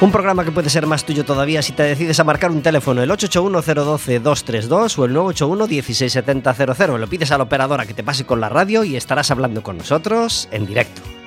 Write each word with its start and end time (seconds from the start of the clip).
Un 0.00 0.12
programa 0.12 0.44
que 0.44 0.52
puede 0.52 0.70
ser 0.70 0.86
más 0.86 1.04
tuyo 1.04 1.24
todavía 1.24 1.60
si 1.60 1.72
te 1.72 1.82
decides 1.82 2.20
a 2.20 2.24
marcar 2.24 2.52
un 2.52 2.62
teléfono, 2.62 3.02
el 3.02 3.10
881-012-232 3.10 4.96
o 4.96 5.04
el 5.04 5.16
981-16700. 5.16 6.98
Lo 6.98 7.08
pides 7.08 7.32
a 7.32 7.38
la 7.38 7.42
operadora 7.42 7.84
que 7.84 7.94
te 7.94 8.04
pase 8.04 8.24
con 8.24 8.40
la 8.40 8.48
radio 8.48 8.84
y 8.84 8.94
estarás 8.94 9.32
hablando 9.32 9.64
con 9.64 9.76
nosotros 9.76 10.48
en 10.52 10.66
directo. 10.66 11.17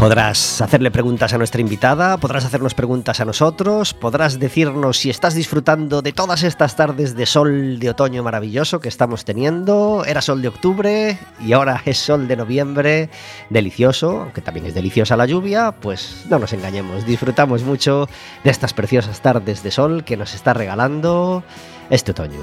Podrás 0.00 0.62
hacerle 0.62 0.90
preguntas 0.90 1.34
a 1.34 1.36
nuestra 1.36 1.60
invitada, 1.60 2.16
podrás 2.16 2.46
hacernos 2.46 2.72
preguntas 2.72 3.20
a 3.20 3.26
nosotros, 3.26 3.92
podrás 3.92 4.38
decirnos 4.38 4.96
si 4.96 5.10
estás 5.10 5.34
disfrutando 5.34 6.00
de 6.00 6.14
todas 6.14 6.42
estas 6.42 6.74
tardes 6.74 7.14
de 7.16 7.26
sol 7.26 7.78
de 7.78 7.90
otoño 7.90 8.22
maravilloso 8.22 8.80
que 8.80 8.88
estamos 8.88 9.26
teniendo. 9.26 10.02
Era 10.06 10.22
sol 10.22 10.40
de 10.40 10.48
octubre 10.48 11.18
y 11.44 11.52
ahora 11.52 11.82
es 11.84 11.98
sol 11.98 12.28
de 12.28 12.36
noviembre, 12.36 13.10
delicioso, 13.50 14.22
aunque 14.22 14.40
también 14.40 14.64
es 14.64 14.72
deliciosa 14.72 15.18
la 15.18 15.26
lluvia, 15.26 15.72
pues 15.72 16.24
no 16.30 16.38
nos 16.38 16.54
engañemos, 16.54 17.04
disfrutamos 17.04 17.62
mucho 17.62 18.08
de 18.42 18.50
estas 18.50 18.72
preciosas 18.72 19.20
tardes 19.20 19.62
de 19.62 19.70
sol 19.70 20.02
que 20.04 20.16
nos 20.16 20.32
está 20.32 20.54
regalando 20.54 21.44
este 21.90 22.12
otoño. 22.12 22.40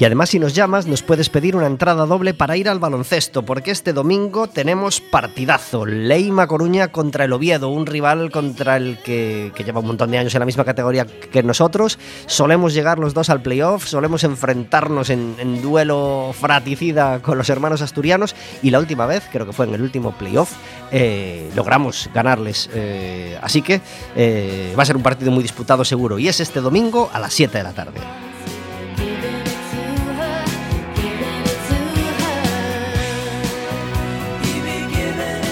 Y 0.00 0.06
además 0.06 0.30
si 0.30 0.38
nos 0.38 0.54
llamas 0.54 0.86
nos 0.86 1.02
puedes 1.02 1.28
pedir 1.28 1.54
una 1.54 1.66
entrada 1.66 2.06
doble 2.06 2.32
para 2.32 2.56
ir 2.56 2.70
al 2.70 2.78
baloncesto, 2.78 3.44
porque 3.44 3.70
este 3.70 3.92
domingo 3.92 4.46
tenemos 4.46 5.02
partidazo. 5.02 5.84
Leima 5.84 6.46
Coruña 6.46 6.88
contra 6.88 7.26
el 7.26 7.34
Oviedo, 7.34 7.68
un 7.68 7.84
rival 7.84 8.30
contra 8.30 8.78
el 8.78 8.96
que, 9.04 9.52
lleva 9.62 9.80
un 9.80 9.88
montón 9.88 10.10
de 10.10 10.16
años 10.16 10.34
en 10.34 10.40
la 10.40 10.46
misma 10.46 10.64
categoría 10.64 11.04
que 11.04 11.42
nosotros. 11.42 11.98
Solemos 12.24 12.72
llegar 12.72 12.98
los 12.98 13.12
dos 13.12 13.28
al 13.28 13.42
playoff, 13.42 13.84
solemos 13.84 14.24
enfrentarnos 14.24 15.10
en, 15.10 15.60
duelo 15.60 16.32
fraticida 16.32 17.20
con 17.20 17.36
los 17.36 17.50
hermanos 17.50 17.82
asturianos 17.82 18.34
y 18.62 18.70
la 18.70 18.78
última 18.78 19.04
vez, 19.04 19.28
creo 19.30 19.44
que 19.44 19.52
fue 19.52 19.66
en 19.66 19.74
el 19.74 19.82
último 19.82 20.12
playoff, 20.12 20.52
eh, 20.92 21.50
logramos 21.54 22.08
ganarles. 22.14 22.70
Eh, 22.72 23.38
así 23.42 23.60
que 23.60 23.82
eh, 24.16 24.72
va 24.78 24.82
a 24.82 24.86
ser 24.86 24.96
un 24.96 25.02
partido 25.02 25.30
muy 25.30 25.42
disputado 25.42 25.84
seguro 25.84 26.18
y 26.18 26.26
es 26.26 26.40
este 26.40 26.62
domingo 26.62 27.10
a 27.12 27.18
las 27.18 27.34
7 27.34 27.58
de 27.58 27.64
la 27.64 27.74
tarde. 27.74 28.29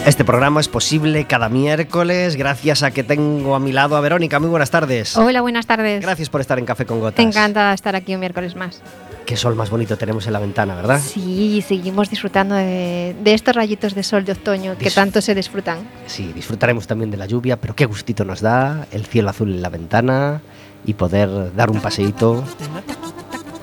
Este 0.06 0.24
programa 0.24 0.60
es 0.60 0.68
posible 0.68 1.26
cada 1.26 1.48
miércoles 1.48 2.36
gracias 2.36 2.82
a 2.82 2.90
que 2.90 3.04
tengo 3.04 3.54
a 3.54 3.60
mi 3.60 3.72
lado 3.72 3.96
a 3.96 4.00
Verónica. 4.00 4.40
Muy 4.40 4.48
buenas 4.48 4.70
tardes. 4.70 5.16
Hola, 5.16 5.42
buenas 5.42 5.66
tardes. 5.66 6.00
Gracias 6.00 6.30
por 6.30 6.40
estar 6.40 6.58
en 6.58 6.64
Café 6.64 6.86
con 6.86 7.00
Gotas. 7.00 7.16
Te 7.16 7.22
encanta 7.22 7.72
estar 7.74 7.94
aquí 7.94 8.14
un 8.14 8.20
miércoles 8.20 8.56
más. 8.56 8.80
Qué 9.26 9.36
sol 9.36 9.54
más 9.54 9.68
bonito 9.68 9.98
tenemos 9.98 10.26
en 10.26 10.32
la 10.32 10.38
ventana, 10.38 10.74
¿verdad? 10.74 11.00
Sí, 11.04 11.62
seguimos 11.66 12.08
disfrutando 12.08 12.54
de, 12.54 13.14
estos 13.26 13.54
rayitos 13.54 13.94
de 13.94 14.02
sol 14.02 14.24
de 14.24 14.32
otoño 14.32 14.78
que 14.78 14.90
tanto 14.90 15.20
se 15.20 15.34
disfrutan. 15.34 15.80
Sí, 16.06 16.32
disfrutaremos 16.32 16.86
también 16.86 17.10
de 17.10 17.18
la 17.18 17.26
lluvia, 17.26 17.60
pero 17.60 17.76
qué 17.76 17.84
gustito 17.84 18.24
nos 18.24 18.40
da 18.40 18.86
el 18.90 19.04
cielo 19.04 19.28
azul 19.28 19.50
en 19.50 19.60
la 19.60 19.68
ventana 19.68 20.40
y 20.86 20.94
poder 20.94 21.54
dar 21.54 21.70
un 21.70 21.82
paseíto 21.82 22.42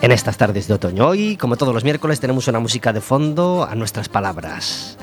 en 0.02 0.12
estas 0.12 0.38
tardes 0.38 0.68
de 0.68 0.76
otoño. 0.76 1.08
Hoy, 1.08 1.36
como 1.36 1.58
todos 1.58 1.74
los 1.74 1.84
miércoles, 1.84 2.20
tenemos 2.20 2.48
una 2.48 2.60
música 2.60 2.94
de 2.94 3.02
fondo 3.02 3.68
a 3.68 3.74
nuestras 3.74 4.08
palabras. 4.08 5.00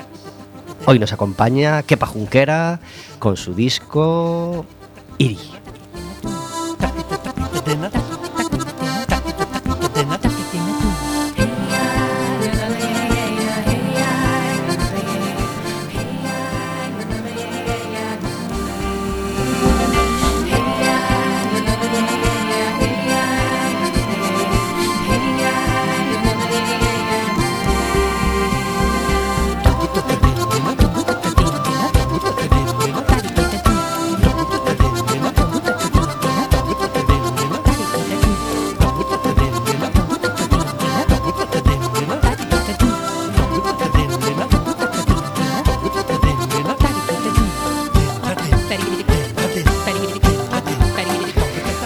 Hoy 0.85 0.99
nos 0.99 1.13
acompaña 1.13 1.81
Kepa 1.83 2.05
Junquera 2.05 2.79
con 3.19 3.37
su 3.37 3.53
disco 3.53 4.65
Iri. 5.17 5.39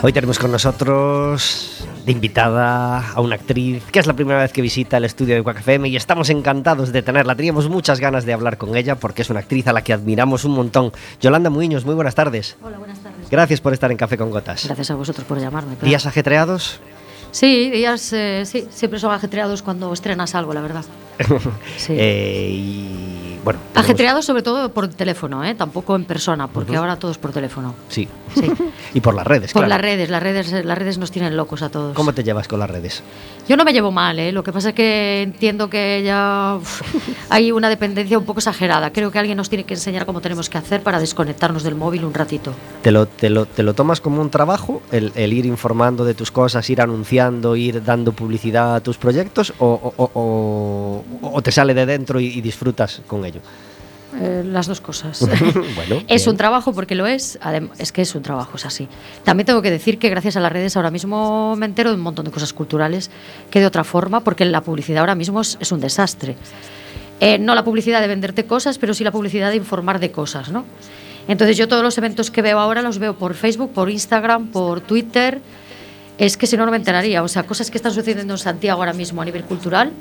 Hoy 0.08 0.14
tenemos 0.14 0.40
con 0.40 0.54
nosotros 0.54 1.86
de 2.06 2.14
invitada 2.14 3.12
a 3.12 3.20
una 3.20 3.36
actriz 3.36 3.84
que 3.92 4.00
es 4.00 4.08
la 4.08 4.14
primera 4.14 4.40
vez 4.40 4.54
que 4.54 4.62
visita 4.62 4.96
el 4.96 5.04
estudio 5.04 5.36
de 5.36 5.44
Quack 5.44 5.60
FM 5.60 5.90
y 5.90 5.98
estamos 5.98 6.30
encantados 6.30 6.94
de 6.94 7.02
tenerla. 7.02 7.36
Teníamos 7.36 7.68
muchas 7.68 8.00
ganas 8.00 8.24
de 8.24 8.32
hablar 8.32 8.58
con 8.58 8.78
ella 8.78 8.96
porque 8.96 9.24
es 9.24 9.30
una 9.30 9.42
actriz 9.42 9.68
a 9.68 9.74
la 9.74 9.84
que 9.84 9.92
admiramos 9.92 10.46
un 10.46 10.54
montón. 10.54 10.94
Yolanda 11.20 11.50
Muiños, 11.50 11.84
muy 11.84 11.94
buenas 11.94 12.16
tardes. 12.16 12.56
Hola, 12.64 12.78
buenas 12.78 13.00
tardes. 13.00 13.30
Gracias 13.30 13.60
por 13.60 13.74
estar 13.74 13.92
en 13.92 13.98
Café 13.98 14.18
con 14.18 14.32
Gotas. 14.32 14.64
Gracias 14.64 14.92
a 14.92 14.96
vosotros 14.96 15.28
por 15.28 15.42
llamarme. 15.42 15.76
¿Días 15.82 16.06
ajetreados? 16.06 16.80
Sí, 17.32 17.70
días, 17.70 18.14
eh, 18.14 18.44
sí, 18.46 18.66
siempre 18.70 19.02
son 19.02 19.12
ajetreados 19.12 19.62
cuando 19.62 19.92
estrenas 19.92 20.36
algo, 20.36 20.54
la 20.54 20.62
verdad. 20.62 20.86
sí. 21.76 21.96
eh, 21.98 22.50
y 22.50 23.27
bueno. 23.48 23.62
Ajetreado 23.76 24.22
sobre 24.22 24.44
todo 24.44 24.74
por 24.74 24.90
teléfono, 24.90 25.42
¿eh? 25.46 25.56
tampoco 25.56 25.96
en 25.96 26.04
persona, 26.04 26.48
porque 26.48 26.76
ahora 26.76 26.98
todo 26.98 27.12
es 27.12 27.18
por 27.18 27.32
teléfono. 27.32 27.76
Sí. 27.88 28.06
sí. 28.36 28.52
y 28.94 29.00
por 29.00 29.16
las 29.16 29.26
redes, 29.26 29.54
Por 29.54 29.70
las 29.70 29.80
redes, 29.80 30.10
las 30.10 30.22
redes, 30.22 30.66
las 30.66 30.78
redes 30.78 30.98
nos 30.98 31.12
tienen 31.12 31.38
locos 31.38 31.62
a 31.62 31.70
todos. 31.70 31.96
¿Cómo 31.96 32.12
te 32.12 32.26
llevas 32.26 32.50
con 32.50 32.60
las 32.60 32.70
redes? 32.70 33.02
Yo 33.48 33.56
no 33.56 33.64
me 33.64 33.72
llevo 33.72 33.90
mal, 33.90 34.20
¿eh? 34.20 34.34
lo 34.34 34.44
que 34.44 34.52
pasa 34.52 34.70
es 34.70 34.76
que 34.76 35.22
entiendo 35.22 35.70
que 35.70 36.04
ya 36.04 36.60
hay 37.30 37.54
una 37.54 37.70
dependencia 37.70 38.18
un 38.18 38.26
poco 38.26 38.40
exagerada. 38.40 38.92
Creo 38.92 39.12
que 39.12 39.20
alguien 39.20 39.38
nos 39.38 39.48
tiene 39.48 39.64
que 39.64 39.76
enseñar 39.76 40.06
cómo 40.06 40.20
tenemos 40.20 40.50
que 40.50 40.58
hacer 40.58 40.84
para 40.84 41.00
desconectarnos 41.00 41.64
del 41.64 41.76
móvil 41.76 42.04
un 42.04 42.14
ratito. 42.14 42.54
¿Te 42.82 42.92
lo, 42.92 43.06
te 43.06 43.30
lo, 43.30 43.46
te 43.46 43.64
lo 43.64 43.74
tomas 43.74 44.02
como 44.02 44.20
un 44.20 44.30
trabajo, 44.30 44.82
el, 44.92 45.14
el, 45.16 45.32
ir 45.32 45.46
informando 45.46 46.04
de 46.04 46.16
tus 46.16 46.32
cosas, 46.32 46.70
ir 46.70 46.82
anunciando, 46.82 47.56
ir 47.56 47.82
dando 47.82 48.12
publicidad 48.12 48.76
a 48.76 48.82
tus 48.82 48.98
proyectos, 48.98 49.54
o, 49.60 49.94
o, 49.96 50.12
o, 50.14 51.04
o 51.22 51.42
te 51.42 51.54
sale 51.54 51.74
de 51.74 51.86
dentro 51.86 52.20
y, 52.20 52.26
y 52.26 52.42
disfrutas 52.42 53.02
con 53.08 53.24
ello? 53.24 53.37
Eh, 54.16 54.44
las 54.46 54.68
dos 54.68 54.80
cosas. 54.82 55.20
bueno, 55.76 56.04
es 56.08 56.24
bien. 56.24 56.30
un 56.30 56.38
trabajo 56.38 56.74
porque 56.74 56.96
lo 56.96 57.06
es, 57.06 57.38
es 57.78 57.92
que 57.92 58.02
es 58.02 58.16
un 58.16 58.24
trabajo, 58.24 58.56
es 58.56 58.66
así. 58.66 58.88
También 59.24 59.46
tengo 59.46 59.62
que 59.62 59.70
decir 59.70 60.00
que 60.00 60.10
gracias 60.10 60.38
a 60.38 60.40
las 60.40 60.52
redes 60.52 60.76
ahora 60.78 60.92
mismo 60.92 61.56
me 61.58 61.66
entero 61.66 61.90
de 61.90 61.96
un 61.96 62.02
montón 62.02 62.26
de 62.26 62.32
cosas 62.32 62.54
culturales 62.54 63.12
que 63.52 63.60
de 63.60 63.66
otra 63.66 63.84
forma, 63.84 64.22
porque 64.22 64.46
la 64.46 64.62
publicidad 64.62 65.02
ahora 65.02 65.16
mismo 65.16 65.42
es, 65.42 65.58
es 65.60 65.72
un 65.72 65.82
desastre. 65.82 66.36
Eh, 67.20 67.38
no 67.40 67.56
la 67.56 67.64
publicidad 67.64 68.00
de 68.00 68.08
venderte 68.08 68.46
cosas, 68.46 68.78
pero 68.78 68.94
sí 68.94 69.04
la 69.04 69.12
publicidad 69.12 69.50
de 69.50 69.58
informar 69.58 70.00
de 70.00 70.12
cosas, 70.12 70.52
¿no? 70.52 70.66
Entonces 71.28 71.58
yo 71.58 71.68
todos 71.68 71.84
los 71.84 71.98
eventos 71.98 72.32
que 72.32 72.42
veo 72.42 72.60
ahora 72.60 72.82
los 72.82 73.00
veo 73.00 73.16
por 73.16 73.34
Facebook, 73.34 73.74
por 73.74 73.90
Instagram, 73.90 74.48
por 74.48 74.80
Twitter 74.82 75.42
es 76.18 76.38
que 76.38 76.48
si 76.48 76.58
no, 76.58 76.66
no 76.66 76.72
me 76.72 76.78
enteraría. 76.78 77.22
O 77.24 77.28
sea, 77.28 77.44
cosas 77.44 77.70
que 77.70 77.78
están 77.78 77.94
sucediendo 77.94 78.34
en 78.34 78.38
Santiago 78.38 78.80
ahora 78.80 78.94
mismo 78.94 79.22
a 79.22 79.26
nivel 79.26 79.44
cultural, 79.44 79.92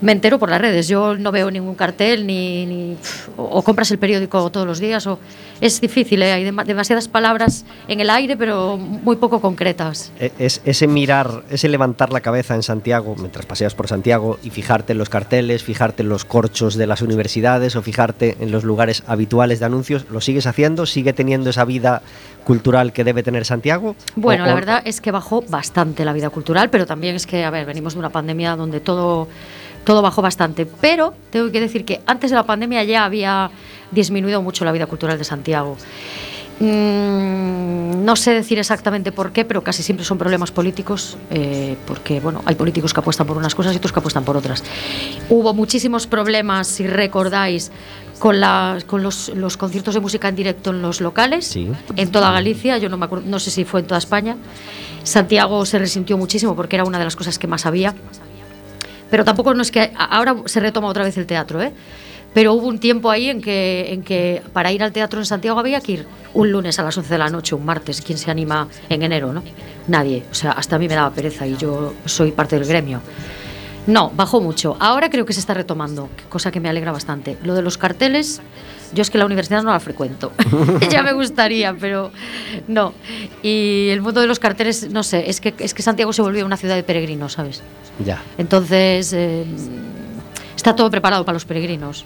me 0.00 0.12
entero 0.12 0.38
por 0.38 0.48
las 0.48 0.60
redes. 0.60 0.88
Yo 0.88 1.16
no 1.16 1.30
veo 1.30 1.50
ningún 1.50 1.74
cartel, 1.74 2.26
ni, 2.26 2.96
o, 3.36 3.62
compras 3.62 3.90
el 3.90 3.98
periódico 3.98 4.50
todos 4.50 4.66
los 4.66 4.78
días, 4.78 5.06
o 5.06 5.18
es 5.60 5.80
difícil, 5.80 6.22
¿eh? 6.22 6.32
hay 6.32 6.44
demasiadas 6.44 7.08
palabras 7.08 7.64
en 7.86 8.00
el 8.00 8.10
aire, 8.10 8.36
pero 8.36 8.76
muy 8.76 9.16
poco 9.16 9.40
concretas. 9.40 10.10
E, 10.18 10.32
es, 10.38 10.60
ese 10.64 10.86
mirar, 10.86 11.44
ese 11.50 11.68
levantar 11.68 12.12
la 12.12 12.20
cabeza 12.20 12.54
en 12.54 12.62
Santiago, 12.62 13.14
mientras 13.18 13.46
paseas 13.46 13.74
por 13.74 13.88
Santiago, 13.88 14.38
y 14.42 14.50
fijarte 14.50 14.92
en 14.92 14.98
los 14.98 15.08
carteles, 15.08 15.62
fijarte 15.62 16.02
en 16.02 16.08
los 16.08 16.24
corchos 16.24 16.74
de 16.74 16.86
las 16.86 17.02
universidades, 17.02 17.76
o 17.76 17.82
fijarte 17.82 18.36
en 18.40 18.50
los 18.50 18.64
lugares 18.64 19.02
habituales 19.06 19.60
de 19.60 19.66
anuncios, 19.66 20.06
¿lo 20.10 20.20
sigues 20.20 20.46
haciendo? 20.46 20.86
¿Sigue 20.86 21.12
teniendo 21.12 21.50
esa 21.50 21.64
vida 21.64 22.02
cultural 22.44 22.92
que 22.92 23.04
debe 23.04 23.22
tener 23.22 23.44
Santiago? 23.44 23.96
Bueno, 24.16 24.46
la 24.46 24.54
verdad 24.54 24.82
es 24.84 25.00
que 25.00 25.10
bajó 25.10 25.42
bastante 25.42 26.04
la 26.04 26.12
vida 26.12 26.30
cultural, 26.30 26.70
pero 26.70 26.86
también 26.86 27.14
es 27.14 27.26
que, 27.26 27.44
a 27.44 27.50
ver, 27.50 27.66
venimos 27.66 27.94
de 27.94 28.00
una 28.00 28.10
pandemia 28.10 28.56
donde 28.56 28.80
todo, 28.80 29.28
todo 29.84 30.02
bajó 30.02 30.22
bastante. 30.22 30.66
Pero 30.66 31.14
tengo 31.30 31.50
que 31.50 31.60
decir 31.60 31.84
que 31.84 32.00
antes 32.06 32.30
de 32.30 32.36
la 32.36 32.44
pandemia 32.44 32.84
ya 32.84 33.04
había 33.04 33.50
disminuido 33.90 34.42
mucho 34.42 34.64
la 34.64 34.72
vida 34.72 34.86
cultural 34.86 35.18
de 35.18 35.24
Santiago. 35.24 35.76
Mm, 36.60 38.04
no 38.04 38.14
sé 38.14 38.32
decir 38.32 38.58
exactamente 38.58 39.10
por 39.10 39.32
qué, 39.32 39.44
pero 39.44 39.64
casi 39.64 39.82
siempre 39.82 40.04
son 40.04 40.18
problemas 40.18 40.52
políticos, 40.52 41.16
eh, 41.30 41.76
porque 41.86 42.20
bueno, 42.20 42.42
hay 42.44 42.54
políticos 42.54 42.94
que 42.94 43.00
apuestan 43.00 43.26
por 43.26 43.36
unas 43.36 43.54
cosas 43.54 43.72
y 43.74 43.78
otros 43.78 43.92
que 43.92 43.98
apuestan 43.98 44.24
por 44.24 44.36
otras. 44.36 44.62
Hubo 45.28 45.54
muchísimos 45.54 46.06
problemas, 46.06 46.68
si 46.68 46.86
recordáis, 46.86 47.72
con, 48.22 48.36
con 48.86 49.02
los, 49.02 49.56
conciertos 49.56 49.94
de 49.94 50.00
música 50.00 50.28
en 50.28 50.36
directo 50.36 50.70
en 50.70 50.80
los 50.80 51.00
locales, 51.00 51.56
en 51.56 52.12
toda 52.12 52.30
Galicia, 52.30 52.78
yo 52.78 52.88
no, 52.88 52.96
me 52.96 53.06
acuerdo, 53.06 53.24
no 53.28 53.40
sé 53.40 53.50
si 53.50 53.64
fue 53.64 53.80
en 53.80 53.88
toda 53.88 53.98
España. 53.98 54.36
Santiago 55.02 55.66
se 55.66 55.76
resintió 55.80 56.16
muchísimo 56.16 56.54
porque 56.54 56.76
era 56.76 56.84
una 56.84 57.00
de 57.00 57.04
las 57.04 57.16
cosas 57.16 57.36
que 57.40 57.48
más 57.48 57.66
había. 57.66 57.96
Pero 59.10 59.24
tampoco 59.24 59.54
no 59.54 59.62
es 59.62 59.72
que 59.72 59.90
ahora 59.98 60.36
se 60.44 60.60
retoma 60.60 60.86
otra 60.86 61.02
vez 61.02 61.16
el 61.18 61.26
teatro, 61.26 61.60
¿eh? 61.60 61.72
Pero 62.32 62.52
hubo 62.52 62.68
un 62.68 62.78
tiempo 62.78 63.10
ahí 63.10 63.28
en 63.28 63.42
que, 63.42 63.92
en 63.92 64.04
que 64.04 64.40
para 64.52 64.70
ir 64.70 64.84
al 64.84 64.92
teatro 64.92 65.18
en 65.18 65.26
Santiago 65.26 65.58
había 65.58 65.80
que 65.80 65.92
ir 65.92 66.06
un 66.32 66.52
lunes 66.52 66.78
a 66.78 66.84
las 66.84 66.96
11 66.96 67.12
de 67.12 67.18
la 67.18 67.28
noche, 67.28 67.56
un 67.56 67.64
martes. 67.64 68.02
¿Quién 68.02 68.18
se 68.18 68.30
anima 68.30 68.68
en 68.88 69.02
enero, 69.02 69.32
no? 69.32 69.42
Nadie. 69.88 70.22
O 70.30 70.34
sea, 70.34 70.52
hasta 70.52 70.76
a 70.76 70.78
mí 70.78 70.86
me 70.86 70.94
daba 70.94 71.10
pereza 71.10 71.44
y 71.44 71.56
yo 71.56 71.92
soy 72.04 72.30
parte 72.30 72.56
del 72.56 72.68
gremio. 72.68 73.00
No, 73.86 74.10
bajó 74.14 74.40
mucho. 74.40 74.76
Ahora 74.78 75.10
creo 75.10 75.26
que 75.26 75.32
se 75.32 75.40
está 75.40 75.54
retomando, 75.54 76.08
cosa 76.28 76.50
que 76.50 76.60
me 76.60 76.68
alegra 76.68 76.92
bastante. 76.92 77.36
Lo 77.42 77.54
de 77.54 77.62
los 77.62 77.78
carteles, 77.78 78.40
yo 78.92 79.02
es 79.02 79.10
que 79.10 79.18
la 79.18 79.26
universidad 79.26 79.62
no 79.62 79.70
la 79.70 79.80
frecuento. 79.80 80.32
ya 80.90 81.02
me 81.02 81.12
gustaría, 81.12 81.74
pero 81.74 82.12
no. 82.68 82.94
Y 83.42 83.88
el 83.90 84.00
mundo 84.00 84.20
de 84.20 84.26
los 84.26 84.38
carteles, 84.38 84.90
no 84.90 85.02
sé, 85.02 85.28
es 85.28 85.40
que, 85.40 85.54
es 85.58 85.74
que 85.74 85.82
Santiago 85.82 86.12
se 86.12 86.22
volvió 86.22 86.46
una 86.46 86.56
ciudad 86.56 86.76
de 86.76 86.84
peregrinos, 86.84 87.32
¿sabes? 87.32 87.62
Ya. 88.04 88.22
Entonces, 88.38 89.12
eh, 89.12 89.44
está 90.54 90.76
todo 90.76 90.90
preparado 90.90 91.24
para 91.24 91.34
los 91.34 91.44
peregrinos. 91.44 92.04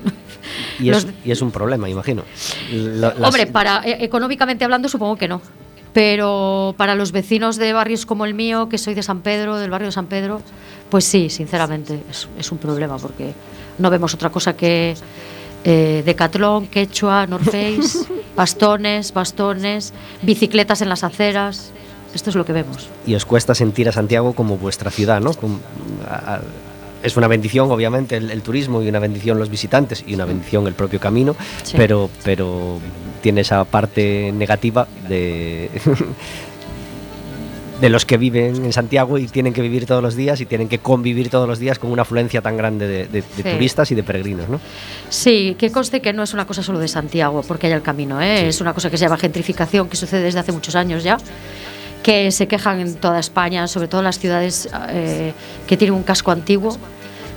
Y 0.78 0.90
es, 0.90 1.06
y 1.24 1.30
es 1.30 1.42
un 1.42 1.50
problema, 1.50 1.88
imagino. 1.90 2.22
Hombre, 3.22 3.46
para, 3.46 3.82
eh, 3.84 3.98
económicamente 4.00 4.64
hablando, 4.64 4.88
supongo 4.88 5.16
que 5.16 5.28
no 5.28 5.42
pero 5.96 6.74
para 6.76 6.94
los 6.94 7.10
vecinos 7.10 7.56
de 7.56 7.72
barrios 7.72 8.04
como 8.04 8.26
el 8.26 8.34
mío, 8.34 8.68
que 8.68 8.76
soy 8.76 8.92
de 8.92 9.02
San 9.02 9.22
Pedro, 9.22 9.56
del 9.56 9.70
barrio 9.70 9.86
de 9.86 9.92
San 9.92 10.04
Pedro, 10.04 10.42
pues 10.90 11.06
sí, 11.06 11.30
sinceramente, 11.30 12.02
es, 12.38 12.52
un 12.52 12.58
problema 12.58 12.98
porque 12.98 13.32
no 13.78 13.88
vemos 13.88 14.12
otra 14.12 14.28
cosa 14.28 14.54
que 14.54 14.94
eh, 15.64 16.02
Decathlon, 16.04 16.66
Quechua, 16.66 17.26
North 17.26 17.46
Face, 17.46 18.06
bastones, 18.36 19.14
bastones, 19.14 19.94
bicicletas 20.20 20.82
en 20.82 20.90
las 20.90 21.02
aceras. 21.02 21.70
Esto 22.14 22.28
es 22.28 22.36
lo 22.36 22.44
que 22.44 22.52
vemos. 22.52 22.90
Y 23.06 23.14
os 23.14 23.24
cuesta 23.24 23.54
sentir 23.54 23.88
a 23.88 23.92
Santiago 23.92 24.34
como 24.34 24.58
vuestra 24.58 24.90
ciudad, 24.90 25.22
¿no? 25.22 25.30
Es 27.02 27.16
una 27.16 27.28
bendición, 27.28 27.70
obviamente, 27.70 28.16
el, 28.16 28.42
turismo 28.42 28.82
y 28.82 28.88
una 28.88 28.98
bendición 28.98 29.38
los 29.38 29.50
visitantes 29.50 30.04
y 30.06 30.14
una 30.14 30.24
bendición 30.24 30.66
el 30.66 30.74
propio 30.74 31.00
camino, 31.00 31.36
pero, 31.76 32.10
pero 32.24 32.78
tiene 33.22 33.42
esa 33.42 33.64
parte 33.64 34.32
negativa 34.32 34.86
de, 35.08 35.70
de 37.80 37.90
los 37.90 38.06
que 38.06 38.16
viven 38.16 38.64
en 38.64 38.72
Santiago 38.72 39.18
y 39.18 39.26
tienen 39.26 39.52
que 39.52 39.62
vivir 39.62 39.86
todos 39.86 40.02
los 40.02 40.16
días 40.16 40.40
y 40.40 40.46
tienen 40.46 40.68
que 40.68 40.78
convivir 40.78 41.28
todos 41.28 41.48
los 41.48 41.58
días 41.58 41.78
con 41.78 41.90
una 41.90 42.02
afluencia 42.02 42.40
tan 42.40 42.56
grande 42.56 43.06
de, 43.06 43.22
turistas 43.22 43.90
y 43.90 43.94
de 43.94 44.02
peregrinos, 44.02 44.48
¿no? 44.48 44.60
Sí, 45.08 45.56
que 45.58 45.70
conste 45.70 46.00
que 46.00 46.12
no 46.12 46.22
es 46.22 46.32
una 46.32 46.46
cosa 46.46 46.62
solo 46.62 46.78
de 46.78 46.88
Santiago, 46.88 47.42
porque 47.46 47.66
hay 47.66 47.74
el 47.74 47.82
camino, 47.82 48.20
¿eh? 48.20 48.48
es 48.48 48.60
una 48.60 48.72
cosa 48.72 48.90
que 48.90 48.96
se 48.96 49.04
llama 49.04 49.18
gentrificación, 49.18 49.88
que 49.88 49.96
sucede 49.96 50.22
desde 50.22 50.40
hace 50.40 50.52
muchos 50.52 50.74
años 50.74 51.04
ya 51.04 51.18
que 52.06 52.30
se 52.30 52.46
quejan 52.46 52.78
en 52.78 52.94
toda 52.94 53.18
España, 53.18 53.66
sobre 53.66 53.88
todo 53.88 54.00
las 54.00 54.20
ciudades 54.20 54.68
eh, 54.90 55.34
que 55.66 55.76
tienen 55.76 55.92
un 55.92 56.04
casco 56.04 56.30
antiguo, 56.30 56.76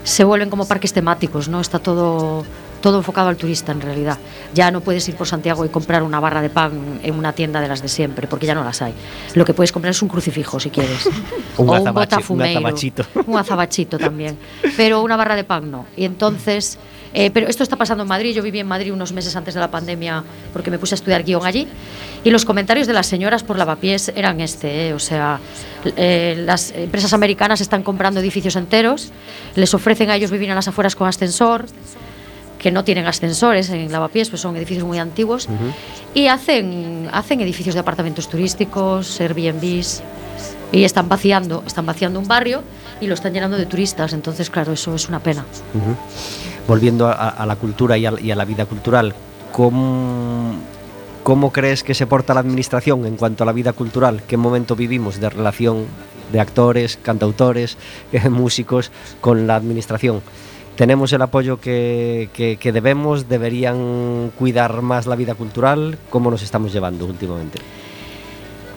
se 0.04 0.24
vuelven 0.24 0.52
como 0.52 0.68
parques 0.68 0.94
temáticos, 0.94 1.50
¿no? 1.50 1.60
Está 1.60 1.80
todo 1.80 2.46
todo 2.80 3.00
enfocado 3.00 3.30
al 3.30 3.36
turista 3.36 3.72
en 3.72 3.82
realidad. 3.82 4.20
Ya 4.54 4.70
no 4.70 4.82
puedes 4.82 5.10
ir 5.10 5.16
por 5.16 5.26
Santiago 5.26 5.66
y 5.66 5.70
comprar 5.70 6.04
una 6.04 6.20
barra 6.20 6.44
de 6.44 6.52
pan 6.52 7.00
en 7.02 7.16
una 7.16 7.34
tienda 7.34 7.60
de 7.62 7.68
las 7.68 7.82
de 7.82 7.88
siempre, 7.88 8.28
porque 8.28 8.46
ya 8.46 8.54
no 8.54 8.64
las 8.64 8.84
hay. 8.84 8.94
Lo 9.34 9.44
que 9.44 9.56
puedes 9.56 9.72
comprar 9.72 9.90
es 9.90 10.04
un 10.04 10.08
crucifijo 10.08 10.60
si 10.60 10.70
quieres. 10.70 11.10
un 11.58 11.68
o 11.68 11.74
un 11.74 11.92
botafumeiro. 11.92 12.60
Un 12.60 12.66
azabachito. 12.68 13.06
Un 13.26 13.38
azabachito 13.40 13.98
también. 13.98 14.38
Pero 14.78 15.02
una 15.02 15.18
barra 15.18 15.36
de 15.36 15.46
pan 15.46 15.72
no. 15.72 15.88
Y 15.98 16.06
entonces 16.06 16.78
eh, 17.14 17.32
pero 17.32 17.48
esto 17.48 17.64
está 17.64 17.76
pasando 17.76 18.04
en 18.04 18.10
Madrid. 18.10 18.34
Yo 18.34 18.44
viví 18.44 18.60
en 18.60 18.68
Madrid 18.68 18.94
unos 18.94 19.14
meses 19.14 19.36
antes 19.36 19.54
de 19.54 19.60
la 19.60 19.72
pandemia 19.72 20.24
porque 20.54 20.72
me 20.72 20.78
puse 20.78 20.96
a 20.96 20.98
estudiar 20.98 21.24
guion 21.24 21.46
allí. 21.46 21.68
Y 22.24 22.30
los 22.30 22.46
comentarios 22.46 22.88
de 22.88 22.94
las 22.94 23.08
señoras 23.08 23.44
por 23.44 23.58
lavapiés 23.58 24.12
eran 24.16 24.42
este. 24.42 24.90
Eh, 24.90 24.94
o 24.94 25.00
sea, 25.00 25.40
eh, 25.96 26.42
las 26.46 26.72
empresas 26.72 27.14
americanas 27.14 27.62
están 27.62 27.84
comprando 27.84 28.20
edificios 28.20 28.56
enteros, 28.56 29.12
les 29.56 29.74
ofrecen 29.74 30.10
a 30.10 30.16
ellos 30.16 30.32
vivir 30.32 30.50
en 30.50 30.56
las 30.56 30.68
afueras 30.68 30.96
con 30.96 31.08
ascensor 31.08 31.66
que 32.60 32.72
no 32.72 32.84
tienen 32.84 33.08
ascensores 33.08 33.70
en 33.70 33.90
lavapiés, 33.90 34.30
pues 34.30 34.42
son 34.42 34.58
edificios 34.58 34.86
muy 34.86 35.00
antiguos, 35.00 35.48
y 36.14 36.28
hacen, 36.28 37.08
hacen 37.14 37.40
edificios 37.40 37.74
de 37.74 37.80
apartamentos 37.80 38.28
turísticos, 38.28 39.22
Airbnbs, 39.22 40.04
y 40.74 40.84
están 40.84 41.08
vaciando, 41.08 41.64
están 41.66 41.86
vaciando 41.86 42.20
un 42.20 42.28
barrio 42.28 42.62
y 43.00 43.08
lo 43.08 43.14
están 43.14 43.34
llenando 43.34 43.58
de 43.58 43.66
turistas, 43.66 44.12
entonces 44.12 44.50
claro, 44.50 44.74
eso 44.74 44.94
es 44.94 45.08
una 45.08 45.20
pena 45.22 45.46
volviendo 46.70 47.08
a, 47.08 47.46
la 47.48 47.56
cultura 47.56 47.98
y 47.98 48.06
a, 48.06 48.36
la 48.36 48.46
vida 48.46 48.68
cultural, 48.68 49.16
¿cómo, 49.52 50.54
¿cómo 51.24 51.52
crees 51.52 51.84
que 51.84 51.96
se 51.96 52.06
porta 52.06 52.36
la 52.36 52.42
administración 52.42 53.08
en 53.08 53.18
cuanto 53.18 53.44
a 53.44 53.48
la 53.48 53.54
vida 53.54 53.74
cultural? 53.74 54.22
¿Qué 54.28 54.38
momento 54.38 54.76
vivimos 54.76 55.20
de 55.20 55.32
relación 55.32 55.88
de 56.32 56.40
actores, 56.40 57.00
cantautores, 57.02 57.76
músicos 58.30 58.92
con 59.20 59.48
la 59.48 59.56
administración? 59.56 60.22
¿Tenemos 60.76 61.12
el 61.12 61.24
apoyo 61.24 61.60
que, 61.60 62.30
que, 62.34 62.72
debemos? 62.72 63.28
¿Deberían 63.28 64.32
cuidar 64.38 64.84
más 64.84 65.08
la 65.08 65.16
vida 65.16 65.34
cultural? 65.34 65.98
¿Cómo 66.12 66.30
nos 66.30 66.44
estamos 66.44 66.72
llevando 66.72 67.06
últimamente? 67.06 67.58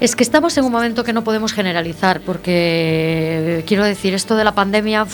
Es 0.01 0.17
que 0.17 0.25
estamos 0.25 0.57
en 0.57 0.65
un 0.65 0.73
momento 0.73 1.05
que 1.05 1.13
no 1.13 1.23
podemos 1.25 1.53
generalizar, 1.53 2.23
porque 2.23 3.63
quiero 3.67 3.85
decir, 3.85 4.15
esto 4.15 4.35
de 4.35 4.45
la 4.45 4.53
pandemia 4.53 5.07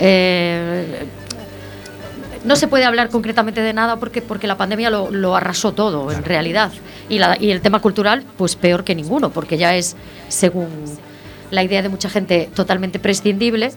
eh, 0.00 1.06
no 2.44 2.56
se 2.56 2.68
puede 2.68 2.84
hablar 2.84 3.08
concretamente 3.08 3.60
de 3.60 3.72
nada 3.72 3.96
porque, 3.96 4.22
porque 4.22 4.46
la 4.46 4.56
pandemia 4.56 4.90
lo, 4.90 5.36
arrasó 5.36 5.72
todo, 5.72 6.10
en 6.10 6.24
realidad. 6.24 6.72
Y, 7.08 7.18
la, 7.18 7.36
y 7.40 7.50
el 7.50 7.60
tema 7.60 7.80
cultural, 7.80 8.24
pues 8.36 8.56
peor 8.56 8.84
que 8.84 8.94
ninguno, 8.94 9.30
porque 9.30 9.58
ya 9.58 9.76
es, 9.76 9.96
según 10.28 10.68
la 11.50 11.62
idea 11.62 11.82
de 11.82 11.88
mucha 11.88 12.08
gente, 12.08 12.48
totalmente 12.54 12.98
prescindible. 12.98 13.72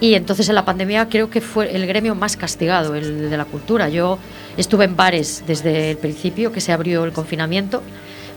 Y 0.00 0.14
entonces 0.14 0.48
en 0.48 0.54
la 0.54 0.64
pandemia 0.64 1.08
creo 1.10 1.28
que 1.28 1.42
fue 1.42 1.74
el 1.76 1.86
gremio 1.86 2.14
más 2.14 2.36
castigado, 2.36 2.94
el 2.94 3.28
de 3.28 3.36
la 3.36 3.44
cultura. 3.44 3.90
Yo 3.90 4.18
estuve 4.56 4.86
en 4.86 4.96
bares 4.96 5.44
desde 5.46 5.90
el 5.90 5.98
principio, 5.98 6.52
que 6.52 6.62
se 6.62 6.72
abrió 6.72 7.04
el 7.04 7.12
confinamiento, 7.12 7.82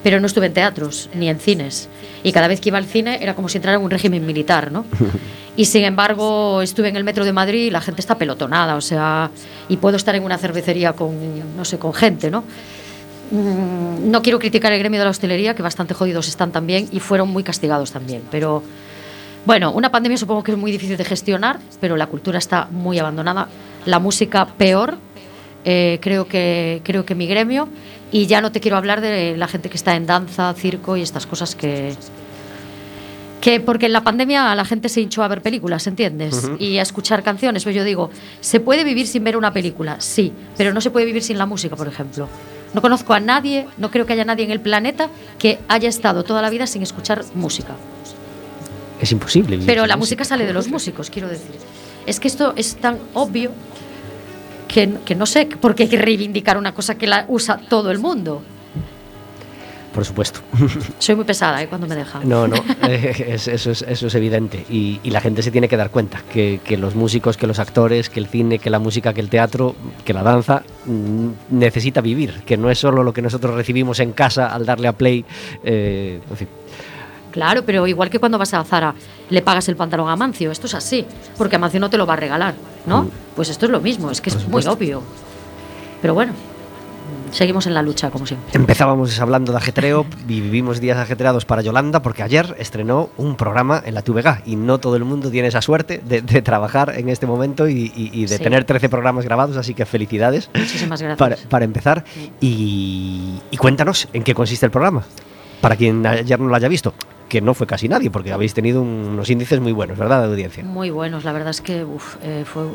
pero 0.03 0.19
no 0.19 0.27
estuve 0.27 0.47
en 0.47 0.53
teatros 0.53 1.09
ni 1.15 1.29
en 1.29 1.39
cines. 1.39 1.89
Y 2.23 2.31
cada 2.31 2.47
vez 2.47 2.59
que 2.59 2.69
iba 2.69 2.77
al 2.77 2.85
cine 2.85 3.19
era 3.21 3.33
como 3.33 3.49
si 3.49 3.57
entrara 3.57 3.77
en 3.77 3.83
un 3.83 3.89
régimen 3.89 4.25
militar, 4.25 4.71
¿no? 4.71 4.85
Y 5.55 5.65
sin 5.65 5.83
embargo 5.83 6.63
estuve 6.63 6.89
en 6.89 6.95
el 6.95 7.03
metro 7.03 7.25
de 7.25 7.31
Madrid 7.31 7.67
y 7.67 7.69
la 7.69 7.79
gente 7.79 8.01
está 8.01 8.17
pelotonada, 8.17 8.75
o 8.75 8.81
sea, 8.81 9.29
y 9.69 9.77
puedo 9.77 9.97
estar 9.97 10.15
en 10.15 10.23
una 10.23 10.39
cervecería 10.39 10.93
con, 10.93 11.15
no 11.55 11.63
sé, 11.63 11.77
con 11.77 11.93
gente, 11.93 12.31
¿no? 12.31 12.43
Mm, 13.29 14.09
no 14.09 14.23
quiero 14.23 14.39
criticar 14.39 14.73
el 14.73 14.79
gremio 14.79 14.99
de 14.99 15.05
la 15.05 15.11
hostelería, 15.11 15.53
que 15.53 15.61
bastante 15.61 15.93
jodidos 15.93 16.27
están 16.27 16.51
también 16.51 16.89
y 16.91 16.99
fueron 16.99 17.29
muy 17.29 17.43
castigados 17.43 17.91
también, 17.91 18.23
pero 18.31 18.63
bueno, 19.45 19.71
una 19.71 19.91
pandemia 19.91 20.17
supongo 20.17 20.41
que 20.41 20.53
es 20.53 20.57
muy 20.57 20.71
difícil 20.71 20.97
de 20.97 21.03
gestionar, 21.03 21.59
pero 21.79 21.97
la 21.97 22.07
cultura 22.07 22.39
está 22.39 22.67
muy 22.71 22.97
abandonada, 22.97 23.47
la 23.85 23.99
música 23.99 24.47
peor, 24.47 24.97
eh, 25.65 25.99
creo, 26.01 26.27
que, 26.27 26.81
creo 26.83 27.05
que 27.05 27.13
mi 27.13 27.27
gremio, 27.27 27.69
y 28.13 28.27
ya 28.27 28.41
no 28.41 28.51
te 28.51 28.61
quiero 28.61 28.77
hablar 28.77 29.01
de 29.01 29.35
la 29.35 29.47
gente 29.47 29.69
que 29.69 29.75
está 29.75 29.95
en 29.95 30.05
danza, 30.05 30.53
circo 30.53 30.95
y 30.95 31.01
estas 31.01 31.25
cosas 31.25 31.55
que, 31.55 31.95
que 33.41 33.59
porque 33.59 33.87
en 33.87 33.93
la 33.93 34.03
pandemia 34.03 34.53
la 34.53 34.65
gente 34.65 34.87
se 34.87 35.01
hinchó 35.01 35.23
a 35.23 35.27
ver 35.27 35.41
películas, 35.41 35.87
¿entiendes? 35.87 36.47
Y 36.59 36.77
a 36.77 36.83
escuchar 36.83 37.23
canciones. 37.23 37.63
Pues 37.63 37.75
yo 37.75 37.83
digo, 37.83 38.11
¿se 38.39 38.59
puede 38.59 38.83
vivir 38.83 39.07
sin 39.07 39.23
ver 39.23 39.35
una 39.35 39.51
película? 39.51 39.99
Sí, 39.99 40.31
pero 40.55 40.73
no 40.73 40.79
se 40.79 40.91
puede 40.91 41.07
vivir 41.07 41.23
sin 41.23 41.39
la 41.39 41.47
música, 41.47 41.75
por 41.75 41.87
ejemplo. 41.87 42.29
No 42.75 42.83
conozco 42.83 43.15
a 43.15 43.19
nadie, 43.19 43.65
no 43.79 43.89
creo 43.89 44.05
que 44.05 44.13
haya 44.13 44.25
nadie 44.25 44.45
en 44.45 44.51
el 44.51 44.59
planeta 44.59 45.09
que 45.39 45.57
haya 45.67 45.89
estado 45.89 46.23
toda 46.23 46.43
la 46.43 46.51
vida 46.51 46.67
sin 46.67 46.83
escuchar 46.83 47.25
música. 47.33 47.75
Es 49.01 49.11
imposible. 49.11 49.59
Pero 49.65 49.87
la 49.87 49.97
música 49.97 50.23
sale 50.23 50.45
de 50.45 50.53
los 50.53 50.67
músicos, 50.67 51.09
quiero 51.09 51.29
decir. 51.29 51.55
Es 52.05 52.19
que 52.19 52.27
esto 52.27 52.53
es 52.55 52.75
tan 52.75 52.99
obvio 53.15 53.51
que, 54.73 54.91
que 55.05 55.15
no 55.15 55.25
sé 55.25 55.45
por 55.45 55.75
qué 55.75 55.83
hay 55.83 55.89
que 55.89 55.97
reivindicar 55.97 56.57
una 56.57 56.73
cosa 56.73 56.95
que 56.95 57.07
la 57.07 57.25
usa 57.29 57.59
todo 57.69 57.91
el 57.91 57.99
mundo 57.99 58.41
por 59.93 60.03
supuesto. 60.03 60.39
Soy 60.97 61.15
muy 61.15 61.23
pesada 61.23 61.61
¿eh? 61.61 61.67
cuando 61.67 61.85
me 61.85 61.95
deja. 61.95 62.19
No, 62.23 62.47
no, 62.47 62.55
eh, 62.87 63.13
eso, 63.27 63.51
es, 63.51 63.83
eso 63.83 64.07
es 64.07 64.15
evidente. 64.15 64.65
Y, 64.69 64.99
la 65.13 65.21
gente 65.21 65.43
se 65.43 65.51
tiene 65.51 65.69
que 65.69 65.77
dar 65.77 65.91
cuenta 65.91 66.23
que, 66.33 66.59
los 66.77 66.95
músicos, 66.95 67.37
que 67.37 67.45
los 67.45 67.59
actores, 67.59 68.09
que 68.09 68.19
el 68.19 68.25
cine, 68.25 68.57
que 68.57 68.71
la 68.71 68.79
música, 68.79 69.13
que 69.13 69.21
el 69.21 69.29
teatro, 69.29 69.75
que 70.03 70.11
la 70.11 70.23
danza 70.23 70.63
mm, 70.85 71.27
necesita 71.51 72.01
vivir, 72.01 72.41
que 72.45 72.57
no 72.57 72.71
es 72.71 72.79
solo 72.79 73.03
lo 73.03 73.13
que 73.13 73.21
nosotros 73.21 73.53
recibimos 73.53 73.99
en 73.99 74.13
casa 74.13 74.47
al 74.47 74.65
darle 74.65 74.87
a 74.87 74.93
play. 74.93 75.23
Eh, 75.63 76.19
Claro, 77.33 77.63
pero 77.65 77.85
igual 77.87 78.09
que 78.09 78.19
cuando 78.19 78.37
vas 78.37 78.53
a 78.53 78.63
Zara 78.63 78.95
le 79.29 79.41
pagas 79.41 79.67
el 79.67 79.75
pantalón 79.75 80.07
a 80.07 80.15
Mancio, 80.15 80.51
esto 80.51 80.67
es 80.67 80.75
así, 80.75 81.05
porque 81.37 81.57
Mancio 81.57 81.81
no 81.81 81.89
te 81.89 81.97
lo 81.97 82.05
va 82.05 82.13
a 82.13 82.17
regalar, 82.17 82.53
¿no? 82.85 83.03
Mm. 83.03 83.09
Pues 83.35 83.49
esto 83.49 83.65
es 83.65 83.71
lo 83.71 83.81
mismo, 83.81 84.11
es 84.11 84.21
que 84.21 84.29
es 84.29 84.47
muy 84.47 84.65
obvio. 84.65 85.01
Pero 86.01 86.13
bueno 86.13 86.33
seguimos 87.33 87.67
en 87.67 87.73
la 87.73 87.81
lucha, 87.81 88.09
como 88.11 88.25
siempre. 88.25 88.51
Empezábamos 88.53 89.19
hablando 89.19 89.51
de 89.51 89.57
ajetreo 89.57 90.05
y 90.27 90.41
vivimos 90.41 90.79
días 90.79 90.97
ajetreados 90.97 91.45
para 91.45 91.61
Yolanda 91.61 92.01
porque 92.01 92.23
ayer 92.23 92.55
estrenó 92.59 93.09
un 93.17 93.35
programa 93.35 93.81
en 93.85 93.95
la 93.95 94.01
TVG 94.01 94.43
y 94.45 94.55
no 94.55 94.79
todo 94.79 94.95
el 94.95 95.03
mundo 95.03 95.29
tiene 95.29 95.47
esa 95.47 95.61
suerte 95.61 96.01
de, 96.05 96.21
trabajar 96.41 96.93
en 96.95 97.09
este 97.09 97.25
momento 97.25 97.67
y, 97.67 98.25
de 98.25 98.39
tener 98.39 98.63
13 98.63 98.89
programas 98.89 99.25
grabados, 99.25 99.57
así 99.57 99.73
que 99.73 99.85
felicidades. 99.85 100.49
Muchísimas 100.53 101.01
gracias. 101.01 101.47
Para, 101.49 101.65
empezar. 101.65 102.03
Y, 102.39 103.39
cuéntanos 103.57 104.07
en 104.13 104.23
qué 104.23 104.33
consiste 104.33 104.65
el 104.65 104.71
programa, 104.71 105.03
para 105.61 105.75
quien 105.75 106.05
ayer 106.05 106.39
no 106.39 106.47
lo 106.47 106.55
haya 106.55 106.67
visto 106.67 106.93
que 107.33 107.41
no 107.41 107.55
fue 107.55 107.65
casi 107.65 107.89
nadie, 107.89 108.11
porque 108.11 108.31
habéis 108.31 108.53
tenido 108.53 108.83
unos 108.83 109.27
índices 109.27 109.59
muy 109.59 109.71
buenos, 109.71 109.97
¿verdad?, 109.97 110.21
de 110.21 110.27
audiencia. 110.27 110.63
Muy 110.63 110.91
buenos, 110.91 111.23
la 111.23 111.31
verdad 111.31 111.49
es 111.49 111.61
que 111.61 111.83
eh, 112.21 112.45
fue 112.45 112.65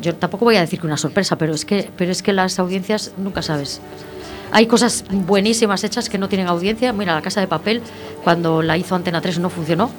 yo 0.00 0.14
tampoco 0.14 0.44
voy 0.44 0.54
a 0.54 0.60
decir 0.60 0.78
que 0.78 0.86
una 0.86 0.96
sorpresa, 0.96 1.36
pero 1.36 1.52
es 1.54 1.64
que, 1.64 1.90
pero 1.96 2.12
es 2.12 2.22
que 2.22 2.32
las 2.32 2.60
audiencias 2.60 3.12
nunca 3.16 3.42
sabes. 3.42 3.80
Hay 4.54 4.68
cosas 4.68 5.04
buenísimas 5.10 5.82
hechas 5.82 6.08
que 6.08 6.16
no 6.16 6.28
tienen 6.28 6.46
audiencia. 6.46 6.92
Mira, 6.92 7.12
La 7.12 7.22
Casa 7.22 7.40
de 7.40 7.48
Papel, 7.48 7.82
cuando 8.22 8.62
la 8.62 8.78
hizo 8.78 8.94
Antena 8.94 9.20
3 9.20 9.40
no 9.40 9.50
funcionó. 9.50 9.90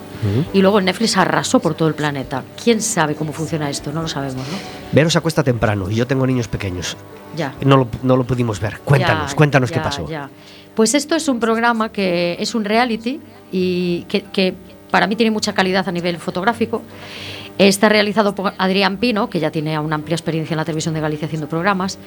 Y 0.54 0.62
luego 0.62 0.80
Netflix 0.80 1.18
arrasó 1.18 1.60
por 1.60 1.76
todo 1.76 1.90
el 1.90 1.94
planeta. 1.94 2.42
¿Quién 2.64 2.82
sabe 2.82 3.16
cómo 3.16 3.34
funciona 3.34 3.70
esto? 3.70 3.92
No 3.92 4.02
lo 4.02 4.08
sabemos, 4.08 4.48
¿no? 4.48 4.58
Veros 4.94 5.14
acuesta 5.18 5.44
temprano 5.44 5.92
y 5.92 5.96
yo 5.96 6.08
tengo 6.08 6.26
niños 6.26 6.48
pequeños. 6.48 6.96
Ya. 7.36 7.54
No 7.66 7.76
lo, 7.76 7.90
no 8.02 8.16
lo 8.16 8.24
pudimos 8.24 8.62
ver. 8.62 8.80
Cuéntanos, 8.80 9.36
cuéntanos 9.36 9.72
qué 9.72 9.82
pasó. 9.82 10.08
Ya. 10.08 10.30
Pues 10.74 10.94
esto 10.94 11.16
es 11.16 11.28
un 11.28 11.42
programa 11.42 11.90
que 11.90 12.38
es 12.40 12.56
un 12.56 12.64
reality 12.64 13.20
y 13.52 14.04
que, 14.04 14.24
que 14.24 14.56
para 14.90 15.06
mí 15.06 15.18
tiene 15.18 15.32
mucha 15.32 15.54
calidad 15.54 15.88
a 15.88 15.92
nivel 15.92 16.18
fotográfico 16.18 16.82
Está 17.58 17.88
realizado 17.88 18.36
por 18.36 18.54
Adrián 18.58 18.98
Pino, 18.98 19.30
que 19.30 19.40
ya 19.40 19.50
tiene 19.50 19.80
una 19.80 19.96
amplia 19.96 20.16
experiencia 20.16 20.54
en 20.54 20.58
la 20.58 20.66
televisión 20.66 20.94
de 20.94 21.00
Galicia 21.00 21.26
haciendo 21.28 21.48
programas, 21.48 21.98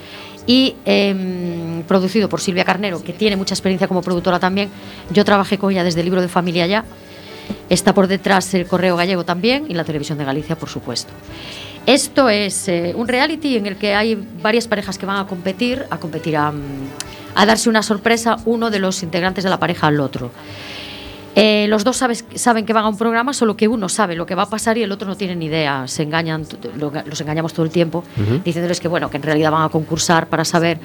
y 0.47 0.76
em, 0.85 1.83
producido 1.85 2.28
por 2.28 2.40
Silvia 2.40 2.64
Carnero, 2.64 3.02
que 3.02 3.14
tiene 3.14 3.37
mucha 3.37 3.55
experiencia 3.55 3.88
como 3.88 4.02
productora 4.02 4.38
también. 4.38 4.69
Yo 5.11 5.25
trabajé 5.25 5.57
con 5.57 5.73
ella 5.73 5.85
desde 5.85 6.00
el 6.00 6.05
libro 6.05 6.21
de 6.21 6.28
familia 6.28 6.67
ya. 6.67 6.85
Está 7.71 7.95
por 7.95 8.09
detrás 8.09 8.52
el 8.52 8.67
Correo 8.67 8.97
Gallego 8.97 9.25
también 9.25 9.64
y 9.69 9.75
la 9.75 9.85
televisión 9.85 10.19
de 10.19 10.25
Galicia, 10.25 10.57
por 10.57 10.69
supuesto. 10.69 11.12
Esto 11.87 12.28
es 12.28 12.69
eh, 12.69 12.93
un 12.95 13.09
reality 13.09 13.57
en 13.57 13.64
el 13.64 13.76
que 13.76 13.95
hay 13.95 14.23
varias 14.43 14.69
parejas 14.69 14.99
que 14.99 15.07
van 15.07 15.17
a 15.17 15.26
competir, 15.26 15.87
a 15.88 15.97
competir 15.97 16.37
a, 16.37 16.52
a 17.35 17.47
darse 17.47 17.71
una 17.71 17.83
sorpresa 17.83 18.37
uno 18.45 18.69
de 18.69 18.81
los 18.81 19.02
integrantes 19.02 19.45
de 19.45 19.49
la 19.49 19.59
pareja 19.59 19.87
al 19.87 19.99
otro. 20.00 20.31
Eh, 21.40 21.68
los 21.68 21.85
dos 21.85 22.02
saben 22.35 22.66
que 22.66 22.73
van 22.73 22.85
a 22.85 22.88
un 22.88 22.99
programa, 22.99 23.33
solo 23.33 23.57
que 23.57 23.68
uno 23.68 23.88
sabe 23.88 24.16
lo 24.16 24.26
que 24.26 24.35
va 24.35 24.42
a 24.42 24.50
pasar 24.50 24.76
y 24.76 24.83
el 24.83 24.90
otro 24.90 25.07
no 25.07 25.16
tiene 25.16 25.37
ni 25.37 25.47
idea. 25.47 25.87
Se 25.87 26.02
engañan, 26.02 26.45
los 26.75 27.21
engañamos 27.21 27.52
todo 27.52 27.64
el 27.64 27.71
tiempo, 27.71 28.02
diciéndoles 28.45 28.80
que 28.80 28.88
bueno, 28.88 29.09
que 29.09 29.18
en 29.18 29.23
realidad 29.23 29.52
van 29.52 29.62
a 29.62 29.68
concursar 29.68 30.26
para 30.26 30.45
saber 30.45 30.80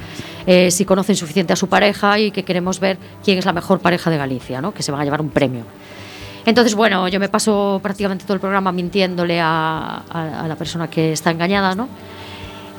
eh, 0.46 0.70
si 0.70 0.86
conocen 0.86 1.16
suficiente 1.16 1.54
a 1.54 1.56
su 1.56 1.68
pareja 1.68 2.20
y 2.20 2.30
que 2.30 2.44
queremos 2.44 2.80
ver 2.80 3.00
quién 3.24 3.40
es 3.40 3.46
la 3.46 3.54
mejor 3.54 3.80
pareja 3.80 4.12
de 4.12 4.18
Galicia, 4.18 4.62
¿no? 4.62 4.76
que 4.76 4.84
se 4.84 4.92
van 4.92 5.02
a 5.02 5.04
llevar 5.04 5.22
un 5.22 5.32
premio. 5.32 5.64
Entonces, 6.46 6.76
bueno, 6.76 7.08
yo 7.08 7.20
me 7.20 7.30
paso 7.30 7.80
prácticamente 7.82 8.24
todo 8.26 8.36
el 8.36 8.40
programa 8.40 8.72
mintiéndole 8.72 9.40
a, 9.42 10.04
la 10.48 10.56
persona 10.56 10.88
que 10.88 11.14
está 11.14 11.32
engañada, 11.32 11.74
¿no? 11.74 11.90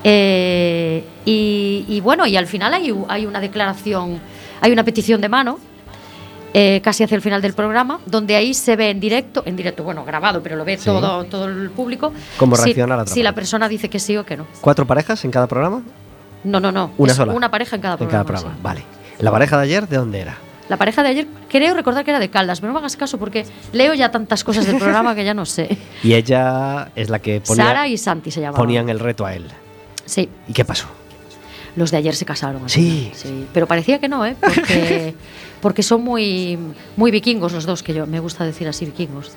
Eh, 0.04 1.02
y, 1.24 2.00
bueno, 2.02 2.24
y 2.24 2.36
al 2.36 2.46
final 2.46 2.72
hay, 2.72 2.94
hay 3.08 3.26
una 3.26 3.40
declaración, 3.40 4.20
hay 4.60 4.70
una 4.70 4.84
petición 4.84 5.20
de 5.20 5.28
mano 5.28 5.58
eh, 6.56 6.80
casi 6.82 7.02
hacia 7.02 7.16
el 7.16 7.20
final 7.20 7.42
del 7.42 7.52
programa, 7.52 7.98
donde 8.06 8.36
ahí 8.36 8.54
se 8.54 8.76
ve 8.76 8.90
en 8.90 9.00
directo, 9.00 9.42
en 9.44 9.56
directo, 9.56 9.82
bueno, 9.82 10.04
grabado, 10.04 10.40
pero 10.40 10.54
lo 10.54 10.64
ve 10.64 10.76
todo, 10.76 11.24
todo 11.24 11.46
el 11.46 11.70
público. 11.70 12.12
¿Cómo 12.38 12.54
reacciona 12.56 12.96
la 12.96 13.06
Si 13.06 13.24
la 13.24 13.32
persona 13.32 13.68
dice 13.68 13.90
que 13.90 13.98
sí 13.98 14.16
o 14.16 14.24
que 14.24 14.36
no. 14.36 14.46
¿Cuatro 14.60 14.86
parejas 14.86 15.24
en 15.24 15.32
cada 15.32 15.48
programa? 15.48 15.82
No, 16.44 16.60
no, 16.60 16.70
no. 16.70 16.92
Una 16.96 17.12
sola. 17.12 17.32
Una 17.32 17.50
pareja 17.50 17.74
en 17.74 17.82
cada 17.82 17.96
programa. 17.96 18.20
En 18.20 18.24
cada 18.26 18.38
programa, 18.40 18.62
vale. 18.62 18.84
¿La 19.18 19.32
pareja 19.32 19.56
de 19.56 19.64
ayer 19.64 19.88
de 19.88 19.96
dónde 19.96 20.20
era? 20.20 20.38
La 20.68 20.76
pareja 20.76 21.02
de 21.02 21.08
ayer, 21.10 21.26
creo 21.48 21.74
recordar 21.74 22.04
que 22.04 22.10
era 22.12 22.20
de 22.20 22.30
Caldas, 22.30 22.60
pero 22.60 22.72
no 22.72 22.74
me 22.74 22.78
hagas 22.78 22.96
caso 22.96 23.18
porque 23.18 23.44
leo 23.72 23.92
ya 23.92 24.10
tantas 24.10 24.44
cosas 24.44 24.64
del 24.66 24.78
programa 24.78 25.14
que 25.14 25.24
ya 25.24 25.34
no 25.34 25.44
sé. 25.46 25.76
Y 26.02 26.14
ella 26.14 26.90
es 26.94 27.10
la 27.10 27.18
que 27.18 27.40
ponía. 27.40 27.64
Sara 27.64 27.88
y 27.88 27.98
Santi 27.98 28.30
se 28.30 28.40
llamaban. 28.40 28.60
Ponían 28.60 28.88
el 28.88 29.00
reto 29.00 29.26
a 29.26 29.34
él. 29.34 29.46
Sí. 30.06 30.28
¿Y 30.46 30.52
qué 30.52 30.64
pasó? 30.64 30.86
Los 31.76 31.90
de 31.90 31.96
ayer 31.96 32.14
se 32.14 32.24
casaron. 32.24 32.68
Sí. 32.68 33.10
sí. 33.14 33.46
Pero 33.52 33.66
parecía 33.66 33.98
que 33.98 34.08
no, 34.08 34.24
¿eh? 34.24 34.36
Porque, 34.40 35.14
porque 35.60 35.82
son 35.82 36.02
muy, 36.02 36.58
muy 36.96 37.10
vikingos 37.10 37.52
los 37.52 37.66
dos, 37.66 37.82
que 37.82 37.94
yo 37.94 38.06
me 38.06 38.20
gusta 38.20 38.44
decir 38.44 38.68
así, 38.68 38.84
vikingos. 38.86 39.32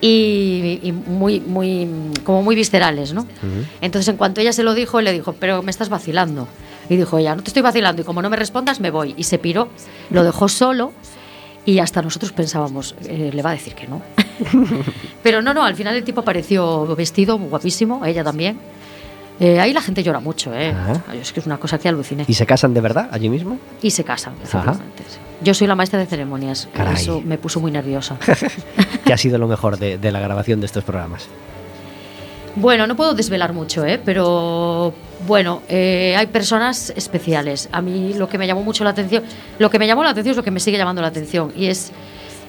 y, 0.00 0.92
muy, 1.06 1.40
muy, 1.40 1.88
como 2.24 2.42
muy 2.42 2.54
viscerales, 2.54 3.12
¿no? 3.12 3.26
Entonces, 3.80 4.08
en 4.08 4.16
cuanto 4.16 4.40
ella 4.40 4.52
se 4.52 4.62
lo 4.62 4.74
dijo, 4.74 4.98
él 4.98 5.06
le 5.06 5.12
dijo, 5.12 5.32
pero 5.32 5.62
me 5.62 5.70
estás 5.70 5.88
vacilando. 5.88 6.46
Y 6.88 6.96
dijo 6.96 7.18
ella, 7.18 7.34
no 7.34 7.42
te 7.42 7.50
estoy 7.50 7.62
vacilando 7.62 8.02
y 8.02 8.04
como 8.04 8.22
no 8.22 8.30
me 8.30 8.36
respondas, 8.36 8.80
me 8.80 8.90
voy. 8.90 9.14
Y 9.16 9.24
se 9.24 9.38
piró, 9.38 9.68
lo 10.10 10.24
dejó 10.24 10.48
solo 10.48 10.92
y 11.66 11.80
hasta 11.80 12.00
nosotros 12.00 12.32
pensábamos, 12.32 12.94
eh, 13.04 13.30
le 13.32 13.42
va 13.42 13.50
a 13.50 13.52
decir 13.52 13.74
que 13.74 13.86
no. 13.86 14.00
pero 15.22 15.42
no, 15.42 15.52
no, 15.52 15.64
al 15.64 15.74
final 15.74 15.96
el 15.96 16.04
tipo 16.04 16.20
apareció 16.22 16.86
vestido, 16.96 17.36
guapísimo, 17.36 18.06
ella 18.06 18.24
también 18.24 18.58
eh, 19.40 19.60
ahí 19.60 19.72
la 19.72 19.80
gente 19.80 20.02
llora 20.02 20.20
mucho, 20.20 20.52
¿eh? 20.52 20.74
Es 21.20 21.32
que 21.32 21.40
es 21.40 21.46
una 21.46 21.58
cosa 21.58 21.78
que 21.78 21.88
aluciné. 21.88 22.24
¿Y 22.26 22.34
se 22.34 22.44
casan 22.44 22.74
de 22.74 22.80
verdad 22.80 23.08
allí 23.12 23.28
mismo? 23.28 23.58
Y 23.82 23.90
se 23.90 24.02
casan, 24.02 24.34
efectivamente. 24.42 25.04
Yo 25.40 25.54
soy 25.54 25.68
la 25.68 25.76
maestra 25.76 25.98
de 25.98 26.06
ceremonias. 26.06 26.68
Eso 26.94 27.20
me 27.20 27.38
puso 27.38 27.60
muy 27.60 27.70
nerviosa. 27.70 28.16
¿Qué 29.04 29.12
ha 29.12 29.16
sido 29.16 29.38
lo 29.38 29.46
mejor 29.46 29.78
de, 29.78 29.98
la 30.10 30.20
grabación 30.20 30.60
de 30.60 30.66
estos 30.66 30.82
programas? 30.82 31.28
Bueno, 32.56 32.88
no 32.88 32.96
puedo 32.96 33.14
desvelar 33.14 33.52
mucho, 33.52 33.84
¿eh? 33.84 34.00
pero 34.04 34.92
bueno, 35.28 35.62
eh, 35.68 36.16
hay 36.16 36.26
personas 36.26 36.92
especiales. 36.96 37.68
A 37.70 37.80
mí 37.80 38.14
lo 38.14 38.28
que 38.28 38.36
me 38.38 38.48
llamó 38.48 38.64
mucho 38.64 38.82
la 38.82 38.90
atención, 38.90 39.22
lo 39.60 39.70
que 39.70 39.78
me 39.78 39.86
llamó 39.86 40.02
la 40.02 40.10
atención 40.10 40.32
es 40.32 40.36
lo 40.36 40.42
que 40.42 40.50
me 40.50 40.58
sigue 40.58 40.76
llamando 40.76 41.00
la 41.00 41.08
atención 41.08 41.52
y 41.54 41.66
es 41.66 41.92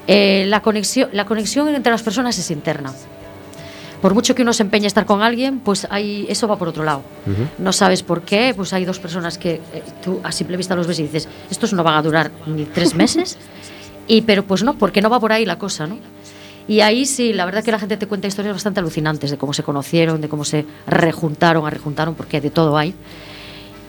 eh, 0.07 0.45
la 0.47 0.63
conexión. 0.63 1.09
La 1.13 1.25
conexión 1.25 1.67
entre 1.75 1.91
las 1.91 2.01
personas 2.01 2.39
es 2.39 2.49
interna 2.49 2.91
por 4.01 4.13
mucho 4.13 4.35
que 4.35 4.41
uno 4.41 4.53
se 4.53 4.63
empeñe 4.63 4.85
a 4.85 4.87
estar 4.87 5.05
con 5.05 5.21
alguien, 5.21 5.59
pues 5.59 5.87
hay, 5.89 6.25
eso 6.29 6.47
va 6.47 6.57
por 6.57 6.67
otro 6.67 6.83
lado. 6.83 7.03
No 7.57 7.73
sabes 7.73 8.03
por 8.03 8.21
qué, 8.21 8.53
pues 8.55 8.73
hay 8.73 8.85
dos 8.85 8.99
personas 8.99 9.37
que 9.37 9.61
eh, 9.73 9.83
tú 10.03 10.19
a 10.23 10.31
simple 10.31 10.57
vista 10.57 10.75
los 10.75 10.87
ves 10.87 10.99
y 10.99 11.03
dices, 11.03 11.27
estos 11.49 11.73
no 11.73 11.83
van 11.83 11.95
a 11.95 12.01
durar 12.01 12.31
ni 12.47 12.65
tres 12.65 12.95
meses, 12.95 13.37
y, 14.07 14.21
pero 14.21 14.43
pues 14.43 14.63
no, 14.63 14.77
porque 14.77 15.01
no 15.01 15.09
va 15.09 15.19
por 15.19 15.31
ahí 15.31 15.45
la 15.45 15.57
cosa, 15.57 15.87
¿no? 15.87 15.97
Y 16.67 16.81
ahí 16.81 17.05
sí, 17.05 17.33
la 17.33 17.45
verdad 17.45 17.63
que 17.63 17.71
la 17.71 17.79
gente 17.79 17.97
te 17.97 18.05
cuenta 18.05 18.27
historias 18.27 18.53
bastante 18.53 18.79
alucinantes 18.79 19.31
de 19.31 19.37
cómo 19.37 19.53
se 19.53 19.63
conocieron, 19.63 20.21
de 20.21 20.29
cómo 20.29 20.45
se 20.45 20.65
rejuntaron, 20.85 21.69
rejuntaron, 21.69 22.13
porque 22.13 22.41
de 22.41 22.51
todo 22.51 22.77
hay. 22.77 22.93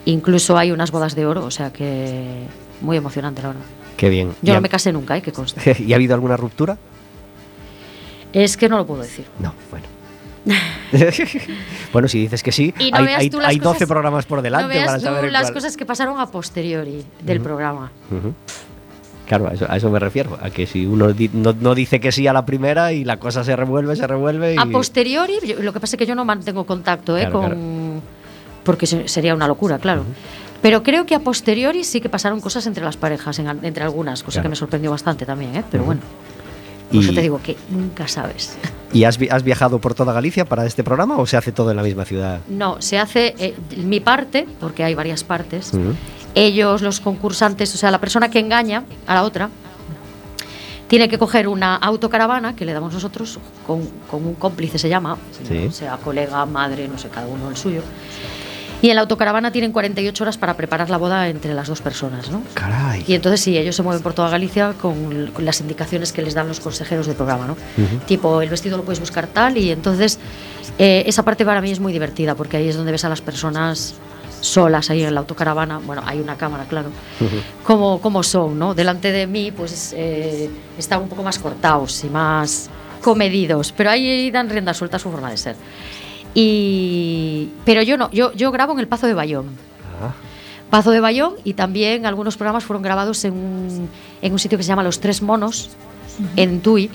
Incluso 0.06 0.56
hay 0.56 0.72
unas 0.72 0.90
bodas 0.90 1.14
de 1.14 1.26
oro, 1.26 1.44
o 1.44 1.50
sea 1.50 1.74
que 1.74 2.46
muy 2.80 2.96
emocionante, 2.96 3.42
la 3.42 3.48
verdad. 3.48 3.64
Qué 3.98 4.08
bien. 4.08 4.34
Yo 4.40 4.54
no 4.54 4.62
me 4.62 4.70
casé 4.70 4.92
nunca, 4.92 5.14
¿eh? 5.14 5.20
Que 5.20 5.30
consta. 5.30 5.60
¿Y 5.78 5.92
ha 5.92 5.96
habido 5.96 6.14
alguna 6.14 6.38
ruptura? 6.38 6.78
Es 8.32 8.56
que 8.56 8.68
no 8.68 8.78
lo 8.78 8.86
puedo 8.86 9.02
decir. 9.02 9.26
No, 9.38 9.52
bueno. 9.70 9.86
bueno, 11.92 12.08
si 12.08 12.20
dices 12.20 12.42
que 12.42 12.52
sí, 12.52 12.74
hay, 12.92 13.58
12 13.58 13.86
programas 13.86 14.26
por 14.26 14.42
delante 14.42 14.84
para 14.84 14.98
saber 14.98 15.32
las 15.32 15.50
cosas 15.50 15.76
que 15.76 15.86
pasaron 15.86 16.18
a 16.20 16.26
posteriori 16.26 17.04
del 17.22 17.40
programa. 17.40 17.90
Claro, 19.30 19.48
a 19.68 19.76
eso, 19.76 19.90
me 19.90 20.00
refiero, 20.00 20.36
a 20.42 20.50
que 20.50 20.66
si 20.66 20.86
uno 20.86 21.14
no, 21.34 21.74
dice 21.76 22.00
que 22.00 22.10
sí 22.10 22.26
a 22.26 22.32
la 22.32 22.44
primera 22.44 22.92
y 22.92 23.04
la 23.04 23.18
cosa 23.18 23.44
se 23.44 23.54
revuelve, 23.54 23.94
se 23.94 24.04
revuelve. 24.04 24.56
A 24.58 24.66
posteriori, 24.66 25.34
lo 25.60 25.72
que 25.72 25.78
pasa 25.78 25.94
es 25.94 25.98
que 25.98 26.06
yo 26.06 26.16
no 26.16 26.24
mantengo 26.24 26.66
contacto 26.66 27.16
¿eh? 27.16 27.30
con. 27.30 28.02
Porque 28.64 28.86
sería 28.86 29.32
una 29.32 29.46
locura, 29.46 29.78
claro. 29.78 30.04
Pero 30.60 30.82
creo 30.82 31.06
que 31.06 31.14
a 31.14 31.20
posteriori 31.20 31.84
sí 31.84 32.00
que 32.00 32.08
pasaron 32.08 32.40
cosas 32.40 32.66
entre 32.66 32.82
las 32.82 32.96
parejas, 32.96 33.38
entre 33.38 33.84
algunas, 33.84 34.24
cosa 34.24 34.42
que 34.42 34.48
me 34.48 34.56
sorprendió 34.56 34.90
bastante 34.90 35.24
también, 35.24 35.54
¿eh? 35.54 35.64
pero 35.70 35.84
bueno. 35.84 36.00
Por 36.90 37.00
eso 37.00 37.12
te 37.12 37.22
digo 37.22 37.40
que 37.40 37.56
nunca 37.70 38.08
sabes. 38.08 38.58
¿Y 38.92 39.04
has, 39.04 39.18
viajado 39.18 39.78
por 39.78 39.94
toda 39.94 40.12
Galicia 40.12 40.44
para 40.44 40.66
este 40.66 40.82
programa 40.82 41.18
o 41.18 41.26
se 41.26 41.36
hace 41.36 41.52
todo 41.52 41.70
en 41.70 41.76
la 41.76 41.82
misma 41.82 42.04
ciudad? 42.04 42.40
No, 42.48 42.82
se 42.82 42.98
hace 42.98 43.34
eh, 43.38 43.54
mi 43.76 44.00
parte, 44.00 44.46
porque 44.58 44.82
hay 44.82 44.94
varias 44.94 45.22
partes. 45.22 45.72
Ellos, 46.34 46.82
los 46.82 47.00
concursantes, 47.00 47.74
o 47.74 47.78
sea, 47.78 47.90
la 47.90 48.00
persona 48.00 48.30
que 48.30 48.40
engaña 48.40 48.84
a 49.06 49.14
la 49.14 49.22
otra, 49.22 49.50
tiene 50.88 51.08
que 51.08 51.18
coger 51.18 51.46
una 51.46 51.76
autocaravana 51.76 52.56
que 52.56 52.64
le 52.64 52.72
damos 52.72 52.92
nosotros 52.92 53.38
con, 53.64 53.88
un 54.12 54.34
cómplice, 54.34 54.76
se 54.76 54.88
llama, 54.88 55.16
sea 55.70 55.96
colega, 55.98 56.44
madre, 56.46 56.88
no 56.88 56.98
sé, 56.98 57.08
cada 57.08 57.28
uno 57.28 57.48
el 57.48 57.56
suyo. 57.56 57.82
Y 58.82 58.90
en 58.90 58.96
la 58.96 59.02
autocaravana 59.02 59.52
tienen 59.52 59.72
48 59.72 60.24
horas 60.24 60.38
para 60.38 60.54
preparar 60.54 60.90
la 60.90 60.96
boda 60.96 61.28
entre 61.28 61.54
las 61.54 61.68
dos 61.68 61.80
personas, 61.80 62.30
¿no? 62.30 62.42
Caray. 62.54 63.04
Y 63.06 63.14
entonces 63.14 63.40
sí, 63.40 63.56
ellos 63.56 63.76
se 63.76 63.82
mueven 63.82 64.02
por 64.02 64.14
toda 64.14 64.30
Galicia 64.30 64.74
con, 64.80 65.32
las 65.38 65.60
indicaciones 65.60 66.12
que 66.12 66.22
les 66.22 66.34
dan 66.34 66.48
los 66.48 66.60
consejeros 66.60 67.06
del 67.06 67.16
programa, 67.16 67.46
¿no? 67.46 67.56
Tipo, 68.06 68.40
el 68.42 68.48
vestido 68.48 68.76
lo 68.76 68.84
puedes 68.84 69.00
buscar 69.00 69.26
tal 69.26 69.58
y 69.58 69.70
entonces 69.70 70.18
eh, 70.78 71.04
esa 71.06 71.22
parte 71.22 71.44
para 71.44 71.60
mí 71.60 71.70
es 71.70 71.80
muy 71.80 71.92
divertida 71.92 72.34
porque 72.34 72.56
ahí 72.56 72.68
es 72.68 72.76
donde 72.76 72.92
ves 72.92 73.04
a 73.04 73.08
las 73.08 73.20
personas 73.20 73.94
solas 74.40 74.90
ahí 74.90 75.02
en 75.02 75.14
la 75.14 75.20
autocaravana, 75.20 75.78
bueno, 75.78 76.02
hay 76.06 76.18
una 76.20 76.36
cámara, 76.36 76.64
claro, 76.64 76.88
como, 77.64 78.00
como 78.00 78.22
son, 78.22 78.58
¿no? 78.58 78.74
Delante 78.74 79.12
de 79.12 79.26
mí, 79.26 79.52
pues 79.52 79.94
eh, 79.96 80.48
están 80.78 81.02
un 81.02 81.08
poco 81.08 81.22
más 81.22 81.38
cortados 81.38 82.02
y 82.04 82.08
más 82.08 82.70
comedidos, 83.02 83.72
pero 83.76 83.90
ahí 83.90 84.30
dan 84.30 84.48
rienda 84.48 84.74
suelta 84.74 84.96
a 84.96 85.00
su 85.00 85.10
forma 85.10 85.30
de 85.30 85.36
ser. 85.36 85.56
Y, 86.34 87.48
pero 87.64 87.82
yo 87.82 87.96
no, 87.96 88.10
yo, 88.10 88.32
yo 88.32 88.50
grabo 88.52 88.72
en 88.72 88.78
el 88.80 88.88
Pazo 88.88 89.06
de 89.06 89.14
Bayón. 89.14 89.46
Ah. 90.00 90.12
Pazo 90.70 90.90
de 90.90 91.00
Bayón 91.00 91.34
y 91.44 91.54
también 91.54 92.06
algunos 92.06 92.36
programas 92.36 92.64
fueron 92.64 92.82
grabados 92.82 93.24
en 93.24 93.32
un, 93.32 93.88
en 94.22 94.32
un 94.32 94.38
sitio 94.38 94.56
que 94.56 94.64
se 94.64 94.68
llama 94.68 94.82
Los 94.84 95.00
Tres 95.00 95.20
Monos, 95.20 95.70
en 96.36 96.60
Tui, 96.60 96.90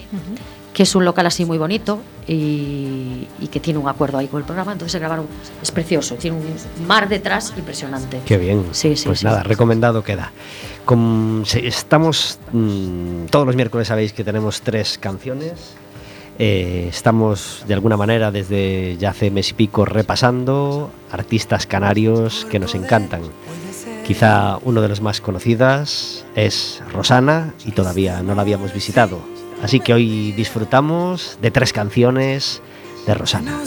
que 0.73 0.83
es 0.83 0.95
un 0.95 1.05
local 1.05 1.25
así 1.25 1.45
muy 1.45 1.57
bonito 1.57 1.99
y, 2.27 3.27
que 3.51 3.59
tiene 3.59 3.79
un 3.79 3.87
acuerdo 3.87 4.17
ahí 4.17 4.27
con 4.27 4.39
el 4.39 4.45
programa. 4.45 4.73
Entonces 4.73 4.93
se 4.93 4.99
grabaron, 4.99 5.27
es 5.61 5.71
precioso, 5.71 6.15
tiene 6.15 6.37
un 6.37 6.87
mar 6.87 7.07
detrás 7.07 7.53
impresionante. 7.57 8.21
Qué 8.25 8.37
bien. 8.37 8.65
Sí, 8.71 8.95
sí, 8.95 9.05
pues 9.05 9.23
nada, 9.23 9.43
recomendado 9.43 10.03
queda. 10.03 10.31
estamos, 11.63 12.39
mm, 12.51 13.25
todos 13.29 13.45
los 13.45 13.55
miércoles 13.55 13.87
sabéis 13.87 14.13
que 14.13 14.23
tenemos 14.23 14.61
tres 14.61 14.97
canciones 14.97 15.75
eh, 16.39 16.87
estamos 16.89 17.63
de 17.67 17.73
alguna 17.73 17.97
manera 17.97 18.31
desde 18.31 18.97
ya 18.97 19.11
hace 19.11 19.31
mes 19.31 19.51
y 19.51 19.53
pico 19.53 19.85
repasando 19.85 20.91
artistas 21.11 21.65
canarios 21.65 22.45
que 22.49 22.59
nos 22.59 22.75
encantan. 22.75 23.21
Quizá 24.05 24.59
uno 24.63 24.81
de 24.81 24.89
los 24.89 25.01
más 25.01 25.21
conocidas 25.21 26.25
es 26.35 26.83
Rosana 26.91 27.53
y 27.65 27.71
todavía 27.71 28.21
no 28.21 28.35
la 28.35 28.41
habíamos 28.41 28.73
visitado. 28.73 29.19
Así 29.63 29.79
que 29.79 29.93
hoy 29.93 30.31
disfrutamos 30.33 31.39
de 31.41 31.51
tres 31.51 31.73
canciones 31.73 32.61
de 33.07 33.13
Rosana. 33.15 33.59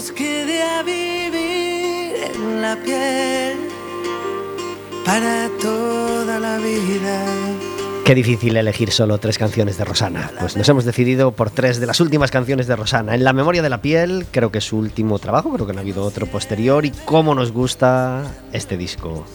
para 5.09 5.49
toda 5.59 6.39
la 6.39 6.57
vida. 6.59 7.78
Qué 8.09 8.15
difícil 8.15 8.57
elegir 8.57 8.89
solo 8.89 9.19
tres 9.19 9.37
canciones 9.37 9.77
de 9.77 9.85
Rosana. 9.85 10.31
Pues 10.39 10.57
nos 10.57 10.67
hemos 10.67 10.83
decidido 10.83 11.31
por 11.31 11.51
tres 11.51 11.79
de 11.79 11.85
las 11.85 11.99
últimas 11.99 12.31
canciones 12.31 12.65
de 12.65 12.75
Rosana. 12.75 13.13
En 13.13 13.23
La 13.23 13.33
memoria 13.33 13.61
de 13.61 13.69
la 13.69 13.83
piel, 13.83 14.25
creo 14.31 14.51
que 14.51 14.57
es 14.57 14.63
su 14.63 14.77
último 14.77 15.19
trabajo, 15.19 15.53
creo 15.53 15.67
que 15.67 15.73
no 15.73 15.77
ha 15.77 15.81
habido 15.81 16.03
otro 16.03 16.25
posterior. 16.25 16.87
Y 16.87 16.89
cómo 16.89 17.35
nos 17.35 17.51
gusta 17.51 18.23
este 18.51 18.77
disco. 18.77 19.25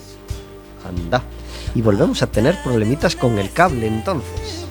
Anda. 0.89 1.23
Y 1.77 1.83
volvemos 1.83 2.21
a 2.25 2.27
tener 2.27 2.61
problemitas 2.65 3.15
con 3.15 3.39
el 3.39 3.53
cable 3.53 3.87
entonces. 3.87 4.67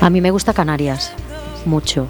A 0.00 0.08
mí 0.08 0.22
me 0.22 0.30
gusta 0.30 0.54
Canarias, 0.54 1.12
mucho. 1.66 2.06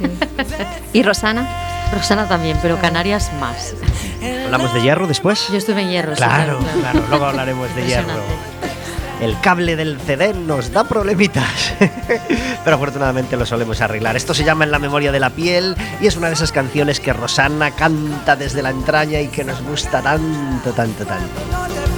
¿Y 0.92 1.04
Rosana? 1.04 1.48
Rosana 1.92 2.26
también, 2.26 2.58
pero 2.60 2.76
Canarias 2.80 3.30
más. 3.38 3.76
¿Hablamos 4.22 4.74
de 4.74 4.82
hierro 4.82 5.06
después? 5.06 5.48
Yo 5.50 5.58
estuve 5.58 5.82
en 5.82 5.90
hierro. 5.90 6.14
Claro, 6.14 6.58
claro, 6.80 7.02
luego 7.08 7.24
hablaremos 7.26 7.74
de 7.74 7.86
hierro. 7.86 8.22
El 9.20 9.38
cable 9.40 9.76
del 9.76 10.00
CD 10.00 10.32
nos 10.32 10.72
da 10.72 10.84
problemitas, 10.84 11.74
pero 12.64 12.76
afortunadamente 12.76 13.36
lo 13.36 13.44
solemos 13.44 13.82
arreglar. 13.82 14.16
Esto 14.16 14.32
se 14.32 14.44
llama 14.44 14.64
En 14.64 14.70
la 14.70 14.78
memoria 14.78 15.12
de 15.12 15.20
la 15.20 15.28
piel 15.28 15.76
y 16.00 16.06
es 16.06 16.16
una 16.16 16.28
de 16.28 16.34
esas 16.34 16.52
canciones 16.52 17.00
que 17.00 17.12
Rosana 17.12 17.70
canta 17.72 18.34
desde 18.34 18.62
la 18.62 18.70
entraña 18.70 19.20
y 19.20 19.28
que 19.28 19.44
nos 19.44 19.62
gusta 19.62 20.00
tanto, 20.00 20.72
tanto, 20.72 21.04
tanto. 21.04 21.89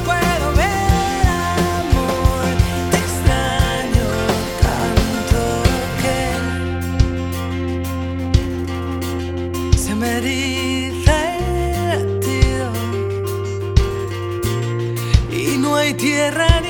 Tierra 15.95 16.62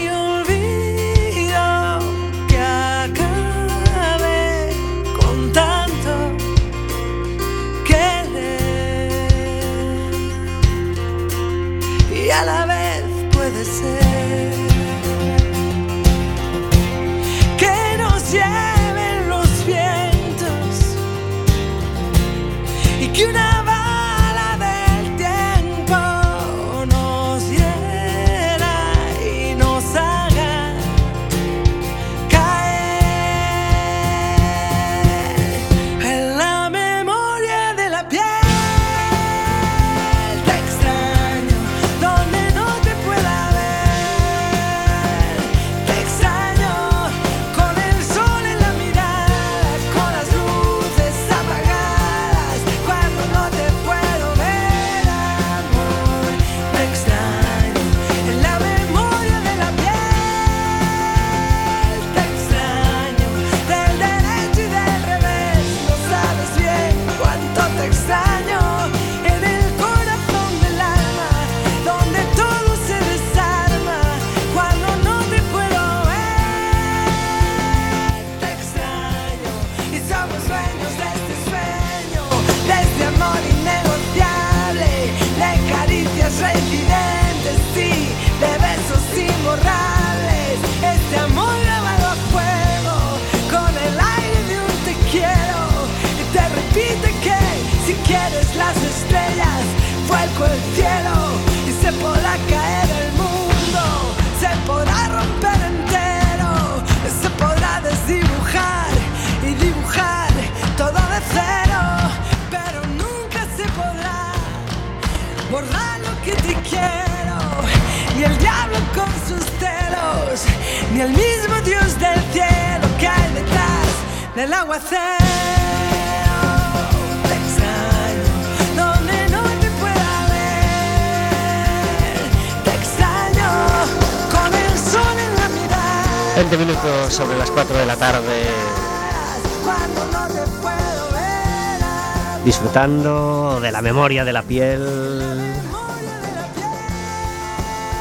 de 142.73 143.71
la 143.71 143.83
memoria 143.83 144.25
de 144.25 144.33
la 144.33 144.43
piel. 144.43 144.81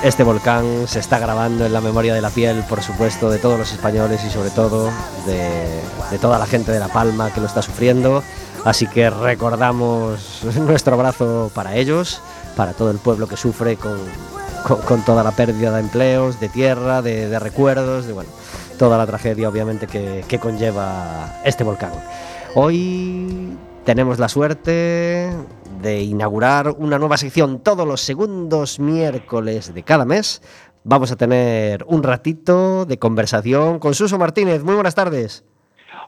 Este 0.02 0.24
volcán 0.24 0.88
se 0.88 1.00
está 1.00 1.20
grabando 1.20 1.66
en 1.66 1.74
la 1.74 1.82
memoria 1.82 2.14
de 2.14 2.22
la 2.22 2.30
piel, 2.30 2.64
por 2.70 2.82
supuesto, 2.82 3.30
de 3.30 3.38
todos 3.38 3.60
los 3.60 3.74
españoles 3.74 4.24
y 4.24 4.30
sobre 4.30 4.50
todo 4.50 4.90
de, 5.26 6.18
toda 6.22 6.40
la 6.40 6.46
gente 6.46 6.72
de 6.72 6.80
La 6.80 6.88
Palma 6.88 7.34
que 7.34 7.42
lo 7.42 7.48
está 7.48 7.62
sufriendo. 7.62 8.24
Así 8.64 8.88
que 8.88 9.10
recordamos 9.10 10.40
nuestro 10.56 10.94
abrazo 10.94 11.52
para 11.54 11.76
ellos, 11.76 12.22
para 12.56 12.72
todo 12.72 12.92
el 12.92 12.98
pueblo 12.98 13.28
que 13.28 13.36
sufre 13.36 13.76
con, 13.76 15.02
toda 15.06 15.22
la 15.22 15.32
pérdida 15.32 15.74
de 15.74 15.82
empleos, 15.82 16.40
de 16.40 16.48
tierra, 16.48 17.02
de, 17.02 17.38
recuerdos, 17.40 18.06
de 18.06 18.14
bueno, 18.14 18.30
toda 18.80 18.98
la 18.98 19.06
tragedia 19.06 19.50
obviamente 19.50 19.86
que, 19.86 20.24
que 20.30 20.40
conlleva 20.40 21.42
este 21.44 21.66
volcán. 21.66 21.92
Hoy 22.56 23.58
tenemos 23.84 24.20
la 24.20 24.30
suerte 24.30 25.30
de 25.82 26.02
inaugurar 26.02 26.70
una 26.78 27.00
nueva 27.00 27.18
sección 27.18 27.60
todos 27.60 27.88
los 27.88 28.02
segundos 28.02 28.80
miércoles 28.80 29.74
de 29.74 29.84
cada 29.84 30.06
mes. 30.06 30.42
Vamos 30.84 31.12
a 31.12 31.16
tener 31.16 31.84
un 31.88 32.04
ratito 32.04 32.86
de 32.86 33.00
conversación 33.00 33.80
con 33.80 33.94
Suso 33.94 34.18
Martínez. 34.18 34.64
Muy 34.64 34.76
buenas 34.76 34.96
tardes. 34.96 35.46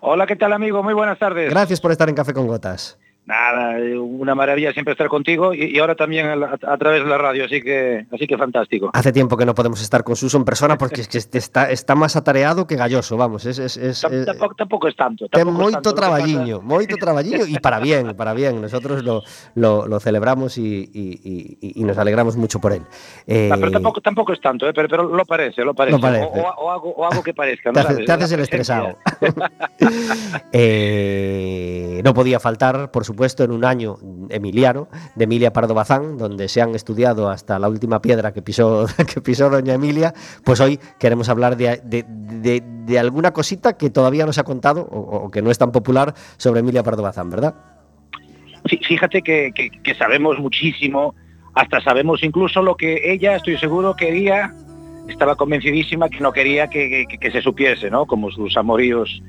Hola, 0.01 0.27
¿qué 0.27 0.35
tal 0.35 0.53
amigo? 0.53 0.83
Muy 0.83 0.93
buenas 0.93 1.17
tardes. 1.17 1.49
Gracias 1.49 1.79
por 1.79 1.91
estar 1.91 2.09
en 2.09 2.15
Café 2.15 2.33
con 2.33 2.47
Gotas. 2.47 2.99
Nada, 3.25 3.77
una 4.01 4.35
maravilla 4.35 4.73
siempre 4.73 4.91
estar 4.91 5.07
contigo 5.07 5.53
y, 5.53 5.79
ahora 5.79 5.95
también 5.95 6.27
a, 6.27 6.77
través 6.77 7.05
de 7.05 7.09
la 7.09 7.17
radio, 7.17 7.45
así 7.45 7.61
que 7.61 8.05
así 8.11 8.27
que 8.27 8.37
fantástico. 8.37 8.89
Hace 8.93 9.13
tiempo 9.13 9.37
que 9.37 9.45
no 9.45 9.55
podemos 9.55 9.81
estar 9.81 10.03
con 10.03 10.17
Suso 10.17 10.35
en 10.37 10.43
persona 10.43 10.77
porque 10.77 10.99
es 10.99 11.07
que 11.07 11.17
está, 11.37 11.71
está 11.71 11.95
más 11.95 12.17
atareado 12.17 12.67
que 12.67 12.75
galloso, 12.75 13.15
vamos. 13.15 13.45
Es, 13.45 13.59
es, 13.59 13.77
es, 13.77 14.01
tampoco, 14.01 14.55
tampoco, 14.55 14.87
es 14.89 14.95
tanto. 14.97 15.29
Ten 15.29 15.47
moito 15.47 15.93
traballiño, 15.93 16.59
moito 16.61 16.97
traballiño 16.97 17.45
y 17.47 17.59
para 17.59 17.79
bien, 17.79 18.13
para 18.13 18.33
bien. 18.33 18.61
Nosotros 18.61 19.01
lo, 19.03 19.23
lo, 19.55 19.87
lo 19.87 19.99
celebramos 20.01 20.57
y, 20.57 20.89
y, 20.93 21.57
y, 21.61 21.83
nos 21.85 21.97
alegramos 21.97 22.35
mucho 22.35 22.59
por 22.59 22.73
él. 22.73 22.81
Eh... 23.25 23.49
pero 23.57 23.71
tampoco, 23.71 24.01
tampoco 24.01 24.33
es 24.33 24.41
tanto, 24.41 24.67
¿eh? 24.67 24.73
pero, 24.73 24.89
pero, 24.89 25.03
lo 25.03 25.23
parece, 25.23 25.63
lo 25.63 25.73
parece. 25.73 25.95
Lo 25.95 26.01
parece. 26.01 26.25
O, 26.25 26.41
o, 26.41 26.71
hago, 26.71 26.89
o, 26.89 27.05
hago, 27.05 27.23
que 27.23 27.33
parezca. 27.33 27.71
¿no? 27.71 27.85
Te, 27.85 28.03
te 28.03 28.11
haces 28.11 28.33
el 28.33 28.41
estresado. 28.41 28.97
eh, 30.51 32.01
no 32.03 32.13
podía 32.13 32.41
faltar, 32.41 32.91
por 32.91 33.05
supuesto 33.05 33.12
supuesto, 33.13 33.43
en 33.43 33.51
un 33.51 33.63
año 33.63 33.97
emiliano 34.29 34.87
de 35.15 35.25
Emilia 35.25 35.53
Pardo 35.53 35.73
Bazán, 35.73 36.17
donde 36.17 36.47
se 36.47 36.61
han 36.61 36.73
estudiado 36.73 37.29
hasta 37.29 37.59
la 37.59 37.69
última 37.69 38.01
piedra 38.01 38.33
que 38.33 38.41
pisó, 38.41 38.87
que 39.13 39.21
pisó 39.21 39.49
doña 39.49 39.75
Emilia, 39.75 40.13
pues 40.43 40.59
hoy 40.59 40.79
queremos 40.99 41.29
hablar 41.29 41.55
de, 41.55 41.81
de, 41.83 42.99
alguna 42.99 43.31
cosita 43.31 43.77
que 43.77 43.89
todavía 43.89 44.25
no 44.25 44.33
se 44.33 44.41
ha 44.41 44.43
contado 44.43 44.81
o, 44.81 45.29
que 45.29 45.41
no 45.41 45.51
es 45.51 45.57
tan 45.57 45.71
popular 45.71 46.13
sobre 46.37 46.61
Emilia 46.61 46.83
Pardo 46.83 47.03
Bazán, 47.03 47.29
¿verdad? 47.29 47.55
Fíjate 48.65 49.21
que, 49.21 49.51
que, 49.53 49.95
sabemos 49.95 50.39
muchísimo, 50.39 51.15
hasta 51.53 51.81
sabemos 51.81 52.23
incluso 52.23 52.61
lo 52.61 52.75
que 52.75 53.11
ella, 53.13 53.35
estoy 53.35 53.57
seguro, 53.57 53.95
quería 53.95 54.53
estaba 55.07 55.35
convencidísima 55.35 56.07
que 56.07 56.21
no 56.21 56.31
quería 56.31 56.67
que, 56.67 57.05
que, 57.19 57.31
se 57.31 57.41
supiese, 57.41 57.91
¿no? 57.91 58.05
Como 58.05 58.31
sus 58.31 58.55
amoríos 58.55 59.21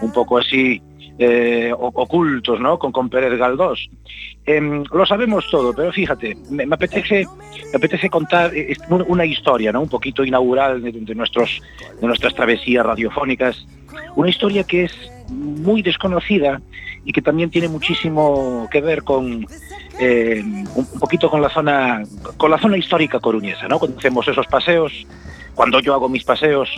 un 0.00 0.12
poco 0.12 0.38
así 0.38 0.80
eh, 1.18 1.72
ocultos, 1.74 2.60
¿no? 2.60 2.78
Con, 2.78 2.92
con 2.92 3.08
Pérez 3.08 3.38
Galdós. 3.38 3.88
Em, 4.44 4.84
lo 4.92 5.06
sabemos 5.06 5.48
todo, 5.50 5.72
pero 5.74 5.92
fíjate, 5.92 6.36
me, 6.50 6.64
apetece, 6.64 7.26
me 7.72 7.76
apetece 7.76 8.10
contar 8.10 8.54
eh, 8.54 8.76
una 8.88 9.24
historia, 9.24 9.72
¿no? 9.72 9.80
Un 9.80 9.88
poquito 9.88 10.24
inaugural 10.24 10.82
de, 10.82 11.14
nuestros, 11.14 11.62
de 12.00 12.06
nuestras 12.06 12.34
travesías 12.34 12.84
radiofónicas. 12.84 13.66
Una 14.14 14.28
historia 14.28 14.64
que 14.64 14.84
es 14.84 14.92
muy 15.30 15.82
desconocida 15.82 16.60
y 17.04 17.12
que 17.12 17.22
también 17.22 17.50
tiene 17.50 17.68
muchísimo 17.68 18.68
que 18.70 18.80
ver 18.80 19.02
con 19.02 19.46
eh, 19.98 20.42
un 20.74 20.86
poquito 21.00 21.30
con 21.30 21.40
la 21.40 21.48
zona 21.48 22.02
con 22.36 22.50
la 22.50 22.58
zona 22.58 22.76
histórica 22.76 23.20
coruñesa, 23.20 23.68
¿no? 23.68 23.78
Cuando 23.78 23.98
hacemos 23.98 24.28
esos 24.28 24.46
paseos, 24.46 24.92
cuando 25.54 25.80
yo 25.80 25.94
hago 25.94 26.08
mis 26.08 26.24
paseos 26.24 26.68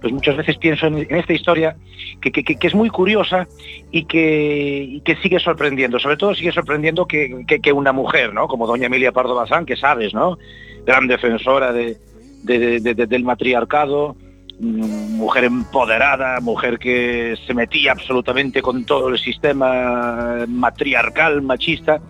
pues 0.00 0.12
muchas 0.12 0.36
veces 0.36 0.56
pienso 0.58 0.86
en, 0.86 1.06
esta 1.10 1.32
historia 1.32 1.76
que, 2.20 2.30
que, 2.30 2.66
es 2.66 2.74
muy 2.74 2.88
curiosa 2.88 3.48
y 3.90 4.04
que, 4.04 5.00
que, 5.04 5.16
sigue 5.16 5.40
sorprendiendo. 5.40 5.98
Sobre 5.98 6.16
todo 6.16 6.34
sigue 6.34 6.52
sorprendiendo 6.52 7.06
que, 7.06 7.72
una 7.74 7.92
mujer, 7.92 8.32
¿no? 8.32 8.48
Como 8.48 8.66
doña 8.66 8.86
Emilia 8.86 9.12
Pardo 9.12 9.34
Bazán, 9.34 9.66
que 9.66 9.76
sabes, 9.76 10.14
¿no? 10.14 10.38
Gran 10.86 11.06
defensora 11.06 11.72
de, 11.72 11.98
del 12.44 13.24
matriarcado, 13.24 14.16
mm, 14.60 15.16
mujer 15.16 15.44
empoderada, 15.44 16.40
mujer 16.40 16.78
que 16.78 17.36
se 17.46 17.54
metía 17.54 17.92
absolutamente 17.92 18.62
con 18.62 18.84
todo 18.84 19.08
el 19.08 19.18
sistema 19.18 20.44
matriarcal, 20.46 21.42
machista. 21.42 22.00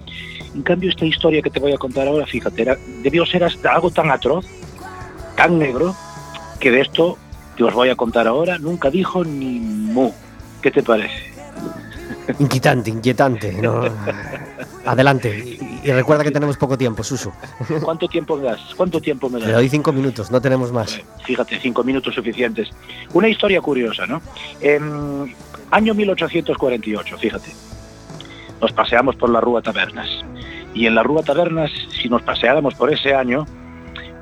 En 0.55 0.63
cambio, 0.63 0.91
esta 0.91 1.07
historia 1.07 1.43
que 1.43 1.51
te 1.51 1.61
voy 1.61 1.73
a 1.73 1.79
contar 1.79 2.07
ahora, 2.07 2.27
fíjate, 2.27 2.77
debió 3.03 3.25
ser 3.25 3.45
hasta 3.45 3.75
algo 3.75 3.91
tan 3.91 4.11
atroz, 4.11 4.47
tan 5.37 5.59
negro, 5.59 5.95
que 6.61 6.71
de 6.71 6.81
esto 6.81 7.17
que 7.59 7.65
os 7.65 7.75
voy 7.75 7.91
a 7.91 7.97
contar 7.97 8.29
ahora 8.29 8.57
nunca 8.57 8.89
dijo 8.89 9.25
ni 9.25 9.59
mu. 9.59 10.13
¿Qué 10.63 10.71
te 10.71 10.81
parece? 10.81 11.33
Inquietante, 12.39 12.89
inquietante. 12.89 13.61
Adelante. 14.87 15.59
Y, 15.83 15.91
recuerda 15.91 16.23
que 16.23 16.31
tenemos 16.31 16.57
poco 16.57 16.79
tiempo, 16.79 17.03
Suso. 17.03 17.33
¿Cuánto 17.83 18.07
tiempo 18.07 18.37
me 18.37 18.45
das? 18.45 18.61
¿Cuánto 18.77 19.01
tiempo 19.01 19.29
me 19.29 19.41
das? 19.41 19.49
Le 19.49 19.55
doy 19.55 19.69
cinco 19.69 19.93
minutos, 19.93 20.31
no 20.31 20.41
tenemos 20.41 20.71
más. 20.71 21.01
Fíjate, 21.25 21.59
cinco 21.59 21.83
minutos 21.83 22.15
suficientes. 22.15 22.71
Una 23.13 23.29
historia 23.29 23.61
curiosa, 23.61 24.07
¿no? 24.07 24.23
año 25.73 25.95
1848, 25.95 27.19
fíjate. 27.19 27.51
Nos 28.61 28.73
paseamos 28.73 29.17
por 29.17 29.31
la 29.31 29.41
Rúa 29.41 29.63
Tabernas. 29.63 30.09
Y 30.75 30.87
en 30.87 30.95
la 30.95 31.03
Rúa 31.03 31.25
Tabernas, 31.25 31.73
si 32.01 32.09
nos 32.09 32.23
paseáramos 32.23 32.75
por 32.75 32.93
ese 32.93 33.15
año, 33.15 33.47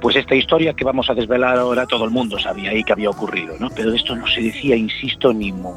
pues 0.00 0.16
esta 0.16 0.34
historia 0.34 0.74
que 0.74 0.84
vamos 0.84 1.08
a 1.10 1.14
desvelar 1.14 1.58
ahora 1.58 1.86
todo 1.86 2.04
el 2.04 2.10
mundo 2.10 2.38
sabía 2.38 2.70
ahí 2.70 2.84
que 2.84 2.92
había 2.92 3.10
ocurrido, 3.10 3.54
¿no? 3.58 3.70
Pero 3.70 3.90
de 3.90 3.96
esto 3.96 4.14
no 4.14 4.26
se 4.26 4.42
decía, 4.42 4.76
insisto, 4.76 5.32
ni 5.32 5.52
mu. 5.52 5.72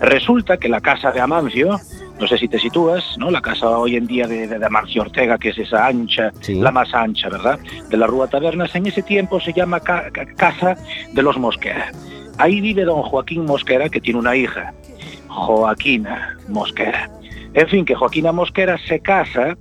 Resulta 0.00 0.56
que 0.56 0.68
la 0.68 0.80
casa 0.80 1.10
de 1.10 1.20
Amancio, 1.20 1.78
no 2.18 2.26
sé 2.26 2.38
si 2.38 2.48
te 2.48 2.58
sitúas, 2.58 3.16
¿no? 3.18 3.30
La 3.30 3.40
casa 3.40 3.68
hoy 3.68 3.96
en 3.96 4.06
día 4.06 4.26
de, 4.26 4.64
Amancio 4.64 5.02
Ortega, 5.02 5.38
que 5.38 5.50
es 5.50 5.58
esa 5.58 5.86
ancha, 5.86 6.32
la 6.48 6.70
más 6.70 6.92
ancha, 6.94 7.28
¿verdad? 7.28 7.58
De 7.88 7.96
la 7.96 8.06
Rúa 8.06 8.28
Tabernas, 8.28 8.74
en 8.74 8.86
ese 8.86 9.02
tiempo 9.02 9.40
se 9.40 9.52
llama 9.52 9.80
Casa 9.80 10.76
de 11.12 11.22
los 11.22 11.38
Mosquera. 11.38 11.92
Ahí 12.38 12.60
vive 12.60 12.84
don 12.84 13.02
Joaquín 13.02 13.44
Mosquera, 13.44 13.88
que 13.88 14.00
tiene 14.00 14.18
una 14.18 14.36
hija, 14.36 14.72
Joaquina 15.28 16.38
Mosquera. 16.48 17.10
En 17.52 17.68
fin, 17.68 17.84
que 17.84 17.94
Joaquina 17.94 18.32
Mosquera 18.32 18.78
se 18.86 19.00
casa 19.00 19.56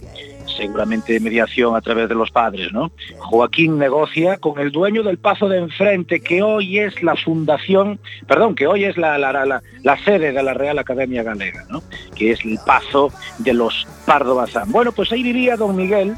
seguramente 0.59 1.19
mediación 1.19 1.75
a 1.75 1.81
través 1.81 2.09
de 2.09 2.15
los 2.15 2.31
padres, 2.31 2.71
¿no? 2.73 2.91
Joaquín 3.17 3.77
negocia 3.77 4.37
con 4.37 4.59
el 4.59 4.71
dueño 4.71 5.03
del 5.03 5.17
Pazo 5.17 5.47
de 5.47 5.57
Enfrente, 5.57 6.19
que 6.19 6.43
hoy 6.43 6.79
es 6.79 7.01
la 7.01 7.15
fundación, 7.15 7.99
perdón, 8.27 8.55
que 8.55 8.67
hoy 8.67 8.83
es 8.83 8.97
la, 8.97 9.17
la, 9.17 9.97
sede 10.03 10.33
de 10.33 10.43
la 10.43 10.53
Real 10.53 10.77
Academia 10.77 11.23
Galega, 11.23 11.65
¿no? 11.69 11.81
Que 12.15 12.31
es 12.31 12.43
el 12.43 12.59
Pazo 12.65 13.11
de 13.37 13.53
los 13.53 13.87
Pardo 14.05 14.35
Bazán. 14.35 14.71
Bueno, 14.71 14.91
pues 14.91 15.11
ahí 15.11 15.23
vivía 15.23 15.55
don 15.55 15.75
Miguel. 15.75 16.15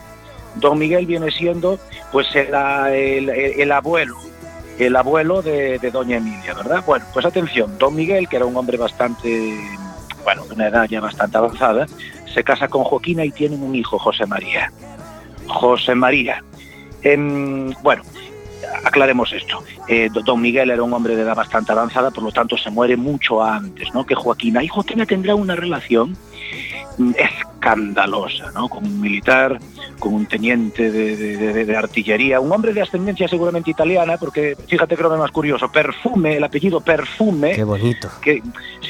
Don 0.55 0.77
Miguel 0.77 1.05
viene 1.05 1.31
siendo, 1.31 1.79
pues, 2.11 2.27
el, 2.35 3.29
el, 3.29 3.71
abuelo 3.71 4.15
el 4.79 4.95
abuelo 4.95 5.41
de, 5.41 5.77
de, 5.79 5.91
Doña 5.91 6.17
Emilia, 6.17 6.53
¿verdad? 6.55 6.83
Bueno, 6.85 7.05
pues 7.13 7.25
atención, 7.25 7.77
Don 7.77 7.95
Miguel, 7.95 8.27
que 8.27 8.37
era 8.37 8.45
un 8.45 8.57
hombre 8.57 8.77
bastante, 8.77 9.55
bueno, 10.23 10.45
de 10.45 10.53
una 10.53 10.67
edad 10.67 10.87
ya 10.89 10.99
bastante 10.99 11.37
avanzada, 11.37 11.87
se 12.33 12.43
casa 12.43 12.67
con 12.67 12.83
Joaquina 12.83 13.25
y 13.25 13.31
tienen 13.31 13.61
un 13.61 13.75
hijo, 13.75 13.99
José 13.99 14.25
María. 14.25 14.71
José 15.47 15.95
María. 15.95 16.43
bueno, 17.83 18.03
aclaremos 18.85 19.33
esto. 19.33 19.63
Eh, 19.87 20.09
don 20.11 20.41
Miguel 20.41 20.69
era 20.69 20.83
un 20.83 20.93
hombre 20.93 21.15
de 21.15 21.23
edad 21.23 21.35
bastante 21.35 21.71
avanzada, 21.71 22.11
por 22.11 22.23
lo 22.23 22.31
tanto 22.31 22.57
se 22.57 22.69
muere 22.69 22.95
mucho 22.95 23.43
antes 23.43 23.93
¿no? 23.93 24.05
que 24.05 24.15
Joaquina. 24.15 24.63
Y 24.63 24.67
Joaquina 24.67 25.05
tendrá 25.05 25.35
una 25.35 25.55
relación 25.55 26.15
escandalosa, 27.61 28.51
¿no? 28.53 28.67
Con 28.67 28.85
un 28.85 28.99
militar, 28.99 29.59
con 29.99 30.15
un 30.15 30.25
teniente 30.25 30.91
de, 30.91 31.77
artillería, 31.77 32.39
un 32.39 32.51
hombre 32.51 32.73
de 32.73 32.81
ascendencia 32.81 33.27
seguramente 33.27 33.69
italiana, 33.69 34.17
porque 34.17 34.57
fíjate 34.67 34.97
que 34.97 35.03
lo 35.03 35.15
más 35.15 35.31
curioso, 35.31 35.71
Perfume, 35.71 36.37
el 36.37 36.43
apellido 36.43 36.81
Perfume. 36.81 37.53
Qué 37.53 37.63
bonito. 37.63 38.09
Que, 38.19 38.41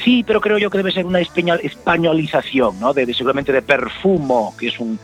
sí, 0.02 0.24
pero 0.26 0.40
creo 0.40 0.56
yo 0.56 0.70
que 0.70 0.78
debe 0.78 0.90
ser 0.90 1.04
una 1.04 1.20
españolización, 1.20 2.80
¿no? 2.80 2.94
De, 2.94 3.12
seguramente 3.12 3.52
de 3.52 3.60
Perfumo, 3.60 4.54
que 4.58 4.68
es 4.68 4.80
un, 4.80 4.98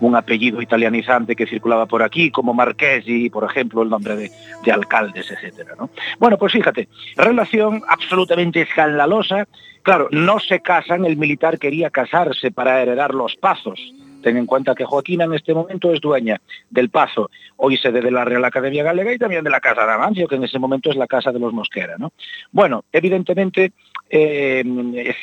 un 0.00 0.16
apellido 0.16 0.62
italianizante 0.62 1.36
que 1.36 1.46
circulaba 1.46 1.86
por 1.86 2.02
aquí, 2.02 2.30
como 2.30 2.54
Marquesi, 2.54 3.30
por 3.30 3.44
ejemplo, 3.44 3.82
el 3.82 3.90
nombre 3.90 4.16
de, 4.16 4.30
de 4.64 4.72
alcaldes, 4.72 5.30
etcétera, 5.30 5.74
¿no? 5.78 5.90
Bueno, 6.18 6.38
pues 6.38 6.52
fíjate, 6.52 6.88
relación 7.16 7.82
absolutamente 7.88 8.62
escandalosa 8.62 9.46
Claro, 9.82 10.08
no 10.10 10.38
se 10.38 10.60
casan, 10.60 11.06
el 11.06 11.16
militar 11.16 11.58
quería 11.58 11.88
casarse 11.88 12.50
para 12.50 12.82
heredar 12.82 13.14
los 13.14 13.36
pazos 13.36 13.80
Ten 14.22 14.36
en 14.36 14.46
cuenta 14.46 14.74
que 14.74 14.84
Joaquina 14.84 15.24
en 15.24 15.34
este 15.34 15.54
momento 15.54 15.92
es 15.92 16.00
dueña 16.00 16.40
del 16.70 16.90
Pazo, 16.90 17.30
hoy 17.56 17.76
sede 17.76 18.00
de 18.00 18.10
la 18.10 18.24
Real 18.24 18.44
Academia 18.44 18.82
Galega 18.82 19.12
y 19.12 19.18
también 19.18 19.44
de 19.44 19.50
la 19.50 19.60
Casa 19.60 19.86
de 19.86 19.92
Amancio, 19.92 20.28
que 20.28 20.36
en 20.36 20.44
ese 20.44 20.58
momento 20.58 20.90
es 20.90 20.96
la 20.96 21.06
Casa 21.06 21.32
de 21.32 21.38
los 21.38 21.52
Mosquera. 21.52 21.96
¿no? 21.98 22.12
Bueno, 22.52 22.84
evidentemente 22.92 23.72
eh, 24.10 24.64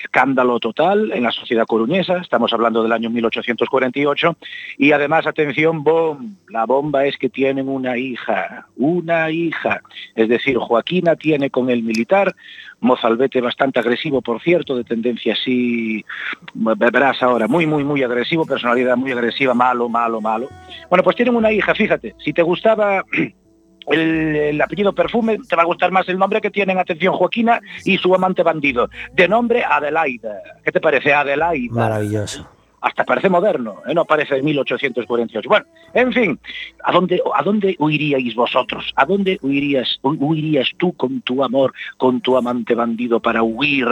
escándalo 0.03 0.59
total 0.59 1.11
en 1.11 1.23
la 1.23 1.31
sociedad 1.31 1.65
coruñesa, 1.65 2.17
estamos 2.17 2.53
hablando 2.53 2.83
del 2.83 2.91
año 2.91 3.09
1848, 3.09 4.37
y 4.77 4.91
además, 4.91 5.25
atención, 5.25 5.83
bom, 5.83 6.35
la 6.49 6.65
bomba 6.65 7.05
es 7.05 7.17
que 7.17 7.29
tienen 7.29 7.67
una 7.67 7.97
hija, 7.97 8.67
una 8.77 9.31
hija, 9.31 9.81
es 10.15 10.29
decir, 10.29 10.57
Joaquina 10.57 11.15
tiene 11.15 11.49
con 11.49 11.69
el 11.69 11.83
militar, 11.83 12.35
mozalbete 12.85 13.41
bastante 13.41 13.79
agresivo, 13.79 14.21
por 14.21 14.41
cierto, 14.41 14.75
de 14.75 14.83
tendencia 14.83 15.33
así, 15.33 16.05
verás 16.53 17.21
ahora, 17.21 17.47
muy, 17.47 17.65
muy, 17.65 17.83
muy 17.83 18.03
agresivo, 18.03 18.45
personalidad 18.45 18.95
muy 18.95 19.11
agresiva, 19.11 19.53
malo, 19.53 19.89
malo, 19.89 20.21
malo. 20.21 20.47
Bueno, 20.89 21.03
pues 21.03 21.15
tienen 21.15 21.35
una 21.35 21.51
hija, 21.51 21.75
fíjate, 21.75 22.15
si 22.23 22.33
te 22.33 22.41
gustaba 22.41 23.03
el, 23.87 24.61
apellido 24.61 24.93
Perfume, 24.93 25.39
te 25.47 25.55
va 25.55 25.63
a 25.63 25.65
gustar 25.65 25.91
más 25.91 26.07
el 26.09 26.17
nombre 26.17 26.41
que 26.41 26.51
tienen, 26.51 26.77
atención, 26.77 27.13
Joaquina 27.13 27.59
y 27.83 27.97
su 27.97 28.13
amante 28.13 28.43
bandido. 28.43 28.89
De 29.13 29.27
nombre 29.27 29.63
Adelaida. 29.63 30.39
¿Qué 30.63 30.71
te 30.71 30.79
parece, 30.79 31.13
Adelaida? 31.13 31.73
Maravilloso. 31.73 32.54
Hasta 32.85 33.03
parece 33.03 33.29
moderno, 33.29 33.81
¿eh? 33.87 33.95
no 33.95 34.05
parece 34.05 34.35
de 34.35 34.43
1848. 34.43 35.49
Bueno, 35.49 35.65
en 35.95 36.13
fin, 36.13 36.39
¿a 36.83 36.91
dónde, 36.91 37.19
¿a 37.33 37.41
dónde 37.41 37.75
huiríais 37.79 38.35
vosotros? 38.35 38.93
¿A 38.95 39.07
dónde 39.07 39.39
huirías, 39.41 39.99
huirías 40.03 40.69
tú 40.77 40.93
con 40.93 41.21
tu 41.21 41.43
amor, 41.43 41.73
con 41.97 42.21
tu 42.21 42.37
amante 42.37 42.75
bandido 42.75 43.19
para 43.19 43.41
huir 43.41 43.87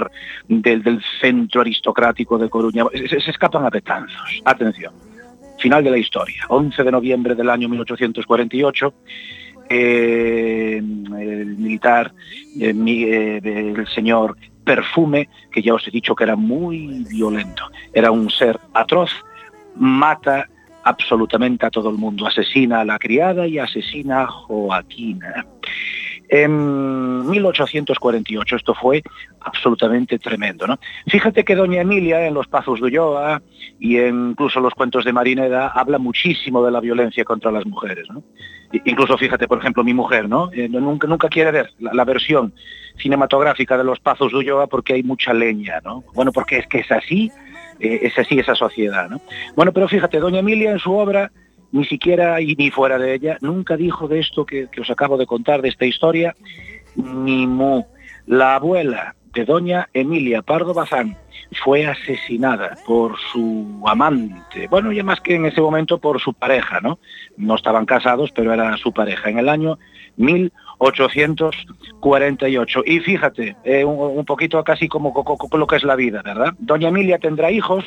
del, 0.47 0.84
del 0.84 1.01
centro 1.19 1.62
aristocrático 1.62 2.38
de 2.38 2.51
Coruña? 2.51 2.86
Se, 3.10 3.17
escapan 3.32 3.65
a 3.65 3.71
Betanzos. 3.71 4.41
Atención, 4.45 4.93
final 5.58 5.84
de 5.84 5.89
la 5.89 5.97
historia. 5.97 6.45
11 6.49 6.84
de 6.84 6.91
noviembre 6.91 7.34
del 7.34 7.49
año 7.49 7.67
1848 7.69 8.93
eh, 9.69 10.77
el 10.77 11.58
militar, 11.58 12.13
eh, 12.60 12.75
eh, 12.75 13.73
el 13.75 13.88
señor 13.88 14.38
Perfume, 14.63 15.30
que 15.52 15.62
ya 15.62 15.73
os 15.73 15.88
he 15.88 15.91
dicho 15.91 16.15
que 16.15 16.23
era 16.23 16.36
muy 16.36 17.06
violento, 17.10 17.63
era 17.93 18.12
un 18.12 18.30
ser 18.30 18.60
atroz, 18.73 19.12
mata 19.76 20.47
absolutamente 20.84 21.65
a 21.65 21.69
todo 21.69 21.89
el 21.89 21.97
mundo, 21.97 22.28
asesina 22.28 22.82
a 22.82 22.86
la 22.86 22.99
criada 22.99 23.47
y 23.47 23.60
asesina 23.60 24.23
a 24.23 24.28
Joaquina. 24.28 25.45
En 26.30 27.30
1848 27.30 28.56
esto 28.56 28.74
fue 28.74 29.04
absolutamente 29.42 30.20
tremendo. 30.20 30.66
¿no? 30.68 30.80
Fíjate 31.08 31.44
que 31.44 31.56
doña 31.56 31.82
Emilia 31.82 32.26
en 32.26 32.34
los 32.34 32.48
Pazos 32.48 32.80
de 32.80 32.86
Ulloa 32.86 33.42
y 33.80 34.00
incluso 34.00 34.60
los 34.60 34.74
cuentos 34.74 35.06
de 35.06 35.14
Marineda 35.14 35.68
habla 35.68 35.98
muchísimo 36.00 36.64
de 36.66 36.72
la 36.72 36.80
violencia 36.80 37.24
contra 37.24 37.52
las 37.52 37.66
mujeres. 37.66 38.08
¿no? 38.10 38.24
Incluso 38.86 39.18
fíjate, 39.18 39.48
por 39.48 39.60
ejemplo, 39.60 39.84
mi 39.84 39.94
mujer, 39.94 40.28
¿no? 40.28 40.50
Eh, 40.52 40.68
nunca, 40.68 41.08
nunca 41.08 41.30
quiere 41.30 41.52
ver 41.52 41.72
la, 41.80 42.04
versión 42.06 42.54
cinematográfica 42.98 43.78
de 43.78 43.84
los 43.84 44.00
Pazos 44.00 44.32
de 44.32 44.40
Ulloa 44.40 44.68
porque 44.68 44.94
hay 44.94 45.04
mucha 45.04 45.34
leña, 45.34 45.80
¿no? 45.84 46.04
Bueno, 46.16 46.32
porque 46.32 46.58
es 46.58 46.68
que 46.68 46.80
es 46.80 46.92
así, 46.92 47.32
eh, 47.80 48.00
es 48.04 48.18
así 48.18 48.40
esa 48.40 48.56
sociedad, 48.56 49.10
¿no? 49.10 49.22
Bueno, 49.56 49.72
pero 49.74 49.88
fíjate, 49.88 50.20
doña 50.20 50.40
Emilia 50.40 50.72
en 50.72 50.80
su 50.80 50.92
obra 50.92 51.32
ni 51.74 51.84
siquiera 51.86 52.40
y 52.40 52.56
ni 52.56 52.72
fuera 52.72 52.98
de 52.98 53.16
ella, 53.16 53.38
nunca 53.42 53.76
dijo 53.76 54.08
de 54.08 54.20
esto 54.20 54.46
que, 54.46 54.70
os 54.80 54.90
acabo 54.90 55.18
de 55.18 55.26
contar, 55.26 55.62
de 55.62 55.68
esta 55.70 55.86
historia, 55.86 56.36
ni 56.96 57.48
mu. 57.48 57.84
La 58.28 58.56
abuela 58.56 59.16
de 59.34 59.44
doña 59.44 59.90
Emilia 59.92 60.44
Pardo 60.44 60.76
Bazán 60.76 61.18
fue 61.64 61.88
asesinada 61.88 62.78
por 62.86 63.18
su 63.32 63.82
amante, 63.88 64.68
bueno, 64.68 64.92
ya 64.92 65.04
más 65.04 65.20
que 65.20 65.34
en 65.36 65.48
ese 65.48 65.62
momento 65.62 65.98
por 65.98 66.22
su 66.22 66.34
pareja, 66.34 66.80
¿no? 66.80 67.00
No 67.38 67.56
estaban 67.56 67.88
casados, 67.88 68.30
pero 68.36 68.54
era 68.54 68.78
su 68.78 68.94
pareja, 68.94 69.32
en 69.32 69.40
el 69.40 69.50
año 69.50 69.80
1848. 70.18 72.84
Y 72.86 73.00
fíjate, 73.00 73.56
eh, 73.64 73.84
un, 73.84 74.26
poquito 74.26 74.64
casi 74.64 74.88
como, 74.88 75.12
como 75.12 75.58
lo 75.58 75.66
que 75.66 75.78
es 75.78 75.84
la 75.84 75.96
vida, 75.96 76.22
¿verdad? 76.24 76.54
Doña 76.60 76.90
Emilia 76.90 77.18
tendrá 77.18 77.50
hijos, 77.50 77.84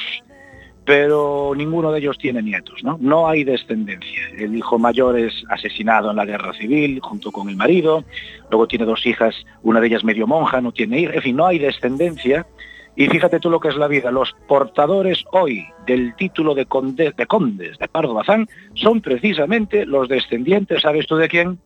pero 0.87 1.53
ninguno 1.57 1.91
de 1.91 1.99
ellos 1.99 2.17
tiene 2.17 2.41
nietos, 2.41 2.85
¿no? 2.85 2.97
No 3.01 3.29
hay 3.29 3.43
descendencia. 3.43 4.23
El 4.39 4.55
hijo 4.55 4.79
mayor 4.79 5.19
es 5.19 5.43
asesinado 5.51 6.11
en 6.11 6.17
la 6.17 6.25
guerra 6.25 6.55
civil 6.55 7.01
junto 7.01 7.33
con 7.33 7.49
el 7.49 7.57
marido, 7.57 8.05
luego 8.51 8.69
tiene 8.69 8.85
dos 8.85 9.05
hijas, 9.05 9.35
una 9.65 9.81
de 9.81 9.89
ellas 9.89 10.05
medio 10.05 10.29
monja, 10.29 10.61
no 10.61 10.71
tiene 10.71 11.01
hijos, 11.01 11.17
en 11.17 11.23
fin, 11.23 11.37
no 11.37 11.47
hay 11.47 11.59
descendencia. 11.59 12.47
Y 12.95 13.09
fíjate 13.09 13.41
tú 13.41 13.51
lo 13.51 13.59
que 13.59 13.69
es 13.69 13.77
la 13.77 13.89
vida, 13.89 14.13
los 14.13 14.35
portadores 14.47 15.25
hoy 15.33 15.67
del 15.87 16.15
título 16.15 16.55
de, 16.55 16.65
de 16.65 17.27
condes 17.27 17.77
de 17.77 17.89
Pardo 17.89 18.15
Bazán 18.15 18.49
son 18.75 19.01
precisamente 19.01 19.87
los 19.87 20.09
descendientes, 20.09 20.83
¿sabes 20.83 21.09
tú 21.09 21.17
de 21.17 21.29
quién? 21.29 21.59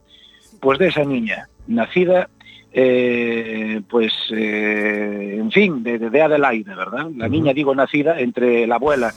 Pues 0.61 0.79
de 0.79 0.89
esa 0.89 1.05
niña, 1.05 1.47
nacida 1.67 2.31
eh, 2.73 3.81
pues, 3.89 4.13
eh, 4.31 5.37
en 5.41 5.51
fin, 5.51 5.83
de, 5.83 5.99
de, 5.99 6.23
Adelaide, 6.23 6.75
¿verdad? 6.75 7.09
La 7.17 7.29
niña, 7.29 7.53
digo, 7.53 7.75
nacida 7.75 8.21
entre 8.21 8.67
la 8.67 8.77
abuela 8.77 9.13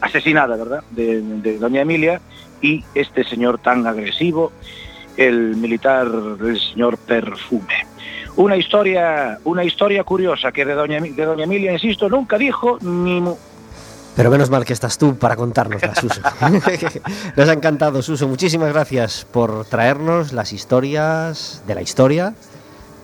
asesinada, 0.00 0.56
¿verdad?, 0.56 0.82
de, 0.90 1.22
de, 1.22 1.58
doña 1.58 1.82
Emilia 1.82 2.20
y 2.60 2.84
este 2.94 3.24
señor 3.24 3.58
tan 3.58 3.86
agresivo, 3.86 4.52
el 5.16 5.56
militar, 5.56 6.08
el 6.40 6.60
señor 6.60 6.98
Perfume. 6.98 7.86
Una 8.36 8.56
historia, 8.56 9.38
una 9.44 9.64
historia 9.64 10.04
curiosa 10.04 10.52
que 10.52 10.64
de 10.64 10.74
doña, 10.74 11.00
de 11.00 11.24
doña 11.24 11.44
Emilia, 11.44 11.72
insisto, 11.72 12.08
nunca 12.08 12.38
dijo 12.38 12.78
ni... 12.82 13.22
Pero 14.16 14.30
menos 14.30 14.50
mal 14.50 14.64
que 14.64 14.72
estás 14.72 14.98
tú 14.98 15.16
para 15.16 15.36
contárnosla, 15.36 15.94
Suso. 15.94 16.20
Nos 17.36 17.48
ha 17.48 17.52
encantado, 17.52 18.02
Suso. 18.02 18.28
Muchísimas 18.28 18.72
gracias 18.72 19.24
por 19.24 19.64
traernos 19.64 20.32
las 20.32 20.52
historias 20.52 21.62
de 21.66 21.74
la 21.74 21.82
historia 21.82 22.34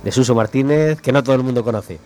de 0.06 0.12
Suso 0.12 0.36
Martínez, 0.36 1.00
que 1.00 1.10
no 1.10 1.24
todo 1.24 1.34
el 1.34 1.42
mundo 1.42 1.64
conoce. 1.64 1.98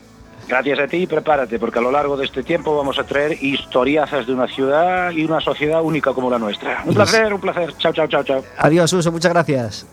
Gracias 0.49 0.79
a 0.79 0.87
ti, 0.87 1.07
prepárate, 1.07 1.59
porque 1.59 1.81
a 1.81 1.83
lo 1.83 1.93
largo 1.93 2.17
de 2.17 2.25
este 2.25 2.43
tiempo 2.43 2.75
vamos 2.75 2.99
a 2.99 3.05
traer 3.05 3.37
historiazas 3.45 4.27
de 4.27 4.33
una 4.33 4.49
ciudad 4.49 5.11
y 5.11 5.23
una 5.23 5.39
sociedad 5.39 5.83
única 5.83 6.15
como 6.15 6.31
la 6.31 6.39
nuestra. 6.39 6.83
Un 6.87 6.95
placer, 6.95 7.35
un 7.35 7.41
placer. 7.43 7.75
Chao, 7.77 7.93
chao, 7.93 8.07
chao, 8.07 8.25
chao. 8.25 8.43
Adiós, 8.57 8.89
Suso, 8.89 9.13
muchas 9.13 9.35
gracias. 9.35 9.87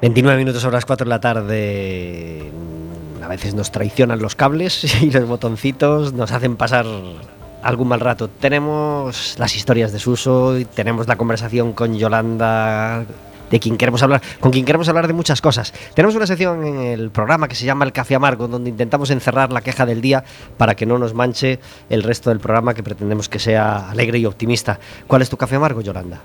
...29 0.00 0.36
minutos 0.36 0.64
a 0.64 0.70
las 0.70 0.84
4 0.84 1.04
de 1.04 1.08
la 1.08 1.20
tarde... 1.20 2.52
A 3.22 3.28
veces 3.28 3.54
nos 3.54 3.70
traicionan 3.70 4.20
los 4.20 4.34
cables 4.34 5.02
y 5.02 5.10
los 5.10 5.26
botoncitos 5.26 6.12
nos 6.12 6.32
hacen 6.32 6.56
pasar 6.56 6.86
algún 7.62 7.88
mal 7.88 8.00
rato. 8.00 8.28
Tenemos 8.28 9.36
las 9.38 9.56
historias 9.56 9.92
de 9.92 9.98
Suso 9.98 10.56
tenemos 10.74 11.08
la 11.08 11.16
conversación 11.16 11.72
con 11.72 11.96
Yolanda 11.98 13.04
de 13.50 13.60
quien 13.60 13.76
queremos 13.76 14.02
hablar, 14.02 14.20
con 14.40 14.52
quien 14.52 14.64
queremos 14.64 14.88
hablar 14.88 15.06
de 15.06 15.12
muchas 15.14 15.40
cosas. 15.40 15.72
Tenemos 15.94 16.14
una 16.14 16.26
sección 16.26 16.66
en 16.66 16.78
el 16.80 17.10
programa 17.10 17.48
que 17.48 17.54
se 17.54 17.64
llama 17.64 17.84
El 17.84 17.92
Café 17.92 18.14
Amargo, 18.14 18.46
donde 18.46 18.70
intentamos 18.70 19.10
encerrar 19.10 19.52
la 19.52 19.62
queja 19.62 19.86
del 19.86 20.00
día 20.00 20.24
para 20.56 20.74
que 20.74 20.86
no 20.86 20.98
nos 20.98 21.14
manche 21.14 21.58
el 21.88 22.02
resto 22.02 22.30
del 22.30 22.40
programa 22.40 22.74
que 22.74 22.82
pretendemos 22.82 23.28
que 23.28 23.38
sea 23.38 23.90
alegre 23.90 24.18
y 24.18 24.26
optimista. 24.26 24.78
¿Cuál 25.06 25.22
es 25.22 25.30
tu 25.30 25.36
café 25.36 25.56
amargo, 25.56 25.80
Yolanda? 25.80 26.20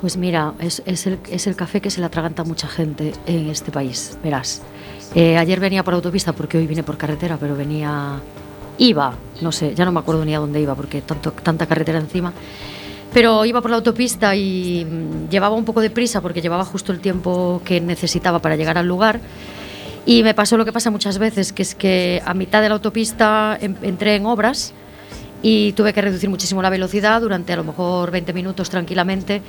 Pues 0.00 0.16
mira, 0.16 0.54
es, 0.60 0.82
el, 0.86 1.18
es, 1.30 1.46
el, 1.46 1.56
café 1.56 1.82
que 1.82 1.90
se 1.90 2.00
le 2.00 2.06
atraganta 2.06 2.40
a 2.40 2.44
mucha 2.46 2.68
gente 2.68 3.12
en 3.26 3.50
este 3.50 3.70
país, 3.70 4.16
verás. 4.22 4.62
Eh, 5.14 5.36
ayer 5.36 5.60
venía 5.60 5.84
por 5.84 5.92
autopista 5.92 6.32
porque 6.32 6.56
hoy 6.56 6.66
vine 6.66 6.82
por 6.82 6.96
carretera, 6.96 7.36
pero 7.38 7.54
venía... 7.54 8.18
Iba, 8.78 9.14
no 9.42 9.52
sé, 9.52 9.74
ya 9.74 9.84
no 9.84 9.92
me 9.92 10.00
acuerdo 10.00 10.24
ni 10.24 10.34
a 10.34 10.38
dónde 10.38 10.58
iba 10.58 10.74
porque 10.74 11.02
tanto, 11.02 11.32
tanta 11.32 11.66
carretera 11.66 11.98
encima. 11.98 12.32
Pero 13.12 13.44
iba 13.44 13.60
por 13.60 13.70
la 13.70 13.76
autopista 13.76 14.34
y 14.34 14.86
mm, 14.86 15.28
llevaba 15.28 15.54
un 15.54 15.66
poco 15.66 15.82
de 15.82 15.90
prisa 15.90 16.22
porque 16.22 16.40
llevaba 16.40 16.64
justo 16.64 16.92
el 16.92 17.00
tiempo 17.00 17.60
que 17.62 17.82
necesitaba 17.82 18.38
para 18.38 18.56
llegar 18.56 18.78
al 18.78 18.86
lugar. 18.86 19.20
Y 20.06 20.22
me 20.22 20.32
pasó 20.32 20.56
lo 20.56 20.64
que 20.64 20.72
pasa 20.72 20.90
muchas 20.90 21.18
veces, 21.18 21.52
que 21.52 21.60
es 21.60 21.74
que 21.74 22.22
a 22.24 22.32
mitad 22.32 22.62
de 22.62 22.70
la 22.70 22.76
autopista 22.76 23.58
entré 23.60 24.14
en 24.14 24.24
obras 24.24 24.72
y 25.42 25.72
tuve 25.72 25.92
que 25.92 26.00
reducir 26.00 26.30
muchísimo 26.30 26.62
la 26.62 26.70
velocidad 26.70 27.20
durante 27.20 27.52
a 27.52 27.56
lo 27.56 27.64
mejor 27.64 28.10
20 28.10 28.32
minutos 28.32 28.70
tranquilamente 28.70 29.42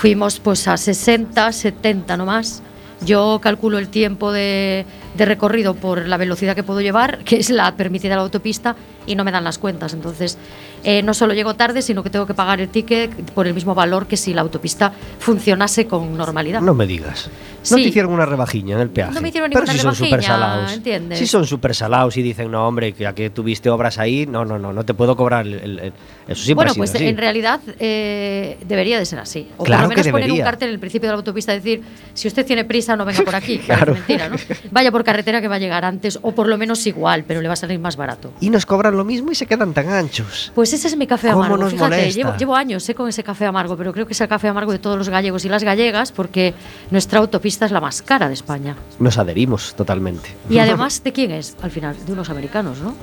Fuimos 0.00 0.40
pues 0.40 0.66
a 0.66 0.78
60, 0.78 1.52
70 1.52 2.16
nomás. 2.16 2.62
Yo 3.04 3.38
calculo 3.42 3.76
el 3.76 3.90
tiempo 3.90 4.32
de, 4.32 4.86
recorrido 5.14 5.74
por 5.74 6.08
la 6.08 6.16
velocidad 6.16 6.56
que 6.56 6.62
puedo 6.62 6.80
llevar, 6.80 7.22
que 7.24 7.36
es 7.36 7.50
la 7.50 7.76
permitida 7.76 8.16
la 8.16 8.22
autopista, 8.22 8.76
y 9.06 9.14
no 9.14 9.24
me 9.24 9.30
dan 9.30 9.44
las 9.44 9.58
cuentas. 9.58 9.92
Entonces, 9.92 10.38
eh, 10.84 11.02
no 11.02 11.12
solo 11.12 11.34
llego 11.34 11.52
tarde, 11.52 11.82
sino 11.82 12.02
que 12.02 12.08
tengo 12.08 12.26
que 12.26 12.32
pagar 12.32 12.62
el 12.62 12.70
ticket 12.70 13.30
por 13.32 13.46
el 13.46 13.52
mismo 13.52 13.74
valor 13.74 14.06
que 14.06 14.16
si 14.16 14.32
la 14.32 14.40
autopista 14.40 14.90
funcionase 15.18 15.86
con 15.86 16.16
normalidad. 16.16 16.62
No 16.62 16.72
me 16.72 16.86
digas. 16.86 17.28
No 17.70 17.76
te 17.76 17.82
hicieron 17.82 18.12
una 18.12 18.24
rebajiña 18.26 18.76
en 18.76 18.82
el 18.82 18.90
peaje. 18.90 19.12
No 19.12 19.20
me 19.20 19.28
hicieron 19.28 19.50
ninguna 19.50 19.66
Pero 19.66 19.78
si 19.78 19.82
son 19.82 19.94
súper 19.94 20.22
salados. 20.22 20.72
¿entiendes? 20.72 21.18
Si 21.18 21.26
son 21.26 21.46
súper 21.46 21.74
salados 21.74 22.16
y 22.16 22.22
dicen, 22.22 22.50
no, 22.50 22.66
hombre, 22.66 22.92
ya 22.98 23.14
que 23.14 23.30
tuviste 23.30 23.68
obras 23.70 23.98
ahí, 23.98 24.26
no, 24.26 24.44
no, 24.44 24.58
no, 24.58 24.72
no 24.72 24.84
te 24.84 24.94
puedo 24.94 25.16
cobrar 25.16 25.46
el, 25.46 25.54
el- 25.54 25.78
el- 25.78 25.92
eso 26.28 26.44
siempre 26.44 26.54
bueno, 26.54 26.70
ha 26.70 26.74
sido 26.74 26.80
pues 26.82 26.94
así. 26.94 27.06
en 27.06 27.16
realidad 27.16 27.60
eh, 27.80 28.56
debería 28.66 28.98
de 28.98 29.04
ser 29.04 29.18
así. 29.18 29.48
O 29.56 29.64
Claro 29.64 29.82
por 29.82 29.84
lo 29.84 29.88
menos 29.90 30.06
que 30.06 30.12
poner 30.12 30.30
un 30.32 30.38
cartel 30.38 30.68
en 30.68 30.74
el 30.74 30.80
principio 30.80 31.08
de 31.08 31.12
la 31.12 31.16
autopista 31.18 31.52
decir, 31.52 31.82
si 32.14 32.28
usted 32.28 32.46
tiene 32.46 32.64
prisa, 32.64 32.94
no 32.96 33.04
venga 33.04 33.22
por 33.22 33.34
aquí. 33.34 33.58
Claro. 33.70 33.94
mentira, 33.94 34.28
¿no? 34.28 34.36
Vaya 34.70 34.90
por 34.92 35.04
carretera 35.04 35.40
que 35.40 35.48
va 35.48 35.56
a 35.56 35.58
llegar 35.58 35.84
antes, 35.84 36.18
o 36.22 36.32
por 36.32 36.46
lo 36.48 36.56
menos 36.56 36.86
igual, 36.86 37.24
pero 37.26 37.40
le 37.40 37.48
va 37.48 37.54
a 37.54 37.56
salir 37.56 37.78
más 37.78 37.96
barato. 37.96 38.32
Y 38.40 38.50
nos 38.50 38.64
cobran 38.66 38.96
lo 38.96 39.04
mismo 39.04 39.30
y 39.32 39.34
se 39.34 39.46
quedan 39.46 39.72
tan 39.74 39.88
anchos. 39.90 40.52
Pues 40.54 40.72
ese 40.72 40.88
es 40.88 40.96
mi 40.96 41.06
café 41.06 41.28
¿Cómo 41.30 41.44
amargo. 41.44 41.64
nos 41.64 41.72
Fíjate, 41.72 41.90
molesta? 41.96 42.18
llevo, 42.20 42.36
llevo 42.36 42.56
años 42.56 42.88
eh, 42.88 42.94
con 42.94 43.08
ese 43.08 43.22
café 43.22 43.46
amargo, 43.46 43.76
pero 43.76 43.92
creo 43.92 44.06
que 44.06 44.12
es 44.12 44.20
el 44.20 44.28
café 44.28 44.48
amargo 44.48 44.72
de 44.72 44.78
todos 44.78 44.96
los 44.96 45.08
gallegos 45.08 45.44
y 45.44 45.48
las 45.48 45.62
gallegas, 45.64 46.12
porque 46.12 46.54
nuestra 46.90 47.18
autopista 47.18 47.40
es 47.66 47.72
la 47.72 47.80
más 47.80 48.02
cara 48.02 48.28
de 48.28 48.34
España. 48.34 48.76
Nos 48.98 49.18
adherimos 49.18 49.74
totalmente. 49.74 50.30
Y 50.48 50.58
además, 50.60 51.02
¿de 51.02 51.12
quién 51.12 51.30
es? 51.30 51.56
Al 51.62 51.70
final, 51.70 51.96
de 52.06 52.12
unos 52.12 52.30
americanos, 52.30 52.78
¿no? 52.80 52.94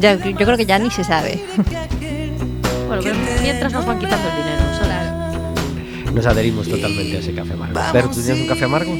Ya- 0.00 0.14
yo 0.16 0.34
creo 0.36 0.56
que 0.56 0.66
ya 0.66 0.78
ni 0.78 0.90
se 0.90 1.04
sabe. 1.04 1.42
Bueno, 2.86 3.02
pero 3.02 3.14
mientras 3.42 3.72
nos 3.72 3.84
van 3.86 3.98
quitando 3.98 4.28
el 4.28 4.36
dinero, 4.36 4.62
¿sabes? 4.78 6.12
Nos 6.14 6.26
adherimos 6.26 6.68
totalmente 6.68 7.16
a 7.16 7.20
ese 7.20 7.34
café 7.34 7.52
amargo. 7.54 7.80
Pero 7.92 8.08
tú 8.10 8.20
tienes 8.22 8.42
un 8.42 8.46
café 8.48 8.64
amargo. 8.64 8.94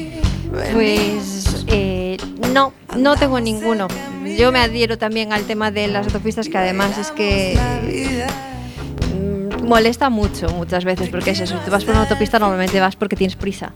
Pues 0.73 1.63
eh, 1.67 2.17
no, 2.53 2.73
no 2.97 3.15
tengo 3.15 3.39
ninguno. 3.39 3.87
Yo 4.37 4.51
me 4.51 4.59
adhiero 4.59 4.97
también 4.97 5.33
al 5.33 5.43
tema 5.43 5.69
de 5.71 5.87
las 5.87 6.05
autopistas, 6.07 6.47
que 6.49 6.57
además 6.57 6.97
es 6.97 7.11
que 7.11 7.57
mm, 9.13 9.65
molesta 9.67 10.09
mucho 10.09 10.47
muchas 10.49 10.85
veces, 10.85 11.09
porque 11.09 11.31
es 11.31 11.39
eso, 11.39 11.55
tú 11.65 11.71
vas 11.71 11.83
por 11.83 11.93
una 11.93 12.03
autopista 12.03 12.39
normalmente 12.39 12.79
vas 12.79 12.95
porque 12.95 13.15
tienes 13.15 13.35
prisa. 13.35 13.73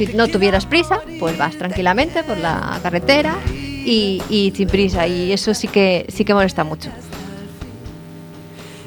Si 0.00 0.06
no 0.14 0.28
tuvieras 0.28 0.64
prisa, 0.64 1.02
pues 1.18 1.36
vas 1.36 1.58
tranquilamente 1.58 2.24
por 2.24 2.38
la 2.38 2.80
carretera 2.82 3.36
y, 3.50 4.22
y 4.30 4.50
sin 4.56 4.66
prisa, 4.66 5.06
y 5.06 5.30
eso 5.30 5.52
sí 5.52 5.68
que 5.68 6.06
sí 6.08 6.24
que 6.24 6.32
molesta 6.32 6.64
mucho. 6.64 6.88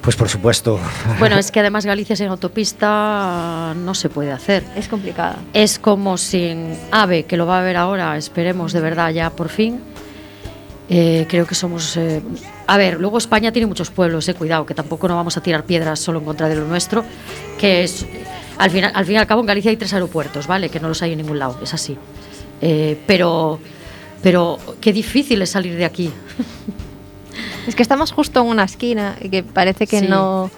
Pues 0.02 0.16
por 0.16 0.28
supuesto. 0.28 0.80
Bueno, 1.20 1.38
es 1.38 1.52
que 1.52 1.60
además 1.60 1.86
Galicia 1.86 2.16
sin 2.16 2.30
autopista 2.30 3.76
no 3.78 3.94
se 3.94 4.10
puede 4.10 4.32
hacer. 4.32 4.64
Es 4.76 4.88
complicado. 4.88 5.36
Es 5.54 5.78
como 5.78 6.18
sin 6.18 6.76
AVE, 6.90 7.26
que 7.26 7.38
lo 7.38 7.46
va 7.46 7.60
a 7.60 7.62
ver 7.62 7.78
ahora, 7.78 8.18
esperemos 8.18 8.74
de 8.74 8.82
verdad 8.82 9.12
ya 9.12 9.30
por 9.30 9.50
fin. 9.50 9.82
Eh, 10.90 11.28
creo 11.30 11.46
que 11.46 11.54
somos... 11.54 11.96
eh, 11.96 12.24
a 12.66 12.78
ver, 12.78 13.00
luego 13.00 13.20
España 13.20 13.52
tiene 13.52 13.68
muchos 13.68 13.92
pueblos, 13.92 14.28
eh, 14.30 14.34
cuidado, 14.34 14.66
que 14.66 14.74
tampoco 14.74 15.08
no 15.08 15.16
vamos 15.16 15.38
a 15.38 15.42
tirar 15.42 15.64
piedras 15.64 16.00
solo 16.00 16.18
en 16.18 16.26
contra 16.26 16.50
de 16.50 16.56
lo 16.56 16.66
nuestro, 16.66 17.06
que 17.60 17.84
es... 17.84 18.04
Al, 18.58 18.70
final, 18.72 18.92
al 18.96 19.06
fin 19.06 19.16
y 19.16 19.18
al 19.18 19.28
cabo 19.28 19.42
en 19.42 19.48
Galicia 19.48 19.72
hay 19.72 19.78
tres 19.78 19.94
aeropuertos, 19.94 20.48
¿vale? 20.48 20.70
Que 20.70 20.80
no 20.80 20.88
los 20.88 21.02
hay 21.02 21.12
en 21.14 21.18
ningún 21.20 21.40
lado, 21.40 21.58
es 21.62 21.74
así. 21.74 21.98
Eh, 22.62 22.98
pero, 23.08 23.60
pero 24.22 24.58
qué 24.80 24.94
difícil 24.94 25.42
es 25.42 25.50
salir 25.52 25.76
de 25.76 25.86
aquí. 25.86 26.12
Es 27.68 27.76
que 27.76 27.82
estamos 27.82 28.12
justo 28.12 28.42
en 28.42 28.48
una 28.48 28.66
esquina 28.66 29.16
y 29.22 29.30
que 29.30 29.42
parece 29.42 29.88
que 29.88 30.02
Sí. 30.02 30.08
no. 30.08 30.52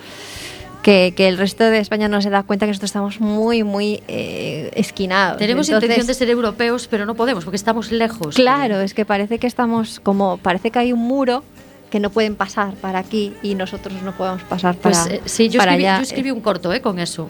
Que, 0.81 1.13
que 1.15 1.27
el 1.27 1.38
resto 1.38 1.63
de 1.63 1.79
España 1.79 2.08
no 2.08 2.21
se 2.21 2.29
da 2.29 2.43
cuenta 2.43 2.65
que 2.65 2.71
nosotros 2.71 2.89
estamos 2.89 3.19
muy, 3.19 3.63
muy 3.63 4.01
eh, 4.08 4.69
esquinados. 4.75 5.38
Tenemos 5.38 5.67
Entonces, 5.69 5.88
intención 5.89 6.08
de 6.08 6.13
ser 6.13 6.29
europeos, 6.29 6.88
pero 6.89 7.05
no 7.08 7.15
podemos 7.15 7.43
porque 7.43 7.55
estamos 7.58 7.91
lejos. 7.91 8.36
Claro, 8.36 8.79
es 8.81 8.93
que 8.93 9.05
parece 9.05 9.39
que 9.39 9.47
estamos 9.47 9.99
como. 9.99 10.38
Parece 10.38 10.69
que 10.69 10.77
hay 10.79 10.93
un 10.93 10.99
muro 10.99 11.43
que 11.89 11.99
no 11.99 12.10
pueden 12.12 12.36
pasar 12.36 12.73
para 12.75 12.99
aquí 12.99 13.34
y 13.41 13.55
nosotros 13.55 13.99
no 14.03 14.12
podemos 14.12 14.41
pasar 14.43 14.75
para, 14.75 15.03
Pues 15.03 15.13
eh, 15.13 15.21
sí, 15.25 15.49
yo 15.49 15.60
para 15.60 15.71
escribí, 15.71 15.88
allá. 15.88 15.97
yo 15.97 16.03
escribí 16.03 16.31
un 16.31 16.41
corto 16.41 16.73
eh, 16.73 16.81
con 16.81 16.99
eso. 16.99 17.29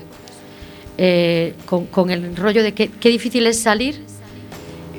Eh, 0.97 1.53
con, 1.65 1.87
con 1.87 2.09
el 2.09 2.35
rollo 2.37 2.63
de 2.63 2.73
qué 2.73 3.09
difícil 3.09 3.45
es 3.47 3.59
salir 3.61 4.01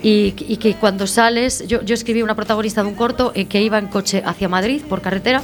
y, 0.03 0.35
y 0.47 0.59
que 0.59 0.75
cuando 0.75 1.07
sales, 1.07 1.67
yo, 1.67 1.83
yo 1.83 1.95
escribí 1.95 2.21
una 2.23 2.35
protagonista 2.35 2.83
de 2.83 2.89
un 2.89 2.95
corto 2.95 3.33
eh, 3.35 3.47
que 3.47 3.63
iba 3.63 3.79
en 3.79 3.87
coche 3.87 4.23
hacia 4.25 4.49
Madrid 4.49 4.83
por 4.89 5.01
carretera 5.01 5.43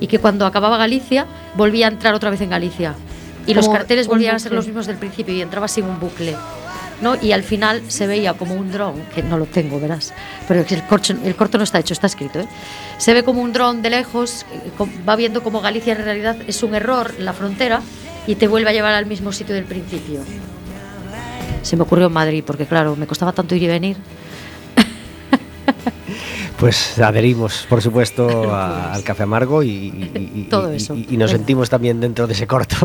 y 0.00 0.08
que 0.08 0.18
cuando 0.18 0.44
acababa 0.44 0.76
Galicia 0.76 1.26
volvía 1.56 1.86
a 1.86 1.90
entrar 1.90 2.14
otra 2.14 2.30
vez 2.30 2.40
en 2.40 2.50
Galicia. 2.50 2.94
Y 3.46 3.54
los 3.54 3.66
carteles 3.68 4.06
volvían 4.08 4.34
a 4.36 4.38
ser 4.38 4.52
los 4.52 4.66
mismos 4.66 4.86
del 4.86 4.96
principio 4.96 5.34
y 5.34 5.40
entraba 5.40 5.66
en 5.76 5.84
un 5.84 5.98
bucle. 6.00 6.34
¿no? 7.00 7.16
Y 7.20 7.32
al 7.32 7.42
final 7.42 7.82
se 7.88 8.06
veía 8.06 8.34
como 8.34 8.54
un 8.54 8.70
dron, 8.70 8.94
que 9.14 9.22
no 9.24 9.36
lo 9.36 9.46
tengo, 9.46 9.80
verás, 9.80 10.12
pero 10.46 10.60
el, 10.68 10.82
corcho- 10.86 11.16
el 11.24 11.34
corto 11.34 11.58
no 11.58 11.64
está 11.64 11.80
hecho, 11.80 11.94
está 11.94 12.06
escrito. 12.06 12.38
¿eh? 12.38 12.46
Se 12.98 13.12
ve 13.14 13.24
como 13.24 13.40
un 13.42 13.52
dron 13.52 13.82
de 13.82 13.90
lejos, 13.90 14.46
eh, 14.52 14.70
va 15.08 15.16
viendo 15.16 15.42
como 15.42 15.60
Galicia 15.60 15.94
en 15.94 16.04
realidad 16.04 16.36
es 16.46 16.62
un 16.62 16.74
error 16.76 17.14
la 17.18 17.32
frontera 17.32 17.82
y 18.26 18.34
te 18.36 18.48
vuelve 18.48 18.70
a 18.70 18.72
llevar 18.72 18.94
al 18.94 19.06
mismo 19.06 19.32
sitio 19.32 19.54
del 19.54 19.64
principio. 19.64 20.20
Se 21.62 21.76
me 21.76 21.82
ocurrió 21.82 22.06
en 22.06 22.12
Madrid, 22.12 22.42
porque 22.46 22.66
claro, 22.66 22.96
me 22.96 23.06
costaba 23.06 23.32
tanto 23.32 23.54
ir 23.54 23.62
y 23.64 23.66
venir. 23.68 23.96
Pues 26.58 26.96
adherimos, 27.00 27.66
por 27.68 27.82
supuesto, 27.82 28.28
a- 28.54 28.92
al 28.92 29.02
café 29.02 29.24
amargo 29.24 29.64
y, 29.64 29.68
y- 29.70 30.30
y- 30.34 30.42
Todo 30.50 30.70
eso. 30.70 30.94
y 30.94 31.16
nos 31.16 31.32
sentimos 31.32 31.68
también 31.68 31.98
dentro 31.98 32.28
de 32.28 32.34
ese 32.34 32.46
corto 32.46 32.76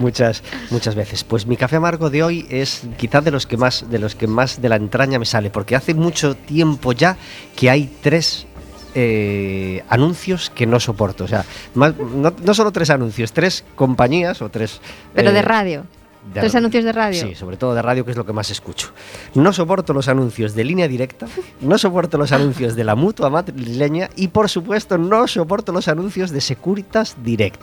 muchas, 0.00 0.42
muchas 0.70 0.96
veces. 0.96 1.22
Pues 1.22 1.46
mi 1.46 1.56
café 1.56 1.76
amargo 1.76 2.10
de 2.10 2.24
hoy 2.24 2.46
es 2.50 2.82
quizás 2.96 3.24
de 3.24 3.30
los 3.30 3.46
que 3.46 3.56
más, 3.56 3.88
de 3.88 4.00
los 4.00 4.16
que 4.16 4.26
más 4.26 4.60
de 4.60 4.68
la 4.68 4.76
entraña 4.76 5.20
me 5.20 5.26
sale, 5.26 5.50
porque 5.50 5.76
hace 5.76 5.94
mucho 5.94 6.34
tiempo 6.34 6.90
ya 6.92 7.16
que 7.54 7.70
hay 7.70 7.88
tres 8.02 8.46
eh, 8.94 9.82
anuncios 9.88 10.50
que 10.50 10.66
no 10.66 10.78
soporto. 10.80 11.24
O 11.24 11.28
sea, 11.28 11.44
más- 11.74 11.94
no, 11.96 12.32
no 12.42 12.54
solo 12.54 12.70
tres 12.72 12.90
anuncios, 12.90 13.32
tres 13.32 13.64
compañías 13.74 14.40
o 14.42 14.48
tres. 14.48 14.80
Pero 15.14 15.32
de 15.32 15.38
eh, 15.38 15.42
radio. 15.42 15.84
de- 16.32 16.40
Tres 16.40 16.54
anuncios 16.54 16.84
de 16.84 16.92
radio. 16.92 17.20
Sí, 17.26 17.34
sobre 17.34 17.56
todo 17.56 17.74
de 17.74 17.82
radio, 17.82 18.04
que 18.04 18.10
es 18.12 18.16
lo 18.16 18.24
que 18.24 18.32
más 18.32 18.50
escucho. 18.50 18.88
No 19.34 19.52
soporto 19.52 19.92
los 19.92 20.08
anuncios 20.08 20.54
de 20.54 20.64
línea 20.64 20.88
directa, 20.88 21.26
no 21.60 21.76
soporto 21.76 22.16
los 22.18 22.32
anuncios 22.32 22.74
de 22.76 22.84
la 22.84 22.94
mutua 22.94 23.28
madrileña 23.30 24.08
y, 24.16 24.28
por 24.28 24.48
supuesto, 24.48 24.96
no 24.96 25.26
soporto 25.28 25.70
los 25.72 25.88
anuncios 25.88 26.30
de 26.30 26.40
Securitas 26.40 27.16
Direct. 27.22 27.60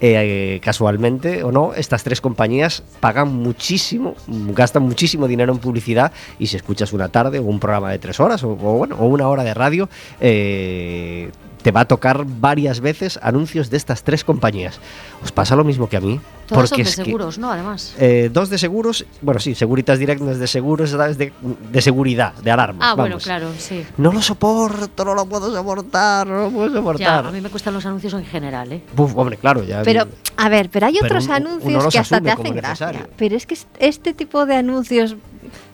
Eh, 0.00 0.60
casualmente 0.62 1.42
o 1.42 1.52
no, 1.52 1.72
estas 1.72 2.04
tres 2.04 2.20
compañías 2.20 2.82
pagan 3.00 3.28
muchísimo, 3.34 4.14
gastan 4.28 4.82
muchísimo 4.82 5.26
dinero 5.26 5.52
en 5.52 5.58
publicidad 5.58 6.12
y 6.38 6.48
si 6.48 6.56
escuchas 6.56 6.92
una 6.92 7.08
tarde 7.08 7.38
o 7.38 7.44
un 7.44 7.58
programa 7.60 7.90
de 7.90 7.98
tres 7.98 8.20
horas 8.20 8.44
o, 8.44 8.56
bueno, 8.56 8.96
o 8.98 9.06
una 9.06 9.26
hora 9.28 9.42
de 9.42 9.54
radio, 9.54 9.88
eh, 10.20 11.30
te 11.62 11.70
va 11.70 11.80
a 11.80 11.84
tocar 11.86 12.26
varias 12.26 12.80
veces 12.80 13.18
anuncios 13.22 13.70
de 13.70 13.78
estas 13.78 14.04
tres 14.04 14.22
compañías. 14.22 14.80
¿Os 15.24 15.32
pasa 15.32 15.56
lo 15.56 15.64
mismo 15.64 15.88
que 15.88 15.96
a 15.96 16.00
mí? 16.00 16.20
Todos 16.46 16.68
son 16.70 16.76
de 16.76 16.82
es 16.82 16.96
que- 16.96 17.04
seguros, 17.04 17.38
¿no? 17.38 17.50
Además. 17.50 17.94
eh, 17.98 18.30
dos 18.32 18.48
de 18.50 18.58
seguros, 18.58 19.04
bueno, 19.20 19.40
sí, 19.40 19.54
Seguritas 19.54 19.98
Direct 19.98 20.20
no 20.20 20.30
es 20.30 20.38
de 20.38 20.46
seguros, 20.46 20.92
de, 20.92 21.32
de 21.72 21.80
seguridad, 21.82 22.34
de 22.34 22.50
alarmas. 22.50 22.88
Ah, 22.90 22.94
bueno, 22.94 23.18
claro, 23.18 23.50
sí. 23.58 23.84
No 23.96 24.12
lo 24.12 24.22
soporto, 24.22 25.04
no 25.04 25.14
lo 25.14 25.26
puedo 25.26 25.54
soportar, 25.54 26.26
no 26.26 26.44
lo 26.44 26.50
puedo 26.50 26.68
Ya, 26.68 26.74
soportar. 26.76 27.26
a 27.26 27.30
mí 27.32 27.40
me 27.40 27.48
cuestan 27.50 27.74
los 27.74 27.84
anuncios 27.86 28.12
en 28.14 28.24
general, 28.24 28.72
¿eh? 28.72 28.82
Buf, 28.94 29.16
hombre, 29.16 29.36
claro, 29.36 29.62
ya. 29.64 29.82
Pero, 29.82 30.06
a 30.36 30.48
ver, 30.48 30.70
pero 30.70 30.86
hay 30.86 30.94
Pero 30.94 31.06
otros 31.06 31.28
anuncios 31.28 31.86
que 31.92 31.98
hasta 31.98 32.20
te 32.20 32.30
hacen 32.30 32.54
gracia. 32.54 32.86
necesario. 32.86 33.08
Pero 33.16 33.36
es 33.36 33.46
que 33.46 33.54
est- 33.54 33.68
este 33.78 34.14
tipo 34.14 34.46
de 34.46 34.56
anuncios 34.56 35.16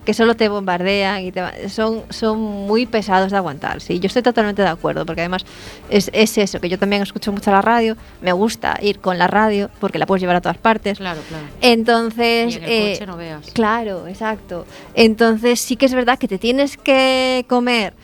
que 0.05 0.15
solo 0.15 0.35
te 0.35 0.49
bombardean 0.49 1.23
y 1.25 1.31
te 1.33 1.69
son, 1.69 2.03
son 2.11 2.41
muy 2.41 2.87
pesados 2.87 3.31
de 3.31 3.37
aguantar. 3.37 3.81
Sí, 3.81 4.01
yo 4.01 4.09
estoy 4.09 4.23
totalmente 4.23 4.61
de 4.63 4.69
acuerdo, 4.69 5.07
porque 5.07 5.21
además 5.23 5.45
es, 5.91 6.11
es 6.13 6.37
eso, 6.39 6.61
que 6.61 6.69
yo 6.69 6.79
también 6.79 7.03
escucho 7.03 7.31
mucho 7.33 7.51
la 7.53 7.63
radio, 7.63 7.97
me 8.21 8.33
gusta 8.33 8.79
ir 8.83 8.99
con 8.99 9.17
la 9.19 9.29
radio, 9.29 9.71
porque 9.81 9.99
la 9.99 10.07
puedes 10.07 10.21
llevar 10.21 10.37
a 10.37 10.41
todas 10.41 10.59
partes. 10.59 10.99
Claro, 10.99 11.21
claro. 11.29 11.45
Entonces, 11.61 12.55
Y 12.55 12.57
en 12.59 12.65
el 12.65 12.71
eh, 12.71 12.93
coche 12.95 13.07
no 13.07 13.17
veas. 13.17 13.51
Claro, 13.53 14.09
exacto. 14.09 14.67
Entonces 14.95 15.61
sí 15.61 15.77
que 15.77 15.87
es 15.87 15.95
verdad 15.95 16.19
que 16.19 16.27
te 16.29 16.39
tienes 16.39 16.77
que 16.77 17.45
comer 17.49 17.95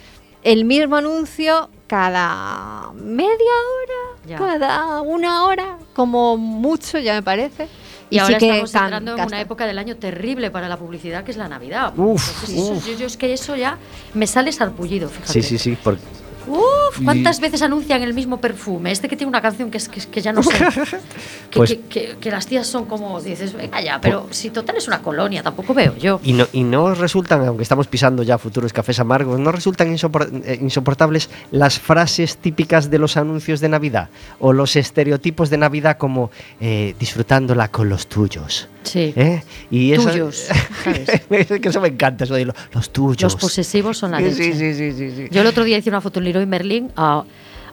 el 0.44 0.64
mismo 0.64 0.96
anuncio 0.96 1.68
cada 1.88 2.92
media 2.94 3.28
hora, 3.32 4.20
Ya. 4.28 4.36
cada 4.38 5.01
una 5.03 5.46
hora, 5.46 5.78
como 5.94 6.36
mucho 6.36 6.99
ya 6.99 7.14
me 7.14 7.22
parece. 7.22 7.66
Y, 8.11 8.18
ahora 8.18 8.38
sí 8.38 8.46
que 8.46 8.50
estamos 8.50 8.72
can- 8.72 8.84
entrando 8.84 9.11
en 9.12 9.16
gasta. 9.18 9.34
una 9.34 9.40
época 9.42 9.66
del 9.66 9.78
año 9.78 9.96
terrible 9.96 10.50
para 10.50 10.68
la 10.68 10.76
publicidad, 10.78 11.24
que 11.24 11.30
es 11.30 11.36
la 11.36 11.48
Navidad. 11.48 11.92
Uf, 11.96 12.22
Entonces, 12.28 12.48
eso- 12.50 12.72
uf. 12.72 12.86
yo, 12.86 12.92
yo 12.98 13.06
es 13.06 13.16
que 13.16 13.32
eso 13.32 13.54
ya 13.56 13.76
me 14.14 14.26
sale 14.26 14.50
sarpullido, 14.52 15.09
fíjate. 15.09 15.32
Sí, 15.32 15.42
sí, 15.42 15.59
sí. 15.59 15.76
porque- 15.82 16.00
Uf, 16.49 17.03
¿cuántas 17.05 17.38
Y- 17.38 17.42
veces 17.42 17.62
anuncian 17.62 18.03
el 18.03 18.14
mismo 18.14 18.40
perfume? 18.40 18.90
Este 18.90 19.09
que 19.09 19.16
tiene 19.16 19.28
una 19.28 19.40
canción 19.42 19.70
que, 19.70 19.78
es, 19.78 19.88
que, 19.88 20.01
que 20.01 20.20
ya 20.20 20.32
no 20.32 20.42
sé. 20.42 20.53
que, 21.51 21.59
Pues- 21.59 21.78
que- 21.88 22.30
las 22.30 22.46
tías 22.46 22.66
son 22.66 22.84
como, 22.86 23.20
dices, 23.20 23.53
venga 23.55 23.80
ya, 23.80 24.01
pero 24.01 24.26
si 24.30 24.51
total 24.51 24.76
es 24.76 24.86
una 24.88 25.01
colonia, 25.03 25.42
tampoco 25.42 25.72
veo 25.74 25.96
yo. 25.96 26.20
Y 26.22 26.32
no, 26.32 26.46
y 26.53 26.62
no 26.64 26.94
resultan, 26.94 27.46
aunque 27.46 27.62
estamos 27.62 27.86
pisando 27.86 28.22
ya 28.22 28.38
futuros 28.38 28.72
cafés 28.72 28.99
amargos, 29.01 29.38
no 29.40 29.51
resultan 29.53 29.94
insopor- 29.94 30.28
eh, 30.44 30.59
insoportables 30.61 31.30
las 31.51 31.78
frases 31.78 32.36
típicas 32.36 32.90
de 32.90 32.99
los 32.99 33.16
anuncios 33.16 33.61
de 33.61 33.68
Navidad 33.68 34.09
o 34.40 34.53
los 34.53 34.76
estereotipos 34.76 35.51
de 35.51 35.59
Navidad 35.59 35.96
como 35.99 36.30
eh, 36.61 36.94
disfrutándola 36.99 37.68
con 37.68 37.88
los 37.88 38.07
tuyos. 38.07 38.68
Sí. 38.89 39.12
¿eh? 39.16 39.43
Y 39.70 39.93
eso, 39.93 40.11
Tuyos, 40.11 40.49
que 41.61 41.68
eso 41.68 41.80
me 41.80 41.89
encanta, 41.89 42.24
eso 42.24 42.34
de 42.34 42.45
lo- 42.47 42.55
los 42.72 42.91
tuyos. 42.91 43.22
Los 43.22 43.36
posesivos 43.36 43.99
son 43.99 44.11
la 44.12 44.20
leche. 44.20 44.34
sí, 44.34 44.53
sí, 44.55 44.93
sí, 44.93 45.11
sí. 45.14 45.28
Yo 45.30 45.41
el 45.43 45.47
otro 45.47 45.64
día 45.64 45.78
hice 45.78 45.91
una 45.91 46.01
foto 46.01 46.18
en 46.20 46.24
Leroy 46.24 46.47
Merlin 46.47 46.91
a, 46.97 47.24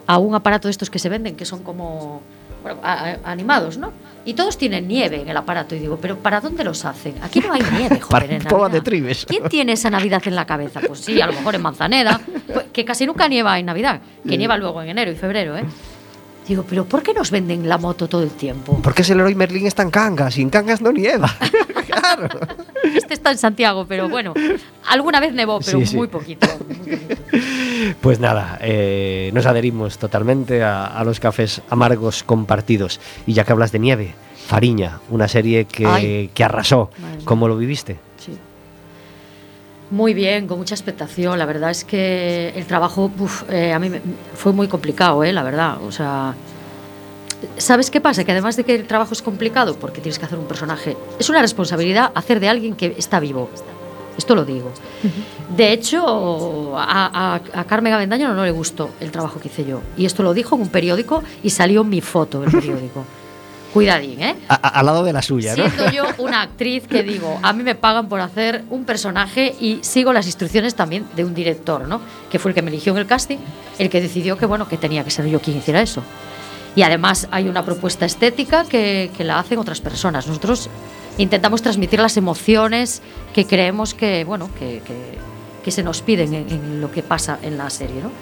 a 0.06 0.18
un 0.18 0.34
aparato 0.34 0.68
de 0.68 0.72
estos 0.72 0.90
que 0.90 0.98
se 0.98 1.08
venden, 1.08 1.36
que 1.36 1.44
son 1.44 1.62
como 1.62 2.22
animados, 3.24 3.78
¿no? 3.78 3.92
Y 4.24 4.34
todos 4.34 4.58
tienen 4.58 4.88
nieve 4.88 5.20
en 5.22 5.28
el 5.28 5.36
aparato. 5.36 5.76
Y 5.76 5.78
digo, 5.78 5.98
¿pero 6.02 6.16
para 6.18 6.40
dónde 6.40 6.64
los 6.64 6.84
hacen? 6.84 7.14
Aquí 7.22 7.38
no 7.40 7.52
hay 7.52 7.60
nieve, 7.78 8.00
joder, 8.00 8.32
en 8.32 8.42
Navidad. 8.42 8.70
de 8.70 8.80
tribes. 8.80 9.24
¿Quién 9.26 9.48
tiene 9.48 9.72
esa 9.72 9.88
Navidad 9.88 10.20
en 10.26 10.34
la 10.34 10.46
cabeza? 10.46 10.80
Pues 10.86 11.00
sí, 11.00 11.20
a 11.20 11.26
lo 11.26 11.32
mejor 11.32 11.54
en 11.54 11.62
Manzaneda, 11.62 12.20
pues, 12.52 12.66
que 12.72 12.84
casi 12.84 13.06
nunca 13.06 13.28
nieva 13.28 13.58
en 13.58 13.66
Navidad, 13.66 14.00
que 14.28 14.36
nieva 14.36 14.56
luego 14.56 14.82
en 14.82 14.88
enero 14.88 15.12
y 15.12 15.14
febrero, 15.14 15.56
¿eh? 15.56 15.64
Digo, 16.46 16.64
¿pero 16.68 16.84
por 16.84 17.02
qué 17.02 17.12
nos 17.12 17.30
venden 17.30 17.68
la 17.68 17.76
moto 17.76 18.08
todo 18.08 18.22
el 18.22 18.30
tiempo? 18.30 18.80
Porque 18.82 19.02
es 19.02 19.10
el 19.10 19.16
Leroy 19.16 19.34
Merlin 19.34 19.66
está 19.66 19.82
en 19.82 19.90
Cangas 19.90 20.38
y 20.38 20.42
en 20.42 20.50
Cangas 20.50 20.80
no 20.80 20.92
nieva. 20.92 21.28
claro. 21.86 22.28
Este 22.84 23.14
está 23.14 23.32
en 23.32 23.38
Santiago, 23.38 23.84
pero 23.88 24.08
bueno, 24.08 24.32
alguna 24.88 25.18
vez 25.18 25.34
nevó, 25.34 25.58
pero 25.58 25.80
Muy, 25.94 26.06
poquito, 26.06 26.46
Pues 28.00 28.20
nada, 28.20 28.58
eh, 28.62 29.30
nos 29.34 29.44
adherimos 29.46 29.98
totalmente 29.98 30.62
a, 30.62 31.02
los 31.04 31.18
cafés 31.18 31.62
amargos 31.68 32.22
compartidos. 32.22 33.00
Y 33.26 33.32
ya 33.32 33.44
que 33.44 33.52
hablas 33.52 33.72
de 33.72 33.80
nieve, 33.80 34.14
Fariña, 34.46 35.00
una 35.10 35.26
serie 35.26 35.64
que, 35.64 36.30
que 36.32 36.44
arrasó. 36.44 36.90
¿Cómo 37.24 37.48
lo 37.48 37.56
viviste? 37.56 37.96
Muy 39.90 40.14
bien, 40.14 40.46
con 40.48 40.58
mucha 40.58 40.74
expectación. 40.74 41.38
La 41.38 41.46
verdad 41.46 41.70
es 41.70 41.84
que 41.84 42.52
el 42.56 42.66
trabajo 42.66 43.10
eh, 43.50 43.72
a 43.72 43.78
mí 43.78 43.90
fue 44.34 44.52
muy 44.52 44.66
complicado, 44.68 45.22
eh, 45.22 45.32
la 45.32 45.42
verdad. 45.42 45.82
O 45.82 45.92
sea, 45.92 46.34
¿sabes 47.56 47.90
qué 47.90 48.00
pasa? 48.00 48.24
Que 48.24 48.32
además 48.32 48.56
de 48.56 48.64
que 48.64 48.74
el 48.74 48.86
trabajo 48.86 49.12
es 49.12 49.22
complicado, 49.22 49.76
porque 49.76 50.00
tienes 50.00 50.18
que 50.18 50.24
hacer 50.24 50.38
un 50.38 50.46
personaje, 50.46 50.96
es 51.18 51.28
una 51.30 51.40
responsabilidad 51.40 52.10
hacer 52.14 52.40
de 52.40 52.48
alguien 52.48 52.74
que 52.74 52.94
está 52.98 53.20
vivo. 53.20 53.48
Esto 54.18 54.34
lo 54.34 54.44
digo. 54.44 54.72
De 55.56 55.72
hecho, 55.72 56.74
a, 56.76 57.40
Carmen 57.68 57.92
Avendaño 57.92 58.32
no 58.32 58.44
le 58.44 58.50
gustó 58.50 58.90
el 59.00 59.10
trabajo 59.10 59.40
que 59.40 59.48
hice 59.48 59.64
yo. 59.64 59.82
Y 59.96 60.06
esto 60.06 60.22
lo 60.22 60.32
dijo 60.32 60.56
en 60.56 60.62
un 60.62 60.68
periódico 60.68 61.22
y 61.42 61.50
salió 61.50 61.84
mi 61.84 62.00
foto 62.00 62.40
del 62.40 62.50
periódico. 62.50 63.04
Cuidadín, 63.76 64.22
¿eh? 64.22 64.36
al 64.48 64.86
lado 64.86 65.04
de 65.04 65.12
la 65.12 65.20
suya, 65.20 65.54
¿no? 65.54 65.68
Siendo 65.68 65.90
yo 65.90 66.04
una 66.18 66.40
actriz 66.40 66.86
que 66.88 67.02
digo, 67.02 67.38
a 67.42 67.52
mí 67.52 67.62
me 67.62 67.74
pagan 67.74 68.08
por 68.08 68.20
hacer 68.20 68.64
un 68.70 68.84
personaje 68.84 69.54
y 69.60 69.80
sigo 69.82 70.12
las 70.14 70.26
instrucciones 70.26 70.74
también 70.74 71.06
de 71.14 71.24
un 71.24 71.34
director, 71.34 71.86
¿no? 71.86 72.00
Que 72.30 72.38
fue 72.38 72.52
el 72.52 72.54
que 72.54 72.62
me 72.62 72.70
eligió 72.70 72.92
en 72.92 72.98
el 72.98 73.06
casting, 73.06 73.36
el 73.78 73.90
que 73.90 74.00
decidió 74.00 74.38
que, 74.38 74.46
bueno, 74.46 74.66
que 74.66 74.78
tenía 74.78 75.04
que 75.04 75.10
ser 75.10 75.26
yo 75.26 75.40
quien 75.40 75.58
hiciera 75.58 75.82
eso. 75.82 76.02
Y 76.74 76.82
además 76.82 77.28
hay 77.30 77.48
una 77.48 77.64
propuesta 77.64 78.06
estética 78.06 78.64
que, 78.64 79.10
que 79.16 79.24
la 79.24 79.38
hacen 79.38 79.58
otras 79.58 79.82
personas. 79.82 80.26
Nosotros 80.26 80.70
intentamos 81.18 81.60
transmitir 81.60 82.00
las 82.00 82.16
emociones 82.16 83.02
que 83.34 83.46
creemos 83.46 83.94
que, 83.94 84.24
bueno, 84.24 84.50
que, 84.58 84.82
que, 85.62 85.70
se 85.70 85.82
nos 85.82 86.00
piden 86.00 86.32
en, 86.32 86.80
lo 86.80 86.92
que 86.92 87.02
pasa 87.02 87.40
en 87.42 87.58
la 87.58 87.68
serie, 87.70 88.00
¿no? 88.00 88.12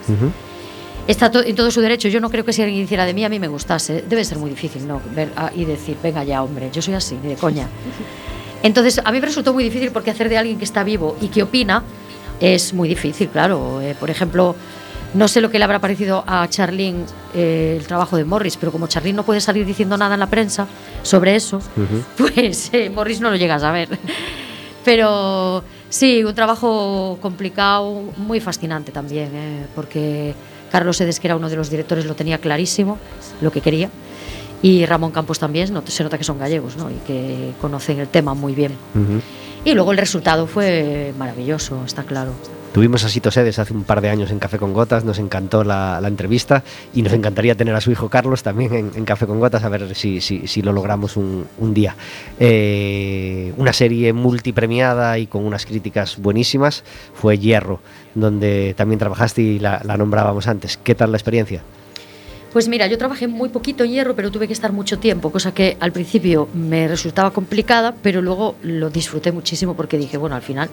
Está 1.07 1.31
en 1.45 1.55
todo 1.55 1.71
su 1.71 1.81
derecho. 1.81 2.09
Yo 2.09 2.21
no 2.21 2.31
creo 2.31 2.45
que 2.45 2.53
si 2.53 2.63
alguien 2.63 2.83
hiciera 2.83 3.05
de 3.05 3.15
mí, 3.15 3.25
a 3.25 3.29
mí 3.29 3.39
me 3.39 3.49
gustase. 3.49 4.03
Debe 4.03 4.25
ser 4.25 4.39
muy 4.39 4.51
difícil, 4.51 4.87
¿no? 4.87 5.01
Ver 5.15 5.31
y 5.55 5.65
decir, 5.65 5.97
venga 6.03 6.25
ya, 6.25 6.43
hombre, 6.43 6.71
yo 6.73 6.83
soy 6.83 6.95
así, 6.95 7.19
ni 7.23 7.31
de 7.31 7.37
coña. 7.37 7.69
Entonces, 8.63 9.01
a 9.05 9.13
mí 9.13 9.21
me 9.21 9.27
resultó 9.27 9.53
muy 9.53 9.63
difícil 9.63 9.91
porque 9.91 10.11
hacer 10.11 10.29
de 10.31 10.39
alguien 10.39 10.59
que 10.59 10.65
está 10.65 10.85
vivo 10.85 11.17
y 11.21 11.29
que 11.29 11.43
opina 11.43 11.83
es 12.41 12.73
muy 12.73 12.89
difícil, 12.89 13.29
claro. 13.29 13.81
Eh, 13.83 13.95
por 13.99 14.11
ejemplo, 14.11 14.57
no 15.13 15.29
sé 15.29 15.41
lo 15.41 15.51
que 15.51 15.59
le 15.59 15.65
habrá 15.65 15.81
parecido 15.81 16.25
a 16.27 16.49
Charlene 16.49 17.05
eh, 17.35 17.77
el 17.79 17.87
trabajo 17.87 18.17
de 18.17 18.25
Morris, 18.25 18.57
pero 18.57 18.73
como 18.73 18.87
Charlene 18.87 19.17
no 19.17 19.23
puede 19.23 19.41
salir 19.41 19.67
diciendo 19.67 19.97
nada 19.97 20.15
en 20.15 20.21
la 20.21 20.29
prensa 20.29 20.67
sobre 21.03 21.37
eso, 21.37 21.61
pues 22.17 22.71
eh, 22.73 22.91
Morris 22.91 23.21
no 23.21 23.31
lo 23.31 23.37
llega 23.37 23.57
a 23.57 23.61
saber. 23.61 23.89
Pero 24.85 25.63
sí, 25.89 26.25
un 26.25 26.35
trabajo 26.35 27.19
complicado, 27.21 28.03
muy 28.17 28.41
fascinante 28.41 28.93
también, 28.93 29.67
porque 29.75 30.35
Carlos 30.75 31.01
Edes, 31.01 31.21
que 31.21 31.29
era 31.29 31.37
uno 31.37 31.49
de 31.49 31.55
los 31.55 31.71
directores, 31.71 32.05
lo 32.05 32.17
tenía 32.17 32.39
clarísimo, 32.39 32.99
lo 33.41 33.53
que 33.53 33.61
quería. 33.61 33.91
Y 34.61 34.85
Ramón 34.87 35.13
Campos 35.13 35.39
también, 35.39 35.73
no, 35.73 35.85
se 35.87 36.03
nota 36.03 36.19
que 36.19 36.25
son 36.25 36.37
gallegos 36.37 36.77
¿no? 36.77 36.91
y 36.91 36.95
que 37.07 37.53
conocen 37.61 38.01
el 38.01 38.09
tema 38.09 38.35
muy 38.35 38.57
bien. 38.57 38.73
Y 39.65 39.73
luego 39.75 39.93
el 39.93 39.99
resultado 39.99 40.49
fue 40.49 41.15
maravilloso, 41.17 41.85
está 41.87 42.03
claro. 42.03 42.33
Tuvimos 42.75 43.05
a 43.05 43.09
Sito 43.09 43.31
Sedes 43.31 43.61
hace 43.61 43.73
un 43.73 43.85
par 43.85 44.01
de 44.01 44.09
años 44.09 44.33
en 44.33 44.41
Café 44.41 44.59
con 44.59 44.73
Gotas, 44.73 45.05
nos 45.05 45.21
encantó 45.21 45.63
la, 45.63 46.01
entrevista 46.05 46.65
y 46.93 47.03
nos 47.03 47.13
encantaría 47.13 47.55
tener 47.55 47.73
a 47.73 47.81
su 47.81 47.93
hijo 47.93 48.09
Carlos 48.09 48.43
también 48.43 48.91
en, 48.97 49.05
Café 49.05 49.29
con 49.29 49.39
Gotas, 49.39 49.63
a 49.63 49.69
ver 49.69 49.95
si, 49.95 50.21
si, 50.21 50.61
lo 50.61 50.73
logramos 50.73 51.17
un, 51.17 51.47
día. 51.73 51.95
Eh, 52.41 53.53
una 53.59 53.73
serie 53.73 54.13
multipremiada 54.13 55.21
y 55.21 55.29
con 55.29 55.45
unas 55.45 55.67
críticas 55.67 56.19
buenísimas 56.19 56.83
fue 57.15 57.39
Hierro, 57.39 57.79
donde 58.17 58.75
también 58.77 58.99
trabajaste 58.99 59.41
y 59.41 59.61
la, 59.61 59.81
nombrábamos 59.97 60.49
antes. 60.49 60.77
¿Qué 60.77 60.97
tal 60.97 61.13
la 61.13 61.17
experiencia? 61.17 61.63
Pues 62.53 62.67
mira, 62.67 62.89
yo 62.89 62.99
trabajé 62.99 63.29
muy 63.29 63.51
poquito 63.51 63.85
en 63.85 63.93
hierro, 63.93 64.17
pero 64.17 64.33
tuve 64.33 64.49
que 64.49 64.53
estar 64.53 64.73
mucho 64.73 64.99
tiempo, 64.99 65.31
cosa 65.31 65.55
que 65.55 65.77
al 65.79 65.93
principio 65.93 66.49
me 66.55 66.89
resultaba 66.89 67.31
complicada, 67.31 67.95
pero 68.03 68.21
luego 68.21 68.57
lo 68.63 68.91
disfruté 68.91 69.31
muchísimo 69.31 69.75
porque 69.77 69.97
dije, 69.97 70.17
bueno, 70.17 70.35
al 70.35 70.43
final 70.43 70.71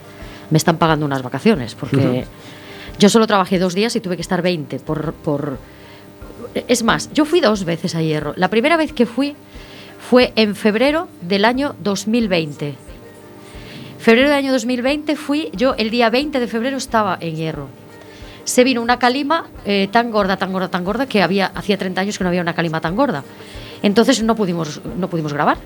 me 0.52 0.58
están 0.58 0.78
pagando 0.78 1.06
unas 1.06 1.24
vacaciones, 1.24 1.74
porque 1.74 2.26
yo 2.99 3.10
solo 3.10 3.26
trabajé 3.26 3.58
dos 3.58 3.74
días 3.74 3.95
y 3.95 4.02
tuve 4.02 4.16
que 4.16 4.22
estar 4.22 4.41
20 4.43 4.80
por, 4.80 5.14
por... 5.14 5.58
Es 6.54 6.84
más, 6.84 7.12
yo 7.14 7.26
fui 7.26 7.39
dos 7.39 7.66
veces 7.66 7.95
a 7.95 8.02
Hierro. 8.02 8.34
La 8.36 8.49
primera 8.49 8.78
vez 8.78 8.93
que 8.93 9.06
fui 9.06 9.36
fue 9.99 10.34
en 10.36 10.56
febrero 10.56 11.08
del 11.22 11.45
año 11.45 11.76
2020. 11.80 12.76
Febrero 13.97 14.30
del 14.30 14.38
año 14.38 14.52
2020 14.52 15.16
fui, 15.16 15.49
yo 15.54 15.74
el 15.76 15.89
día 15.89 16.10
20 16.10 16.39
de 16.39 16.47
febrero 16.47 16.78
estaba 16.78 17.18
en 17.22 17.36
Hierro. 17.36 17.68
Se 18.43 18.64
vino 18.64 18.82
una 18.82 18.99
calima 18.99 19.47
eh, 19.64 19.88
tan 19.91 20.12
gorda, 20.12 20.36
tan 20.36 20.52
gorda, 20.52 20.68
tan 20.68 20.84
gorda, 20.84 21.06
que 21.06 21.22
había, 21.22 21.45
hacía 21.47 21.78
30 21.78 22.02
años 22.02 22.18
que 22.18 22.24
no 22.24 22.28
había 22.28 22.41
una 22.41 22.56
calima 22.56 22.82
tan 22.82 22.95
gorda. 22.95 23.24
Entonces 23.84 24.22
no 24.22 24.36
pudimos, 24.36 24.82
no 24.97 25.10
pudimos 25.10 25.34
grabar. 25.34 25.58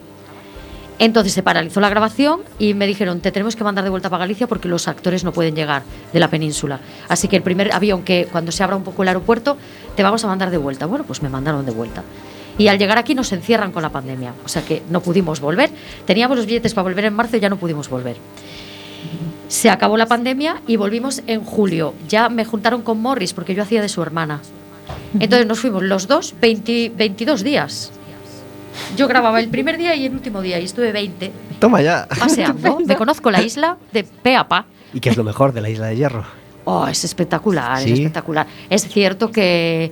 Entonces 0.98 1.34
se 1.34 1.43
paralizó 1.43 1.82
la 1.82 1.89
grabación 1.89 2.41
y 2.58 2.74
me 2.74 2.88
dijeron, 2.88 3.20
te 3.20 3.32
tenemos 3.32 3.56
que 3.56 3.64
mandar 3.64 3.84
de 3.84 3.89
vuelta 3.89 4.10
para 4.10 4.20
Galicia 4.22 4.48
porque 4.48 4.70
los 4.70 4.88
actores 4.88 5.24
no 5.24 5.34
pueden 5.34 5.56
llegar 5.56 5.84
de 6.14 6.20
la 6.20 6.30
península. 6.30 6.80
Así 7.10 7.28
que 7.28 7.36
el 7.36 7.43
primer 7.43 7.74
avión 7.74 8.04
que 8.04 8.28
cuando 8.32 8.52
se 8.52 8.64
abra 8.64 8.78
un 8.78 8.84
poco 8.84 9.02
el 9.04 9.10
aeropuerto, 9.10 9.58
te 9.96 10.04
vamos 10.04 10.24
a 10.24 10.28
mandar 10.28 10.52
de 10.52 10.58
vuelta. 10.58 10.86
Bueno, 10.86 11.04
pues 11.06 11.22
me 11.22 11.30
mandaron 11.30 11.66
de 11.66 11.72
vuelta. 11.72 12.04
Y 12.58 12.70
al 12.70 12.80
llegar 12.80 12.98
aquí 12.98 13.16
nos 13.16 13.32
encierran 13.34 13.74
con 13.74 13.84
la 13.84 13.89
pandemia. 13.89 14.34
O 14.46 14.48
sea 14.48 14.64
que 14.64 14.84
no 14.89 15.02
pudimos 15.02 15.41
volver. 15.41 15.70
Teníamos 16.06 16.38
los 16.38 16.46
billetes 16.46 16.74
para 16.74 16.84
volver 16.84 17.06
en 17.06 17.14
marzo 17.14 17.36
y 17.36 17.41
ya 17.41 17.50
no 17.50 17.58
pudimos 17.58 17.89
volver. 17.89 18.16
Se 19.50 19.70
acabó 19.70 19.98
la 19.98 20.06
pandemia 20.06 20.62
y 20.66 20.78
volvimos 20.78 21.22
en 21.28 21.43
julio. 21.43 21.93
Ya 22.08 22.30
me 22.30 22.46
juntaron 22.46 22.82
con 22.82 23.02
Morris 23.02 23.34
porque 23.34 23.54
yo 23.54 23.64
hacía 23.64 23.82
de 23.82 23.89
su 23.89 24.02
hermana. 24.02 24.39
Entonces 25.20 25.46
nos 25.46 25.60
fuimos 25.60 25.84
los 25.84 26.08
dos 26.08 26.34
22 26.39 27.43
días. 27.43 27.91
Yo 28.95 29.07
grababa 29.07 29.39
el 29.39 29.49
primer 29.49 29.78
día 29.78 29.95
y 29.95 30.05
el 30.05 30.13
último 30.13 30.41
día 30.41 30.59
y 30.59 30.65
estuve 30.65 30.91
20. 30.91 31.32
Toma 31.59 31.82
ya. 31.82 32.07
Paseando. 32.07 32.80
Me 32.86 32.95
conozco 32.95 33.32
la 33.32 33.41
isla 33.41 33.78
de 33.91 34.03
pe 34.03 34.36
a 34.36 34.47
pa. 34.47 34.65
¿Y 34.93 34.99
qué 34.99 35.09
es 35.09 35.17
lo 35.17 35.23
mejor 35.23 35.53
de 35.53 35.61
la 35.61 35.69
isla 35.69 35.88
de 35.88 35.97
Hierro? 35.97 36.26
Oh, 36.65 36.88
es 36.88 37.03
espectacular, 37.03 37.82
es 37.82 37.91
espectacular. 37.91 38.47
Es 38.69 38.88
cierto 38.88 39.32
que 39.32 39.91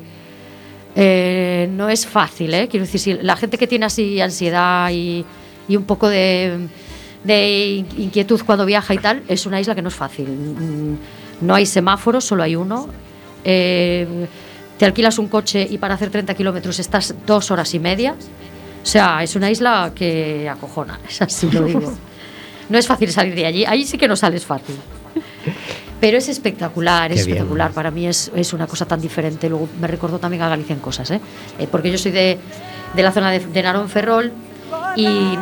eh, 0.96 1.68
no 1.72 1.90
es 1.90 2.06
fácil, 2.06 2.54
¿eh? 2.54 2.68
Quiero 2.68 2.86
decir, 2.86 3.00
si 3.00 3.14
la 3.14 3.36
gente 3.36 3.58
que 3.58 3.68
tiene 3.68 3.86
así 3.86 4.20
ansiedad 4.22 4.90
y, 4.92 5.26
y 5.68 5.76
un 5.76 5.84
poco 5.84 6.10
de, 6.10 6.68
de, 7.24 7.86
inquietud 7.98 8.42
cuando 8.46 8.66
viaja 8.66 8.94
y 8.94 8.98
tal, 8.98 9.24
es 9.28 9.46
una 9.46 9.60
isla 9.60 9.76
que 9.76 9.82
no 9.82 9.90
es 9.90 9.96
fácil. 9.96 10.28
Mm, 10.28 11.46
no 11.46 11.56
hay 11.56 11.66
semáforos, 11.66 12.26
solo 12.26 12.44
hay 12.44 12.56
uno. 12.56 12.88
Eh, 13.44 14.28
te 14.78 14.86
alquilas 14.86 15.20
un 15.20 15.28
coche 15.28 15.68
y 15.70 15.78
para 15.78 15.96
hacer 15.96 16.10
30 16.10 16.34
kilómetros 16.34 16.80
estás 16.80 17.14
dos 17.26 17.52
horas 17.52 17.74
y 17.74 17.80
media. 17.80 18.16
O 18.84 18.86
sea, 18.86 19.24
es 19.24 19.36
una 19.36 19.50
isla 19.50 19.92
que 19.96 20.50
acojona, 20.50 21.00
es 21.08 21.22
así 21.22 21.50
lo 21.50 21.64
digo. 21.64 21.94
No 22.70 22.78
es 22.78 22.86
fácil 22.86 23.12
salir 23.12 23.34
de 23.34 23.46
allí, 23.46 23.66
ahí 23.66 23.86
sí 23.86 23.98
que 23.98 24.08
no 24.08 24.16
sales 24.16 24.46
fácil. 24.46 24.76
Pero 26.00 26.18
es 26.18 26.28
espectacular, 26.28 27.12
es 27.14 27.22
espectacular. 27.22 27.72
Para 27.72 27.92
mí 27.92 28.08
es, 28.08 28.30
es, 28.36 28.52
una 28.52 28.68
cosa 28.68 28.86
tan 28.86 29.00
diferente. 29.00 29.48
Luego 29.48 29.70
me 29.80 29.88
recordó 29.88 30.20
también 30.20 30.44
a 30.44 30.50
Galicia 30.50 30.74
en 30.74 30.82
cosas, 30.82 31.10
¿eh? 31.12 31.22
eh 31.60 31.68
porque 31.72 31.92
yo 31.92 31.98
soy 31.98 32.12
de, 32.12 32.38
de 32.94 33.04
la 33.04 33.12
zona 33.14 33.32
de, 33.32 33.40
de, 33.40 33.64
Narón 33.64 33.88
Ferrol 33.88 34.34
y 34.98 35.38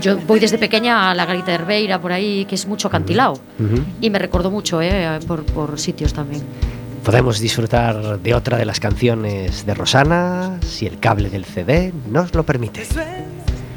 yo 0.00 0.16
voy 0.26 0.40
desde 0.40 0.58
pequeña 0.58 1.10
a 1.10 1.14
la 1.14 1.26
Garita 1.26 1.46
de 1.46 1.54
Herbeira, 1.54 2.00
por 2.00 2.12
ahí, 2.12 2.44
que 2.46 2.56
es 2.56 2.66
mucho 2.66 2.88
acantilado. 2.88 3.38
Y 4.00 4.10
me 4.10 4.18
recordó 4.18 4.50
mucho, 4.50 4.82
¿eh? 4.82 5.20
por, 5.28 5.44
por 5.44 5.78
sitios 5.78 6.12
también 6.12 6.42
podemos 7.04 7.38
disfrutar 7.38 8.18
de 8.18 8.34
otra 8.34 8.56
de 8.56 8.64
las 8.64 8.80
canciones 8.80 9.66
de 9.66 9.74
Rosana 9.74 10.58
si 10.66 10.86
el 10.86 10.98
cable 10.98 11.28
del 11.28 11.44
CD 11.44 11.92
nos 12.10 12.34
lo 12.34 12.44
permite. 12.44 12.86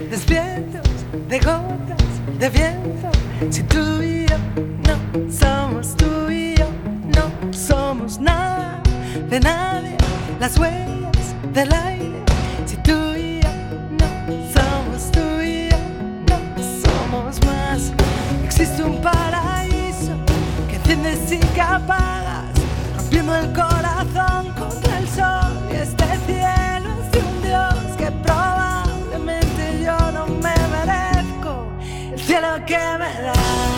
Despierto 0.09 0.79
de 1.27 1.39
gotas 1.39 2.07
de 2.39 2.49
viento, 2.49 3.09
si 3.49 3.63
tú 3.63 4.01
y 4.01 4.25
yo 4.25 4.37
no 4.87 5.31
somos 5.31 5.95
tú 5.97 6.31
y 6.31 6.55
yo, 6.55 6.67
no 7.15 7.53
somos 7.53 8.17
nada 8.19 8.81
de 9.29 9.39
nadie, 9.41 9.97
las 10.39 10.57
huellas 10.57 11.35
del 11.53 11.73
aire, 11.73 12.23
si 12.65 12.77
tú 12.77 13.13
y 13.15 13.41
yo 13.41 13.49
no 13.99 14.53
somos 14.53 15.11
tú 15.11 15.41
y 15.43 15.69
yo, 15.69 15.77
no 16.29 16.63
somos 16.81 17.45
más, 17.45 17.91
existe 18.45 18.83
un 18.83 19.01
paraíso 19.01 20.15
que 20.69 20.77
enciendes 20.77 21.31
y 21.33 21.39
que 21.39 21.61
el 23.35 23.53
corazón 23.53 24.53
contra 24.53 24.99
el 24.99 25.07
sol 25.09 25.69
y 25.71 25.75
este 25.75 26.05
cielo 26.25 26.89
es 27.03 27.11
de 27.11 27.19
un 27.19 27.41
Dios 27.41 27.97
que 27.97 28.11
probablemente 28.23 29.83
yo 29.83 30.11
no 30.11 30.27
me 30.27 30.55
merezco, 30.71 31.67
el 32.13 32.19
cielo 32.19 32.65
que 32.65 32.77
me 32.77 33.21
da. 33.21 33.76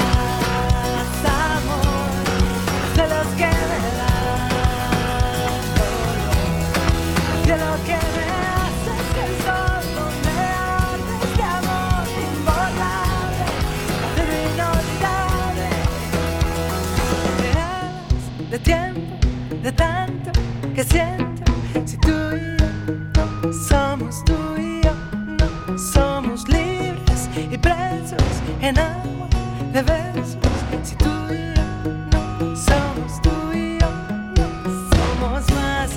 Que 20.80 20.86
siento, 20.86 21.52
si 21.86 21.98
tú 21.98 22.10
y 22.10 22.56
yo 22.58 23.52
somos 23.52 24.24
tú 24.24 24.34
y 24.58 24.82
yo, 24.82 24.94
no 25.28 25.78
somos 25.78 26.48
libres 26.48 27.30
y 27.36 27.58
presos 27.58 28.24
en 28.62 28.80
agua 28.80 29.28
de 29.74 29.82
besos. 29.82 30.38
Si 30.84 30.96
tú 30.96 31.10
y 31.32 31.54
yo 31.54 31.64
no 32.12 32.56
somos 32.56 33.22
tú 33.22 33.30
y 33.54 33.78
yo, 33.78 33.90
no 34.38 34.46
somos 34.90 35.52
más 35.54 35.90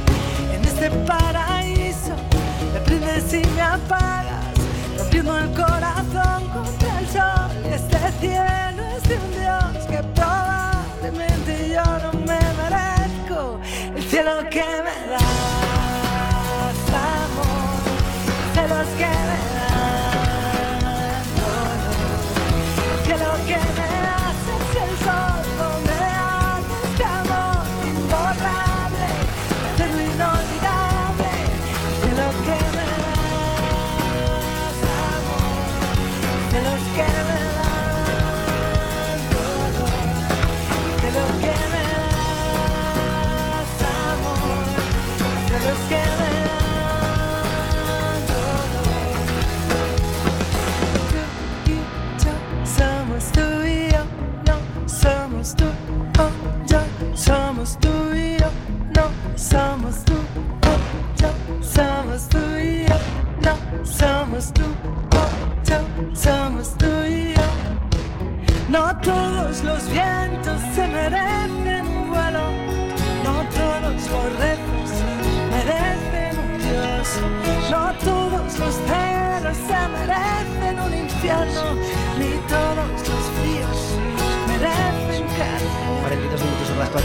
en 0.53 0.65
este 0.65 0.91
paraíso. 1.07 2.17
Me 2.75 2.81
prendes 2.81 3.33
y 3.35 3.47
me 3.55 3.63
apagas, 3.63 4.47
rompiendo 4.99 5.39
el 5.39 5.49
corazón 5.51 5.72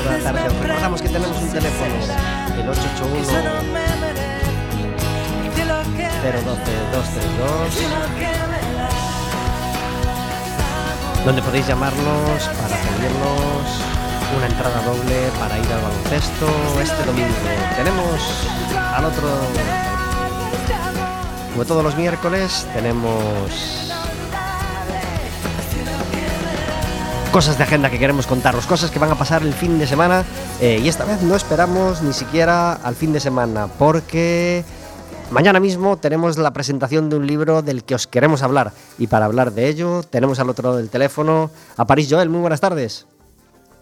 la 0.07 0.17
tarde. 0.23 0.47
Os 0.47 0.53
recordamos 0.59 1.01
que 1.01 1.09
tenemos 1.09 1.37
un 1.37 1.49
teléfono, 1.49 1.95
el 2.59 2.69
881 2.69 3.21
Eso 3.21 3.43
no 3.43 3.55
me 3.73 3.87
merece, 4.01 4.83
que 5.55 5.65
lo 5.65 5.79
que 5.95 6.07
012 6.23 6.71
232 6.93 7.75
que 7.75 7.87
lo 7.87 8.01
que 8.15 8.31
me 8.51 8.61
das, 8.77 8.97
amor. 10.73 11.25
donde 11.25 11.41
podéis 11.41 11.67
llamarnos 11.67 12.43
para 12.61 12.75
pedirnos 12.83 13.65
una 14.35 14.45
entrada 14.47 14.81
doble 14.83 15.31
para 15.39 15.57
ir 15.57 15.71
al 15.71 15.81
baloncesto 15.81 16.47
este 16.81 17.03
domingo. 17.05 17.27
Tenemos 17.75 18.47
al 18.95 19.05
otro, 19.05 19.27
como 21.53 21.65
todos 21.65 21.83
los 21.83 21.95
miércoles, 21.95 22.67
tenemos 22.73 23.93
cosas 27.37 27.59
de 27.59 27.65
agenda 27.65 27.91
que 27.91 27.99
queremos 27.99 28.25
contaros, 28.25 28.65
cosas 28.65 28.89
que 28.89 28.97
van 28.97 29.11
a 29.11 29.15
pasar 29.15 29.43
el 29.43 29.53
fin 29.53 29.77
de 29.77 29.85
semana 29.85 30.23
eh, 30.59 30.79
y 30.81 30.87
esta 30.87 31.05
vez 31.05 31.21
no 31.21 31.35
esperamos 31.35 32.01
ni 32.01 32.11
siquiera 32.11 32.73
al 32.73 32.95
fin 32.95 33.13
de 33.13 33.19
semana 33.19 33.67
porque 33.77 34.63
mañana 35.29 35.59
mismo 35.59 35.97
tenemos 35.97 36.35
la 36.39 36.51
presentación 36.51 37.11
de 37.11 37.15
un 37.17 37.27
libro 37.27 37.61
del 37.61 37.83
que 37.83 37.93
os 37.93 38.07
queremos 38.07 38.41
hablar 38.41 38.71
y 38.97 39.05
para 39.05 39.25
hablar 39.25 39.51
de 39.51 39.67
ello 39.69 40.01
tenemos 40.01 40.39
al 40.39 40.49
otro 40.49 40.63
lado 40.69 40.77
del 40.77 40.89
teléfono 40.89 41.51
a 41.77 41.85
París 41.85 42.07
Joel, 42.09 42.27
muy 42.29 42.41
buenas 42.41 42.59
tardes. 42.59 43.05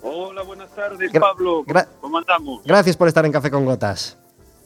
Hola, 0.04 0.42
buenas 0.44 0.70
tardes, 0.76 1.10
Pablo. 1.18 1.64
gra- 1.66 1.88
¿Cómo 2.02 2.18
andamos? 2.18 2.62
Gracias 2.66 2.98
por 2.98 3.08
estar 3.08 3.26
en 3.26 3.32
Café 3.32 3.50
con 3.52 3.64
Gotas. 3.64 4.18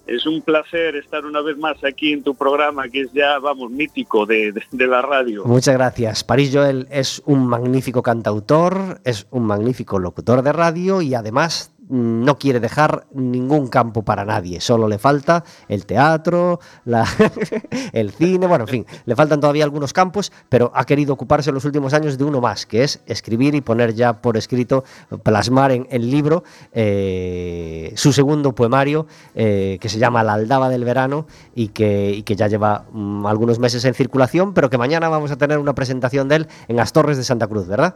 Es 0.09 0.25
un 0.25 0.41
placer 0.41 0.95
estar 0.95 1.23
una 1.23 1.41
vez 1.41 1.55
más 1.57 1.83
aquí 1.83 2.13
en 2.13 2.23
tu 2.23 2.33
programa, 2.33 2.89
que 2.89 3.01
es 3.01 3.13
ya, 3.13 3.37
vamos, 3.37 3.69
mítico 3.69 4.25
de, 4.25 4.53
la 4.71 5.03
radio. 5.03 5.45
Muchas 5.45 5.75
gracias. 5.75 6.23
París 6.23 6.49
Joel 6.51 6.87
es 6.89 7.21
un 7.25 7.45
magnífico 7.45 8.01
cantautor, 8.01 9.01
es 9.03 9.27
un 9.29 9.43
magnífico 9.45 9.99
locutor 9.99 10.41
de 10.41 10.51
radio 10.51 11.03
y 11.03 11.13
además 11.13 11.71
no 11.89 12.37
quiere 12.37 12.59
dejar 12.59 13.07
ningún 13.13 13.67
campo 13.67 14.03
para 14.03 14.23
nadie. 14.23 14.61
Solo 14.61 14.87
le 14.87 14.97
falta 14.99 15.43
el 15.67 15.85
teatro, 15.85 16.59
la- 16.85 17.07
el 17.93 18.11
cine, 18.11 18.47
bueno, 18.47 18.63
en 18.65 18.67
fin, 18.69 18.85
le 19.05 19.15
faltan 19.15 19.39
todavía 19.41 19.63
algunos 19.63 19.91
campos, 19.91 20.31
pero 20.49 20.71
ha 20.75 20.85
querido 20.85 21.13
ocuparse 21.13 21.49
en 21.49 21.55
los 21.55 21.65
últimos 21.65 21.93
años 21.93 22.17
de 22.17 22.23
uno 22.23 22.41
más, 22.41 22.65
que 22.65 22.83
es 22.83 23.01
escribir 23.07 23.55
y 23.55 23.61
poner 23.61 23.93
ya 23.93 24.21
por 24.21 24.37
escrito, 24.37 24.83
plasmar 25.23 25.71
en 25.71 25.87
el 25.89 26.09
libro 26.09 26.43
eh, 26.73 27.91
su 27.95 28.13
segundo 28.13 28.53
poemario, 28.53 29.07
eh, 29.35 29.77
que 29.81 29.89
se 29.89 29.99
llama 29.99 30.23
La 30.23 30.33
aldaba 30.33 30.69
del 30.69 30.83
verano 30.83 31.25
y 31.55 31.69
que, 31.69 32.11
y 32.11 32.23
que 32.23 32.35
ya 32.35 32.47
lleva 32.47 32.85
mm, 32.91 33.25
algunos 33.25 33.59
meses 33.59 33.83
en 33.85 33.93
circulación, 33.93 34.53
pero 34.53 34.69
que 34.69 34.77
mañana 34.77 35.09
vamos 35.09 35.31
a 35.31 35.37
tener 35.37 35.57
una 35.57 35.73
presentación 35.73 36.27
de 36.29 36.35
él 36.37 36.47
en 36.67 36.75
las 36.75 36.93
Torres 36.93 37.17
de 37.17 37.23
Santa 37.23 37.47
Cruz, 37.47 37.67
¿verdad? 37.67 37.95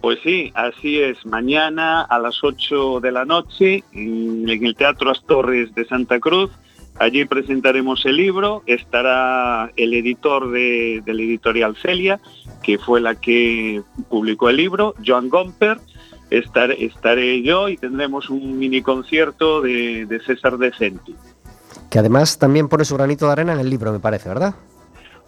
Pues 0.00 0.18
sí, 0.22 0.52
así 0.54 1.00
es. 1.00 1.24
Mañana 1.26 2.02
a 2.02 2.18
las 2.18 2.42
8 2.44 3.00
de 3.00 3.12
la 3.12 3.24
noche 3.24 3.82
en 3.92 4.48
en 4.48 4.64
el 4.64 4.76
Teatro 4.76 5.10
Astorres 5.10 5.74
de 5.74 5.84
Santa 5.86 6.20
Cruz. 6.20 6.50
Allí 6.98 7.24
presentaremos 7.24 8.06
el 8.06 8.16
libro. 8.16 8.62
Estará 8.66 9.70
el 9.76 9.92
editor 9.94 10.50
de, 10.50 11.02
del 11.04 11.20
editorial 11.20 11.76
Celia, 11.76 12.20
que 12.62 12.78
fue 12.78 13.00
la 13.00 13.16
que 13.16 13.82
publicó 14.08 14.48
el 14.48 14.56
libro, 14.56 14.94
Joan 15.04 15.28
Gomper. 15.28 15.78
Estar- 16.30 16.74
estaré 16.78 17.42
yo 17.42 17.68
y 17.68 17.76
tendremos 17.76 18.30
un 18.30 18.58
mini 18.58 18.82
concierto 18.82 19.60
de, 19.60 20.06
de 20.06 20.20
César 20.20 20.56
Decenti. 20.58 21.14
Que 21.90 21.98
además 21.98 22.38
también 22.38 22.68
pone 22.68 22.84
su 22.84 22.96
granito 22.96 23.26
de 23.26 23.32
arena 23.32 23.52
en 23.52 23.60
el 23.60 23.70
libro, 23.70 23.92
me 23.92 24.00
parece, 24.00 24.28
¿verdad? 24.28 24.54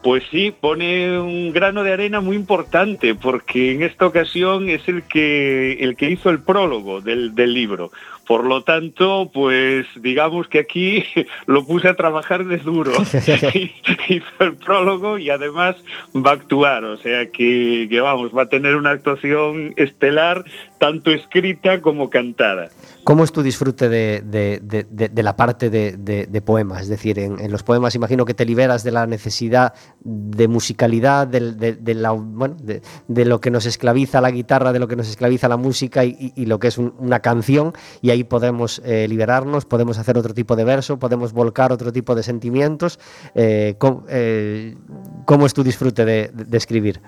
Pues 0.02 0.22
sí, 0.30 0.54
pone 0.58 1.18
un 1.18 1.52
grano 1.52 1.82
de 1.82 1.92
arena 1.92 2.20
muy 2.20 2.36
importante, 2.36 3.16
porque 3.16 3.72
en 3.72 3.82
esta 3.82 4.06
ocasión 4.06 4.68
es 4.68 4.86
el 4.88 5.02
que, 5.02 5.72
el 5.80 5.96
que 5.96 6.10
hizo 6.10 6.30
el 6.30 6.40
prólogo 6.40 7.00
del, 7.00 7.34
del 7.34 7.52
libro. 7.52 7.90
Por 8.28 8.44
lo 8.44 8.62
tanto, 8.62 9.30
pues 9.32 9.86
digamos 10.00 10.46
que 10.48 10.60
aquí 10.60 11.02
lo 11.46 11.64
puse 11.66 11.88
a 11.88 11.94
trabajar 11.94 12.44
de 12.44 12.58
duro. 12.58 12.92
hizo 14.08 14.26
el 14.40 14.54
prólogo 14.56 15.18
y 15.18 15.30
además 15.30 15.76
va 16.14 16.30
a 16.30 16.34
actuar, 16.34 16.84
o 16.84 16.96
sea 16.98 17.30
que, 17.30 17.86
que 17.90 18.00
vamos, 18.00 18.30
va 18.36 18.42
a 18.42 18.48
tener 18.48 18.76
una 18.76 18.90
actuación 18.90 19.72
estelar, 19.76 20.44
tanto 20.78 21.10
escrita 21.10 21.80
como 21.80 22.10
cantada. 22.10 22.68
¿Cómo 23.04 23.24
es 23.24 23.32
tu 23.32 23.42
disfrute 23.42 23.88
de, 23.88 24.20
de- 24.22 24.60
de- 24.62 24.86
de- 24.90 25.08
de 25.08 25.22
la 25.22 25.34
parte 25.34 25.70
de, 25.70 26.42
poemas? 26.44 26.82
Es 26.82 26.88
decir, 26.88 27.18
en, 27.18 27.40
en 27.40 27.50
los 27.50 27.62
poemas 27.62 27.94
imagino 27.94 28.26
que 28.26 28.34
te 28.34 28.44
liberas 28.44 28.84
de 28.84 28.90
la 28.92 29.06
necesidad 29.06 29.72
de 30.04 30.46
musicalidad, 30.48 31.26
de, 31.26 31.40
de 31.72 31.94
la- 31.94 32.10
bueno, 32.12 32.56
de, 32.62 32.82
de 33.08 33.24
lo 33.24 33.40
que 33.40 33.50
nos 33.50 33.64
esclaviza 33.64 34.20
la 34.20 34.30
guitarra, 34.30 34.72
de 34.74 34.78
lo 34.78 34.88
que 34.88 34.96
nos 34.96 35.08
esclaviza 35.08 35.48
la 35.48 35.56
música 35.56 36.04
y, 36.04 36.10
y- 36.20 36.42
y 36.42 36.46
lo 36.46 36.58
que 36.58 36.68
es 36.68 36.76
un- 36.76 36.92
una 36.98 37.20
canción, 37.20 37.72
y 38.02 38.10
ahí 38.10 38.17
podemos 38.24 38.80
eh, 38.84 39.06
liberarnos, 39.08 39.64
podemos 39.64 39.98
hacer 39.98 40.16
otro 40.18 40.34
tipo 40.34 40.56
de 40.56 40.64
verso, 40.64 40.98
podemos 40.98 41.32
volcar 41.32 41.72
otro 41.72 41.92
tipo 41.92 42.14
de 42.14 42.22
sentimientos. 42.22 42.98
Eh, 43.34 43.74
¿cómo, 43.78 44.04
eh, 44.08 44.74
es 45.46 45.54
tu 45.54 45.62
disfrute 45.62 46.04
de- 46.04 46.56
escribir? 46.56 47.00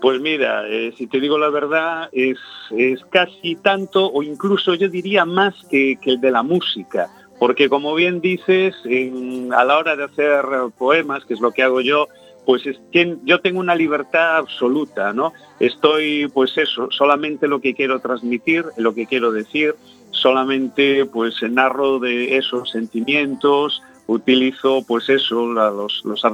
Pues 0.00 0.20
mira, 0.20 0.66
eh, 0.68 0.92
si 0.98 1.06
te 1.06 1.20
digo 1.20 1.38
la 1.38 1.48
verdad, 1.50 2.08
es, 2.12 2.38
es 2.76 3.00
casi 3.10 3.54
tanto 3.54 4.06
o 4.10 4.22
incluso 4.22 4.74
yo 4.74 4.88
diría 4.88 5.24
más 5.24 5.54
que, 5.70 5.96
que 6.02 6.10
el 6.10 6.20
de 6.20 6.32
la 6.32 6.42
música, 6.42 7.08
porque 7.38 7.68
como 7.68 7.94
bien 7.94 8.20
dices, 8.20 8.74
en- 8.84 9.52
a 9.54 9.64
la 9.64 9.78
hora 9.78 9.94
de 9.94 10.04
hacer 10.04 10.44
poemas, 10.76 11.24
que 11.24 11.34
es 11.34 11.40
lo 11.40 11.52
que 11.52 11.62
hago 11.62 11.80
yo, 11.80 12.08
pues 12.44 12.66
es, 12.66 12.80
yo 13.24 13.40
tengo 13.40 13.60
una 13.60 13.76
libertad 13.76 14.38
absoluta, 14.38 15.12
¿no? 15.12 15.32
Estoy, 15.60 16.28
pues 16.34 16.58
eso, 16.58 16.88
solamente 16.90 17.46
lo 17.46 17.60
que 17.60 17.72
quiero 17.72 18.00
transmitir, 18.00 18.64
lo 18.78 18.94
que 18.94 19.06
quiero 19.06 19.30
decir, 19.30 19.76
solamente 20.12 21.04
pues 21.06 21.42
narro 21.42 21.98
de 21.98 22.36
esos 22.36 22.70
sentimientos, 22.70 23.82
utilizo 24.06 24.84
pues 24.86 25.08
eso, 25.08 25.46
los, 25.46 26.02
los, 26.04 26.24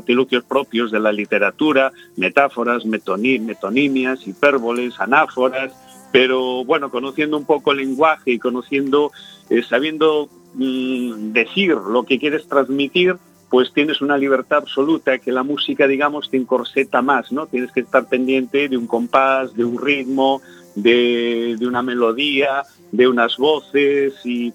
propios 0.47 0.91
de 0.91 1.01
la 1.01 1.13
literatura, 1.13 1.93
metáforas, 2.17 2.85
metonimias, 2.85 4.27
hipérboles, 4.27 5.01
anáforas, 5.01 5.73
pero 6.13 6.65
bueno, 6.65 6.91
conociendo 6.91 7.37
un 7.37 7.45
poco 7.45 7.73
el 7.73 7.79
lenguaje 7.79 8.33
y 8.33 8.39
conociendo, 8.39 9.13
eh, 9.51 9.63
sabiendo 9.63 10.29
mm, 10.55 11.33
decir 11.33 11.75
lo 11.75 12.05
que 12.05 12.19
quieres 12.19 12.47
transmitir, 12.49 13.17
pues 13.51 13.73
tienes 13.73 14.03
una 14.03 14.19
libertad 14.19 14.59
absoluta 14.59 15.19
que 15.19 15.33
la 15.33 15.43
música, 15.43 15.87
digamos, 15.87 16.31
te 16.31 16.37
encorseta 16.37 17.01
más, 17.01 17.33
¿no? 17.33 17.47
Tienes 17.47 17.73
que 17.73 17.81
estar 17.81 18.07
pendiente 18.07 18.69
de 18.69 18.77
un 18.77 18.87
compás, 18.87 19.55
de 19.55 19.65
un 19.65 19.81
ritmo, 19.81 20.43
de, 20.83 21.57
una 21.67 21.83
melodía, 21.83 22.63
de 22.93 23.09
unas 23.09 23.37
voces 23.37 24.15
y, 24.25 24.53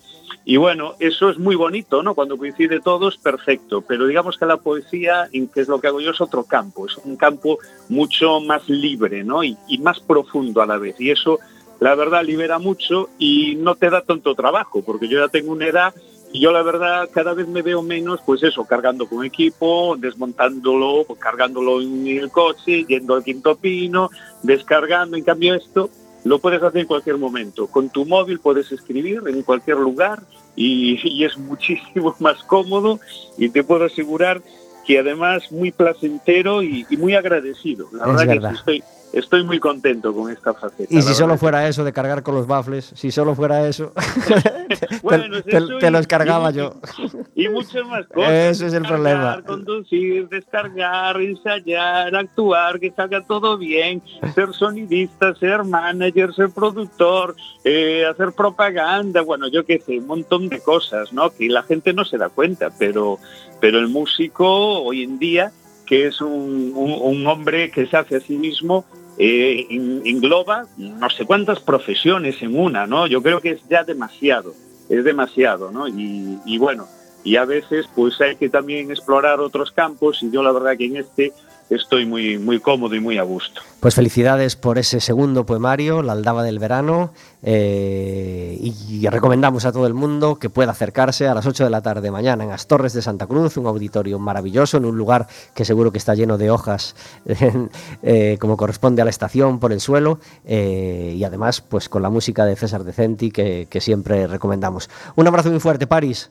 bueno, 0.57 0.95
eso 0.99 1.29
es 1.29 1.37
muy 1.37 1.55
bonito, 1.55 2.03
¿no? 2.03 2.15
Cuando 2.15 2.37
coincide 2.37 2.81
todo 2.81 3.07
es 3.09 3.17
perfecto, 3.17 3.81
pero 3.81 4.07
digamos 4.07 4.37
que 4.37 4.45
la 4.45 4.57
poesía, 4.57 5.29
que 5.31 5.61
es 5.61 5.67
lo 5.67 5.79
que 5.79 5.87
hago 5.87 6.01
yo, 6.01 6.11
es 6.11 6.21
otro 6.21 6.43
campo, 6.43 6.87
es 6.87 6.97
un 6.97 7.15
campo 7.15 7.59
mucho 7.89 8.39
más 8.41 8.67
libre, 8.67 9.23
¿no? 9.23 9.43
Y, 9.43 9.57
y 9.67 9.77
más 9.77 9.99
profundo 9.99 10.61
a 10.61 10.65
la 10.65 10.77
vez. 10.77 10.99
Y 10.99 11.11
eso, 11.11 11.39
la 11.79 11.95
verdad, 11.95 12.23
libera 12.23 12.59
mucho 12.59 13.09
y 13.17 13.55
no 13.55 13.75
te 13.75 13.89
da 13.89 14.01
tanto 14.01 14.35
trabajo, 14.35 14.83
porque 14.83 15.07
yo 15.07 15.19
ya 15.19 15.29
tengo 15.29 15.51
una 15.51 15.67
edad 15.67 15.93
y 16.33 16.39
yo 16.39 16.51
la 16.51 16.63
verdad 16.63 17.09
cada 17.13 17.35
vez 17.35 17.47
me 17.47 17.61
veo 17.61 17.83
menos, 17.83 18.19
pues 18.25 18.41
eso, 18.41 18.65
cargando 18.65 19.07
con 19.07 19.23
equipo, 19.23 19.95
desmontándolo, 19.99 21.05
cargándolo 21.19 21.79
en 21.79 22.07
el 22.07 22.31
coche, 22.31 22.85
yendo 22.85 23.13
al 23.13 23.23
quinto 23.23 23.55
pino, 23.55 24.09
descargando. 24.41 25.15
En 25.15 25.23
cambio 25.23 25.53
esto 25.53 25.91
lo 26.23 26.39
puedes 26.39 26.61
hacer 26.63 26.81
en 26.81 26.87
cualquier 26.87 27.17
momento. 27.17 27.67
Con 27.67 27.89
tu 27.89 28.05
móvil 28.05 28.39
puedes 28.39 28.71
escribir 28.71 29.21
en 29.27 29.41
cualquier 29.43 29.77
lugar 29.77 30.21
y, 30.55 31.23
es 31.23 31.37
muchísimo 31.37 32.15
más 32.19 32.43
cómodo 32.43 32.99
y 33.37 33.49
te 33.49 33.63
puedo 33.63 33.85
asegurar 33.85 34.41
que 34.85 34.99
además 34.99 35.51
muy 35.51 35.71
placentero 35.71 36.61
y, 36.61 36.85
muy 36.97 37.15
agradecido. 37.15 37.87
La 37.93 38.07
verdad, 38.07 38.39
que 38.39 38.55
estoy, 38.55 38.83
estoy 39.13 39.43
muy 39.43 39.59
contento 39.59 40.13
con 40.13 40.31
esta 40.31 40.53
faceta. 40.53 40.93
Y 40.93 41.01
si 41.01 41.13
solo 41.13 41.37
fuera 41.37 41.67
eso 41.67 41.83
de 41.83 41.93
cargar 41.93 42.23
con 42.23 42.35
los 42.35 42.47
baffles, 42.47 42.91
si 42.95 43.11
solo 43.11 43.35
fuera 43.35 43.67
eso, 43.67 43.93
te, 45.79 45.91
los 45.91 46.07
cargaba 46.07 46.51
yo. 46.51 46.75
Y 47.35 47.49
muchas 47.49 47.85
más 47.87 48.05
cosas. 48.07 48.31
Ese 48.31 48.67
es 48.67 48.73
el 48.73 48.83
problema. 48.83 49.41
Conducir, 49.45 50.29
descargar, 50.29 51.19
ensayar, 51.19 52.15
actuar, 52.15 52.79
que 52.79 52.91
salga 52.91 53.21
todo 53.21 53.57
bien, 53.57 54.01
ser 54.35 54.53
sonidista, 54.53 55.33
ser 55.35 55.63
manager, 55.63 56.33
ser 56.33 56.51
productor, 56.51 57.35
eh, 57.63 58.05
hacer 58.05 58.33
propaganda, 58.33 59.21
bueno, 59.21 59.47
yo 59.47 59.65
qué 59.65 59.79
sé, 59.79 59.97
un 59.99 60.07
montón 60.07 60.47
de 60.47 60.59
cosas, 60.59 61.11
¿no? 61.11 61.31
Que 61.31 61.49
la 61.49 61.63
gente 61.63 61.91
no 61.93 62.05
se 62.05 62.17
da 62.17 62.29
cuenta, 62.29 62.69
pero, 62.77 63.17
pero 63.59 63.79
el 63.79 63.87
músico 63.87 64.83
hoy 64.83 65.03
en 65.03 65.19
día 65.19 65.51
que 65.85 66.07
es 66.07 66.21
un, 66.21 66.71
un, 66.75 67.27
hombre 67.27 67.69
que 67.69 67.85
se 67.87 67.97
hace 67.97 68.15
a 68.15 68.19
sí 68.19 68.37
mismo 68.37 68.85
eh, 69.17 69.67
engloba 69.69 70.65
no 70.77 71.09
sé 71.09 71.25
cuántas 71.25 71.59
profesiones 71.59 72.41
en 72.41 72.57
una, 72.57 72.87
¿no? 72.87 73.07
Yo 73.07 73.21
creo 73.21 73.41
que 73.41 73.51
es 73.51 73.61
ya 73.69 73.83
demasiado, 73.83 74.53
es 74.89 75.03
demasiado, 75.03 75.71
¿no? 75.71 75.87
Y, 75.87 76.39
y 76.45 76.57
bueno, 76.57 76.87
y 77.23 77.37
a 77.37 77.45
veces 77.45 77.87
pues 77.95 78.19
hay 78.21 78.35
que 78.35 78.49
también 78.49 78.91
explorar 78.91 79.39
otros 79.39 79.71
campos 79.71 80.21
y 80.23 80.31
yo 80.31 80.43
la 80.43 80.51
verdad 80.51 80.77
que 80.77 80.85
en 80.85 80.97
este 80.97 81.31
estoy 81.69 82.05
muy, 82.05 82.37
muy 82.37 82.59
cómodo 82.59 82.95
y 82.95 82.99
muy 82.99 83.17
a 83.17 83.23
gusto. 83.23 83.61
Pues 83.79 83.95
felicidades 83.95 84.55
por 84.55 84.77
ese 84.77 84.99
segundo 84.99 85.45
poemario, 85.45 86.01
La 86.01 86.13
Aldaba 86.13 86.43
del 86.43 86.59
Verano, 86.59 87.13
eh, 87.41 88.57
y 88.61 89.05
recomendamos 89.07 89.65
a 89.65 89.71
todo 89.71 89.87
el 89.87 89.93
mundo 89.93 90.35
que 90.35 90.49
pueda 90.49 90.71
acercarse 90.71 91.27
a 91.27 91.33
las 91.33 91.45
8 91.45 91.65
de 91.65 91.69
la 91.69 91.81
tarde 91.81 92.09
mañana 92.11 92.43
en 92.43 92.51
Astorres 92.51 92.93
de 92.93 93.01
Santa 93.01 93.27
Cruz, 93.27 93.57
un 93.57 93.67
auditorio 93.67 94.19
maravilloso, 94.19 94.77
en 94.77 94.85
un 94.85 94.97
lugar 94.97 95.27
que 95.53 95.65
seguro 95.65 95.91
que 95.91 95.97
está 95.97 96.15
lleno 96.15 96.37
de 96.37 96.49
hojas, 96.49 96.95
eh, 98.03 98.37
como 98.39 98.55
corresponde 98.55 99.01
a 99.01 99.05
la 99.05 99.11
estación, 99.11 99.59
por 99.59 99.73
el 99.73 99.81
suelo, 99.81 100.19
eh, 100.45 101.13
y 101.17 101.23
además 101.23 101.61
pues 101.61 101.89
con 101.89 102.01
la 102.01 102.09
música 102.09 102.45
de 102.45 102.55
César 102.55 102.83
Decenti 102.83 103.31
que, 103.31 103.67
que 103.69 103.81
siempre 103.81 104.27
recomendamos. 104.27 104.89
Un 105.15 105.27
abrazo 105.27 105.49
muy 105.49 105.59
fuerte, 105.59 105.87
París. 105.87 106.29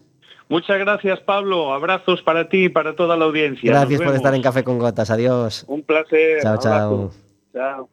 Muchas 0.53 0.79
gracias, 0.79 1.19
Pablo. 1.21 1.73
Abrazos 1.73 2.21
para 2.21 2.51
ti 2.51 2.65
y 2.65 2.69
para 2.69 2.95
toda 2.95 3.17
la 3.17 3.25
audiencia. 3.25 3.71
Gracias 3.71 4.03
por 4.03 4.15
estar 4.15 4.35
en 4.35 4.43
Café 4.43 4.63
con 4.63 4.79
Gotas. 4.79 5.11
Adiós. 5.11 5.65
Un 5.67 5.83
placer. 5.83 6.43
Chao, 6.43 6.59
chao. 6.59 7.11
Chao. 7.55 7.89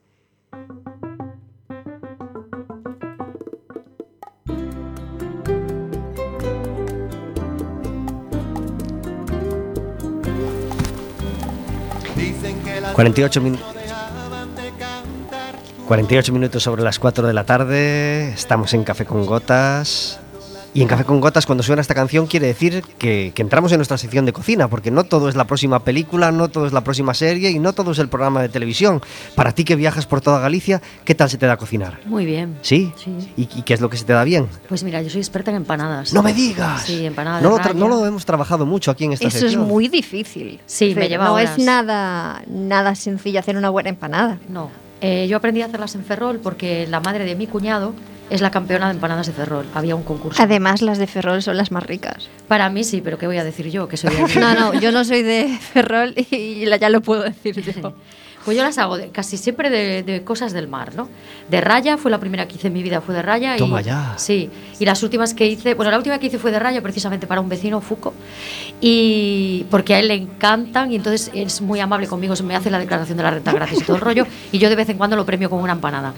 ...48 12.94 13.58
48 15.88 16.34
minutos 16.34 16.62
sobre 16.62 16.84
las 16.84 17.00
4 17.00 17.26
de 17.26 17.34
la 17.34 17.46
tarde... 17.46 18.34
...estamos 18.34 18.74
en 18.74 18.84
Café 18.84 19.06
con 19.06 19.26
Gotas... 19.26 20.20
Y 20.74 20.84
en 20.84 20.88
Café 20.88 21.04
con 21.04 21.20
Gotas, 21.20 21.46
cuando 21.46 21.64
suena 21.64 21.82
esta 21.82 21.96
canción, 21.96 22.28
quiere 22.28 22.48
decir 22.48 22.84
que, 23.00 23.34
entramos 23.36 23.72
en 23.72 23.80
nuestra 23.80 23.98
sección 23.98 24.26
de 24.26 24.34
cocina, 24.34 24.68
porque 24.68 24.92
no 24.92 25.04
todo 25.04 25.30
es 25.30 25.36
la 25.36 25.46
próxima 25.46 25.84
película, 25.84 26.32
no 26.32 26.50
todo 26.50 26.68
es 26.68 26.74
la 26.74 26.84
próxima 26.84 27.14
serie 27.14 27.50
y 27.50 27.58
no 27.58 27.74
todo 27.74 27.92
es 27.92 28.00
el 28.00 28.08
programa 28.08 28.42
de 28.42 28.50
televisión. 28.50 29.02
Para 29.36 29.52
ti 29.54 29.64
que 29.64 29.76
viajas 29.76 30.06
por 30.06 30.22
toda 30.22 30.40
Galicia, 30.40 30.82
¿qué 31.06 31.16
tal 31.16 31.30
se 31.30 31.38
te 31.38 31.48
da 31.48 31.58
cocinar? 31.58 32.00
Muy 32.06 32.26
bien. 32.26 32.58
¿Sí? 32.62 32.92
Sí. 32.98 33.34
¿Y, 33.36 33.46
qué 33.64 33.74
es 33.74 33.82
lo 33.82 33.90
que 33.90 33.98
se 33.98 34.06
te 34.06 34.14
da 34.14 34.24
bien? 34.24 34.48
Pues 34.68 34.84
mira, 34.84 35.02
yo 35.02 35.10
soy 35.10 35.22
experta 35.22 35.50
en 35.50 35.58
empanadas. 35.58 36.14
¡No 36.14 36.22
me 36.22 36.34
digas! 36.34 36.84
Sí, 36.84 37.06
empanadas. 37.06 37.42
No, 37.42 37.58
lo, 37.58 37.74
no 37.74 37.88
lo 37.88 38.06
hemos 38.06 38.26
trabajado 38.26 38.66
mucho 38.66 38.92
aquí 38.92 39.06
en 39.06 39.14
esta 39.14 39.28
Eso 39.28 39.40
sección. 39.40 39.64
es 39.64 39.68
muy 39.68 39.88
difícil. 39.88 40.60
Sí, 40.66 40.94
me 40.96 41.10
lleva 41.10 41.26
No 41.26 41.34
horas. 41.34 41.58
es 41.58 41.66
nada, 41.66 42.44
nada 42.48 42.94
sencillo 42.96 43.40
hacer 43.40 43.58
una 43.58 43.70
buena 43.70 43.90
empanada. 43.90 44.38
No. 44.48 44.70
Eh, 45.02 45.28
yo 45.28 45.38
aprendí 45.38 45.62
a 45.62 45.66
hacerlas 45.66 45.96
en 45.96 46.04
Ferrol 46.04 46.40
porque 46.44 46.86
la 46.88 47.00
madre 47.00 47.24
de 47.24 47.36
mi 47.36 47.48
cuñado 47.48 47.94
es 48.30 48.42
la 48.42 48.52
campeona 48.52 48.88
de 48.88 48.94
empanadas 48.94 49.28
de 49.28 49.34
Ferrol. 49.34 49.66
Había 49.74 49.96
un 49.96 50.04
concurso. 50.04 50.42
Además, 50.42 50.82
las 50.82 50.98
de 50.98 51.08
Ferrol 51.08 51.42
son 51.42 51.58
las 51.58 51.72
más 51.72 51.84
ricas. 51.86 52.30
Para 52.48 52.70
mí 52.70 52.84
sí, 52.84 53.02
pero 53.02 53.18
¿qué 53.18 53.28
voy 53.28 53.38
a 53.38 53.44
decir 53.44 53.70
yo? 53.70 53.88
Que 53.88 53.98
soy 53.98 54.14
de. 54.16 54.40
No, 54.40 54.54
no, 54.54 54.74
yo 54.80 54.92
no 54.92 55.04
soy 55.04 55.22
de 55.24 55.48
Ferrol 55.74 56.14
y 56.32 56.66
la- 56.66 56.78
ya 56.78 56.90
lo 56.90 57.02
puedo 57.02 57.24
decir 57.24 57.62
yo. 57.62 57.94
Pues 58.46 58.56
yo 58.56 58.64
las 58.64 58.78
hago 58.78 58.98
de- 58.98 59.10
casi 59.10 59.36
siempre 59.36 59.70
de, 59.70 60.02
de 60.02 60.24
cosas 60.24 60.54
del 60.54 60.70
mar, 60.70 60.96
¿no? 60.96 61.10
De 61.50 61.60
raya, 61.60 61.98
fue 61.98 62.10
la 62.10 62.20
primera 62.20 62.48
que 62.48 62.56
hice 62.56 62.68
en 62.68 62.74
mi 62.74 62.82
vida, 62.82 63.02
fue 63.02 63.14
de 63.14 63.22
raya. 63.22 63.58
Toma 63.58 63.82
y, 63.82 63.84
ya. 63.84 64.14
Sí, 64.16 64.50
y 64.80 64.86
las 64.86 65.04
últimas 65.04 65.34
que 65.34 65.46
hice, 65.46 65.74
bueno, 65.74 65.92
la 65.92 65.98
última 65.98 66.18
que 66.20 66.28
hice 66.28 66.40
fue 66.40 66.50
de 66.50 66.58
raya 66.58 66.82
precisamente 66.82 67.28
para 67.28 67.42
un 67.42 67.50
vecino, 67.50 67.82
Fuco, 67.82 68.14
y 68.80 69.66
porque 69.70 69.96
a 69.96 70.00
él 70.00 70.08
le 70.08 70.14
encantan 70.16 70.92
y 70.92 70.96
entonces 70.96 71.32
es 71.34 71.60
muy 71.62 71.82
amable 71.82 72.08
conmigo, 72.08 72.36
se 72.36 72.44
me 72.44 72.56
hace 72.56 72.72
la 72.72 72.80
declaración 72.80 73.18
de 73.18 73.24
la 73.24 73.32
renta 73.32 73.52
gratis 73.52 73.82
y 73.82 73.84
todo 73.84 73.98
el 73.98 74.02
rollo, 74.02 74.26
y 74.54 74.58
yo 74.58 74.70
de 74.70 74.76
vez 74.78 74.88
en 74.90 74.98
cuando 74.98 75.18
lo 75.18 75.26
premio 75.26 75.50
con 75.50 75.60
una 75.60 75.74
empanada. 75.74 76.14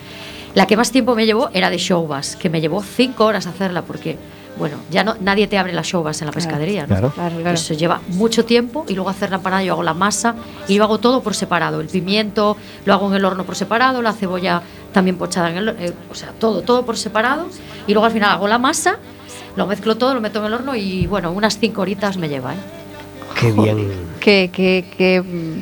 La 0.53 0.65
que 0.67 0.75
más 0.77 0.91
tiempo 0.91 1.15
me 1.15 1.25
llevó 1.25 1.49
era 1.53 1.69
de 1.69 1.77
showbas, 1.77 2.35
que 2.35 2.49
me 2.49 2.61
llevó 2.61 2.83
cinco 2.83 3.25
horas 3.25 3.47
hacerla 3.47 3.83
porque, 3.83 4.17
bueno, 4.57 4.77
ya 4.89 5.03
no, 5.03 5.15
nadie 5.19 5.47
te 5.47 5.57
abre 5.57 5.71
las 5.71 5.87
showbas 5.87 6.21
en 6.21 6.27
la 6.27 6.33
pescadería, 6.33 6.81
¿no? 6.81 6.87
Claro. 6.87 7.11
Claro. 7.13 7.49
Eso 7.51 7.73
lleva 7.73 8.01
mucho 8.09 8.43
tiempo 8.43 8.85
y 8.87 8.95
luego 8.95 9.09
hacer 9.09 9.29
la 9.29 9.37
empanada 9.37 9.63
yo 9.63 9.73
hago 9.73 9.83
la 9.83 9.93
masa 9.93 10.35
y 10.67 10.75
yo 10.75 10.83
hago 10.83 10.97
todo 10.97 11.23
por 11.23 11.35
separado. 11.35 11.79
El 11.79 11.87
pimiento 11.87 12.57
lo 12.85 12.93
hago 12.93 13.07
en 13.07 13.15
el 13.15 13.23
horno 13.25 13.45
por 13.45 13.55
separado, 13.55 14.01
la 14.01 14.13
cebolla 14.13 14.61
también 14.91 15.17
pochada 15.17 15.49
en 15.51 15.57
el 15.57 15.69
eh, 15.69 15.93
o 16.09 16.15
sea, 16.15 16.31
todo, 16.37 16.61
todo 16.63 16.85
por 16.85 16.97
separado 16.97 17.47
y 17.87 17.93
luego 17.93 18.05
al 18.05 18.11
final 18.11 18.31
hago 18.31 18.47
la 18.47 18.57
masa, 18.57 18.97
lo 19.55 19.67
mezclo 19.67 19.95
todo, 19.95 20.13
lo 20.13 20.21
meto 20.21 20.39
en 20.39 20.45
el 20.45 20.53
horno 20.53 20.75
y 20.75 21.07
bueno, 21.07 21.31
unas 21.31 21.57
cinco 21.57 21.81
horitas 21.81 22.17
me 22.17 22.27
lleva, 22.27 22.53
¿eh? 22.53 22.57
Qué 23.39 23.51
bien. 23.51 23.89
Que, 24.19 24.51
que, 24.53 24.85
que, 24.97 25.21
mm, 25.21 25.60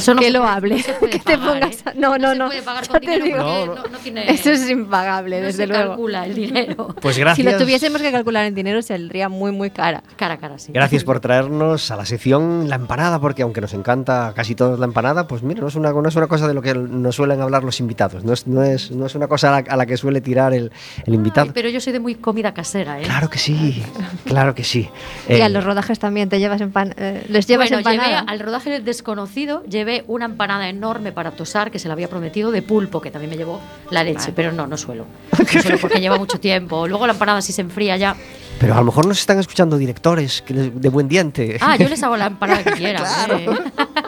Eso 0.00 0.14
no 0.14 0.20
que 0.20 0.26
se 0.26 0.32
lo 0.32 0.44
hable. 0.44 0.76
no 0.76 0.82
se 0.82 0.92
puede 1.00 1.12
que 1.12 1.18
te 1.20 1.38
pongas 1.38 1.76
¿eh? 1.76 1.82
a- 1.86 1.92
No, 1.94 2.18
no, 2.18 2.32
se 2.32 2.38
no. 2.38 2.46
puede 2.46 2.62
pagar 2.62 2.88
con 2.88 3.00
te 3.00 3.06
dinero 3.06 3.24
digo. 3.24 3.36
porque 3.38 3.66
No, 3.66 3.74
no, 3.84 3.88
no 3.92 3.98
tiene, 3.98 4.30
Eso 4.32 4.50
es 4.50 4.68
impagable, 4.68 5.40
no 5.40 5.46
desde 5.46 5.62
se 5.62 5.66
luego. 5.68 5.88
calcula 5.90 6.26
el 6.26 6.34
dinero. 6.34 6.94
Pues 7.00 7.14
Si 7.16 7.20
gracias. 7.20 7.52
lo 7.52 7.58
tuviésemos 7.58 8.00
que 8.02 8.10
calcular 8.12 8.44
en 8.46 8.54
dinero, 8.54 8.82
saldría 8.82 9.28
muy, 9.28 9.52
muy 9.52 9.70
cara. 9.70 10.02
Cara 10.16 10.34
a 10.34 10.38
cara, 10.38 10.58
sí. 10.58 10.72
Gracias 10.72 11.04
por 11.04 11.20
traernos 11.20 11.90
a 11.90 11.96
la 11.96 12.04
sección 12.04 12.68
la 12.68 12.76
empanada, 12.76 13.20
porque 13.20 13.42
aunque 13.42 13.60
nos 13.60 13.72
encanta 13.74 14.32
casi 14.34 14.54
todos 14.54 14.78
la 14.78 14.86
empanada, 14.86 15.26
pues 15.28 15.42
mira, 15.42 15.60
no 15.60 15.68
es 15.68 15.74
una, 15.76 15.92
no 15.92 16.08
es 16.08 16.16
una 16.16 16.26
cosa 16.26 16.46
de 16.48 16.54
lo 16.54 16.62
que 16.62 16.74
nos 16.74 17.16
suelen 17.16 17.40
hablar 17.40 17.64
los 17.64 17.80
invitados, 17.80 18.24
no 18.24 18.32
es, 18.32 18.46
no 18.46 18.62
es, 18.62 18.90
no 18.90 19.06
es 19.06 19.14
una 19.14 19.28
cosa 19.28 19.48
a 19.56 19.60
la, 19.62 19.70
a 19.72 19.76
la 19.76 19.86
que 19.86 19.96
suele 19.96 20.20
tirar 20.20 20.52
el, 20.52 20.70
el 21.06 21.14
invitado. 21.14 21.46
Ay, 21.48 21.52
pero 21.54 21.68
yo 21.68 21.80
soy 21.80 21.92
de 21.92 22.00
muy 22.00 22.14
comida 22.16 22.52
casera, 22.54 23.00
¿eh? 23.00 23.04
Claro 23.04 23.28
que 23.30 23.38
sí, 23.38 23.82
claro 24.24 24.54
que 24.54 24.64
sí. 24.64 24.88
y 25.28 25.34
Eh, 25.34 25.42
a 25.42 25.48
los 25.48 25.64
rodajes 25.64 25.98
también 25.98 26.28
te 26.28 26.38
llevas 26.38 26.60
empan 26.60 26.94
eh, 26.96 27.24
les 27.28 27.46
llevas 27.46 27.70
bueno, 27.70 27.82
llevé 27.82 27.94
empanada. 27.96 28.20
al 28.30 28.40
rodaje 28.40 28.70
del 28.70 28.84
desconocido, 28.84 29.62
llevé 29.90 30.04
una 30.08 30.24
empanada 30.26 30.68
enorme 30.68 31.12
para 31.12 31.30
tosar 31.32 31.70
que 31.70 31.78
se 31.78 31.88
la 31.88 31.94
había 31.94 32.08
prometido 32.08 32.50
de 32.50 32.62
pulpo, 32.62 33.00
que 33.00 33.10
también 33.10 33.30
me 33.30 33.36
llevó 33.36 33.60
la 33.90 34.04
leche, 34.04 34.32
pero 34.34 34.52
no, 34.52 34.66
no 34.66 34.76
suelo. 34.76 35.06
No 35.38 35.44
suelo 35.62 35.78
porque 35.80 36.00
lleva 36.00 36.16
mucho 36.18 36.38
tiempo. 36.38 36.86
Luego 36.86 37.06
la 37.06 37.12
empanada 37.12 37.42
si 37.42 37.52
se 37.52 37.60
enfría 37.62 37.96
ya 37.96 38.14
Pero 38.58 38.74
a 38.74 38.78
lo 38.78 38.84
mejor 38.84 39.06
nos 39.06 39.18
están 39.18 39.38
escuchando 39.38 39.76
directores 39.78 40.42
que 40.42 40.54
les- 40.54 40.80
de 40.80 40.88
buen 40.88 41.08
diente. 41.08 41.58
Ah, 41.60 41.76
yo 41.76 41.88
les 41.88 42.02
hago 42.02 42.16
la 42.16 42.26
empanada 42.26 42.62
que 42.62 42.70
quieran. 42.76 43.02
Claro. 43.02 43.38
eh. 43.38 43.48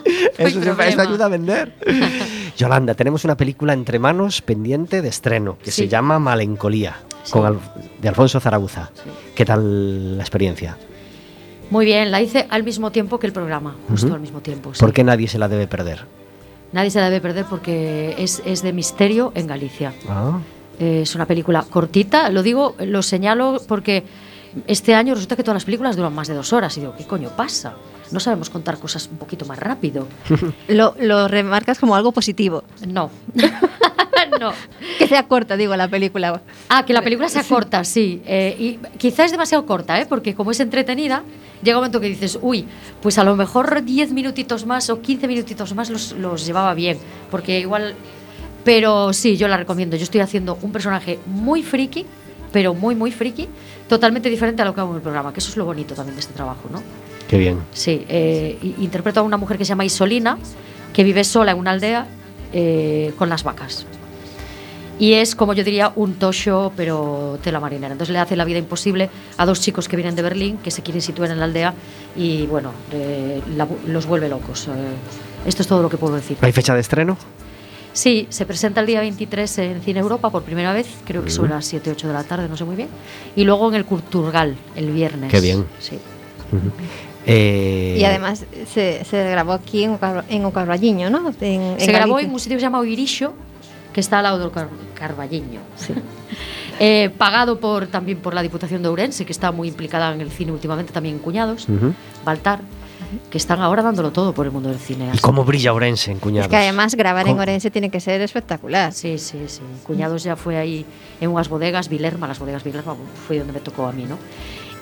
Eso, 0.39 0.63
siempre- 0.63 0.87
ayuda 0.87 1.25
a 1.27 1.29
vender. 1.29 1.75
Yolanda, 2.57 2.95
tenemos 2.95 3.25
una 3.25 3.37
película 3.37 3.73
entre 3.73 3.99
manos 3.99 4.43
pendiente 4.43 5.03
de 5.03 5.09
estreno 5.09 5.59
que 5.63 5.71
se 5.71 5.89
llama 5.89 6.19
Malencolía, 6.19 6.97
Sí. 7.25 7.33
con 7.33 7.47
Al- 7.47 7.61
de 8.01 8.09
Alfonso 8.09 8.41
Zaragoza. 8.41 8.91
¿Qué 9.35 9.45
tal 9.45 10.17
la 10.19 10.23
experiencia? 10.23 10.77
Muy 11.73 11.87
bien, 11.87 12.11
la 12.11 12.21
hice 12.21 12.47
al 12.51 12.65
mismo 12.65 12.91
tiempo 12.93 13.19
que 13.19 13.27
el 13.27 13.33
programa, 13.33 13.75
justo 13.89 14.07
Ujú. 14.09 14.15
al 14.17 14.21
mismo 14.21 14.41
tiempo. 14.41 14.75
sí. 14.75 14.81
¿Por 14.81 14.93
qué 14.93 15.03
nadie 15.05 15.27
se 15.27 15.39
la 15.39 15.49
debe 15.49 15.67
perder? 15.67 16.05
Nadie 16.73 16.91
se 16.91 17.01
la 17.01 17.09
debe 17.09 17.21
perder 17.23 17.47
porque 17.49 18.15
es, 18.19 18.43
es 18.45 18.63
de 18.63 18.73
misterio 18.73 19.33
en 19.35 19.47
Galicia. 19.47 19.95
Ah, 20.09 20.39
Eh, 20.79 21.01
es 21.03 21.15
una 21.15 21.27
película 21.27 21.65
cortita, 21.69 22.29
lo 22.31 22.43
digo, 22.43 22.75
lo 22.81 23.03
señalo 23.03 23.61
porque 23.69 24.05
este 24.67 24.95
año 24.95 25.15
resulta 25.15 25.37
que 25.37 25.43
todas 25.43 25.57
las 25.57 25.65
películas 25.65 25.97
duran 25.97 26.15
más 26.15 26.29
de 26.29 26.35
dos 26.35 26.53
horas. 26.53 26.77
Y 26.77 26.81
digo, 26.81 26.95
¿qué 26.97 27.07
coño 27.07 27.31
pasa? 27.37 27.75
No 28.11 28.21
sabemos 28.21 28.51
contar 28.51 28.79
cosas 28.79 29.09
un 29.11 29.17
poquito 29.19 29.45
más 29.47 29.59
rápido. 29.59 30.07
Lo, 30.69 30.95
lo 31.01 31.27
remarcas 31.29 31.79
como 31.79 31.95
algo 31.97 32.13
positivo. 32.13 32.65
No. 32.87 33.11
no. 34.41 34.53
Que 34.99 35.07
sea 35.09 35.27
corta, 35.29 35.57
digo, 35.57 35.75
la 35.77 35.89
película. 35.89 36.41
Ah, 36.69 36.85
que 36.85 36.93
la 36.93 37.03
película 37.03 37.29
sea 37.29 37.45
corta, 37.45 37.85
sí. 37.85 38.23
Eh, 38.27 38.57
y 38.59 38.79
quizá 38.99 39.25
es 39.25 39.31
demasiado 39.31 39.65
corta, 39.67 40.01
¿eh? 40.01 40.07
porque 40.07 40.35
como 40.35 40.51
es 40.51 40.61
entretenida, 40.61 41.23
llega 41.63 41.79
un 41.79 41.83
momento 41.83 42.01
que 42.01 42.09
dices, 42.09 42.39
uy, 42.43 42.67
pues 43.01 43.19
a 43.19 43.25
lo 43.25 43.37
mejor 43.37 43.85
10 43.85 44.13
minutitos 44.13 44.67
más 44.67 44.91
o 44.91 45.01
15 45.01 45.29
minutitos 45.29 45.75
más 45.75 45.91
los, 45.91 46.13
los 46.13 46.47
llevaba 46.47 46.75
bien. 46.75 46.99
Porque 47.31 47.61
igual. 47.61 47.95
Pero 48.65 49.13
sí, 49.13 49.37
yo 49.37 49.49
la 49.49 49.57
recomiendo. 49.57 49.97
Yo 49.97 50.05
estoy 50.05 50.21
haciendo 50.21 50.59
un 50.63 50.71
personaje 50.71 51.19
muy 51.27 51.63
friki, 51.63 52.07
pero 52.53 52.75
muy, 52.75 52.95
muy 52.95 53.11
friki, 53.11 53.49
totalmente 53.89 54.31
diferente 54.31 54.63
a 54.63 54.65
lo 54.65 54.75
que 54.75 54.81
hago 54.81 54.91
en 54.91 54.97
el 54.97 55.03
programa, 55.03 55.33
que 55.33 55.41
eso 55.41 55.51
es 55.51 55.57
lo 55.57 55.65
bonito 55.65 55.95
también 55.95 56.15
de 56.15 56.21
este 56.21 56.35
trabajo, 56.35 56.69
¿no? 56.71 56.83
qué 57.33 57.39
bien. 57.39 57.61
Sí, 57.73 58.05
eh, 58.09 58.59
interpreto 58.79 59.21
a 59.21 59.23
una 59.23 59.39
mujer 59.39 59.57
que 59.57 59.65
se 59.65 59.71
llama 59.71 59.87
Isolina, 59.87 60.37
que 60.93 61.03
vive 61.03 61.25
sola 61.25 61.53
en 61.53 61.59
una 61.59 61.71
aldea 61.71 62.07
eh, 62.53 63.15
con 63.17 63.31
las 63.31 63.43
vacas. 63.43 63.87
Y 64.99 65.15
es, 65.15 65.35
como 65.35 65.53
yo 65.55 65.65
diría, 65.65 65.93
un 65.97 66.15
tosho, 66.15 66.73
pero 66.77 67.39
tela 67.43 67.59
marinera. 67.61 67.93
Entonces 67.93 68.13
le 68.13 68.19
hace 68.21 68.37
la 68.37 68.45
vida 68.45 68.59
imposible 68.59 69.11
a 69.37 69.47
dos 69.47 69.61
chicos 69.61 69.89
que 69.89 69.97
vienen 69.97 70.15
de 70.15 70.23
Berlín, 70.23 70.59
que 70.59 70.71
se 70.71 70.83
quieren 70.83 71.03
situar 71.03 71.31
en 71.31 71.39
la 71.39 71.47
aldea, 71.47 71.75
y 72.17 72.47
bueno, 72.47 72.73
eh, 72.93 73.41
la- 73.57 73.67
los 73.87 74.07
vuelve 74.07 74.29
locos. 74.29 74.69
Eh, 74.69 74.71
esto 75.47 75.63
es 75.63 75.69
todo 75.69 75.83
lo 75.83 75.89
que 75.89 75.97
puedo 75.97 76.15
decir. 76.15 76.37
¿Hay 76.41 76.53
fecha 76.53 76.75
de 76.75 76.81
estreno? 76.81 77.17
Sí, 77.95 78.27
se 78.31 78.47
presenta 78.47 78.81
el 78.81 78.87
día 78.87 79.01
23 79.01 79.59
en 79.59 79.83
Cine 79.83 80.01
Europa 80.01 80.31
por 80.31 80.45
primera 80.45 80.73
vez, 80.73 80.87
creo 81.05 81.25
que 81.25 81.31
son 81.31 81.51
las 81.51 81.67
7, 81.67 81.91
8 81.91 82.07
de 82.09 82.15
la 82.15 82.23
tarde, 82.25 82.49
no 82.49 82.57
sé 82.57 82.65
muy 82.65 82.77
bien. 82.77 82.89
Y 83.37 83.45
luego 83.45 83.69
en 83.69 83.75
el 83.75 83.85
Culturgal, 83.85 84.57
el 84.77 84.91
viernes. 84.93 85.31
Qué 85.31 85.41
bien. 85.41 85.67
Sí. 85.81 85.99
Eh, 87.27 87.97
Y 87.99 88.05
además 88.05 88.45
se, 88.73 89.05
se 89.05 89.31
grabó 89.31 89.53
aquí 89.53 89.85
en, 89.85 89.93
Ocar- 89.99 90.25
en 90.29 90.45
Ocarballiño, 90.45 91.09
¿no? 91.11 91.29
En- 91.29 91.35
Se 91.35 91.55
en 91.85 91.93
grabó 91.93 92.15
Galicia. 92.15 92.29
en 92.29 92.33
un 92.35 92.41
sitio 92.41 92.57
que 92.57 92.61
se 92.61 92.67
llama 92.67 92.79
Oirisho, 92.81 93.33
que 93.93 94.01
está 94.01 94.19
al 94.19 94.25
lado 94.25 94.39
del 94.39 94.51
Car 94.51 94.69
Carballiño. 94.95 95.61
Eh, 96.81 97.11
pagado 97.17 97.61
por, 97.61 97.87
también 97.87 98.19
por 98.19 98.35
la 98.35 98.43
Diputación 98.43 98.83
de 98.83 98.89
Ourense, 98.89 99.25
que 99.25 99.31
está 99.31 99.53
muy 99.53 99.69
implicada 99.69 100.13
en 100.15 100.21
el 100.21 100.31
cine 100.33 100.51
últimamente, 100.51 100.93
también 100.93 101.17
en 101.17 101.21
Cuñados. 101.21 101.67
Baltar, 102.25 102.61
que 103.31 103.39
están 103.39 103.61
ahora 103.61 103.83
dándolo 103.83 104.11
todo 104.11 104.33
por 104.33 104.47
el 104.47 104.53
mundo 104.53 104.71
del 104.71 104.79
cine. 104.79 105.11
¿Y 105.13 105.19
cómo 105.19 105.45
brilla 105.45 105.75
Orense 105.75 106.11
en 106.11 106.19
Cuñados? 106.19 106.47
Es 106.47 106.51
que 106.51 106.57
además 106.57 106.95
grabar 106.97 107.29
en. 107.29 107.39
Orense 107.39 107.71
tiene 107.71 107.89
que 107.91 108.01
ser 108.01 108.21
espectacular. 108.23 108.93
Sí, 108.93 109.19
sí, 109.19 109.39
sí. 109.47 109.61
Cuñados 109.85 110.25
ya 110.25 110.35
fue 110.35 110.57
ahí 110.57 110.85
en 111.21 111.31
unas 111.31 111.49
bodegas, 111.49 111.89
Vilerma, 111.89 112.27
las 112.27 112.39
bodegas 112.41 112.65
Vilerma, 112.65 112.97
fue 113.29 113.39
donde 113.39 113.53
me 113.53 113.61
tocó 113.61 113.87
a 113.87 113.93
mí, 113.93 114.05
¿no? 114.05 114.19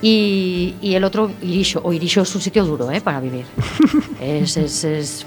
Y, 0.01 0.77
y 0.81 0.95
el 0.95 1.05
otro, 1.05 1.31
Irisho. 1.43 1.81
O 1.85 1.93
Irisho 1.93 2.23
es 2.23 2.35
un 2.35 2.41
sitio 2.41 2.65
duro, 2.65 2.91
¿eh? 2.91 3.01
Para 3.03 3.21
vivir. 3.21 3.45
es, 4.23 4.57
es, 4.57 4.85
es- 4.85 5.27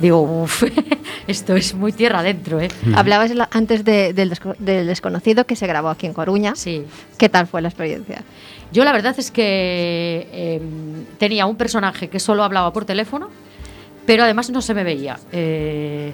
digo, 0.00 0.20
uf, 0.22 0.64
esto 1.26 1.54
es 1.56 1.74
muy 1.74 1.92
tierra 1.92 2.20
adentro, 2.20 2.60
¿eh? 2.60 2.68
Hablabas 2.94 3.34
la- 3.34 3.48
antes 3.52 3.84
de- 3.84 4.12
del, 4.12 4.30
desco- 4.30 4.56
del 4.58 4.86
desconocido 4.86 5.44
que 5.46 5.56
se 5.56 5.66
grabó 5.66 5.88
aquí 5.90 6.06
en 6.06 6.12
Coruña. 6.12 6.54
Sí. 6.56 6.84
¿Qué 7.18 7.28
tal 7.28 7.46
fue 7.46 7.62
la 7.62 7.68
experiencia? 7.68 8.22
Yo 8.72 8.84
la 8.84 8.92
verdad 8.92 9.14
es 9.18 9.30
que 9.30 10.28
em, 10.32 11.04
tenía 11.18 11.46
un 11.46 11.56
personaje 11.56 12.08
que 12.08 12.18
solo 12.20 12.42
hablaba 12.42 12.72
por 12.72 12.84
teléfono, 12.84 13.28
pero 14.06 14.24
además 14.24 14.50
no 14.50 14.62
se 14.62 14.74
me 14.74 14.82
veía. 14.82 15.18
Eh, 15.30 16.12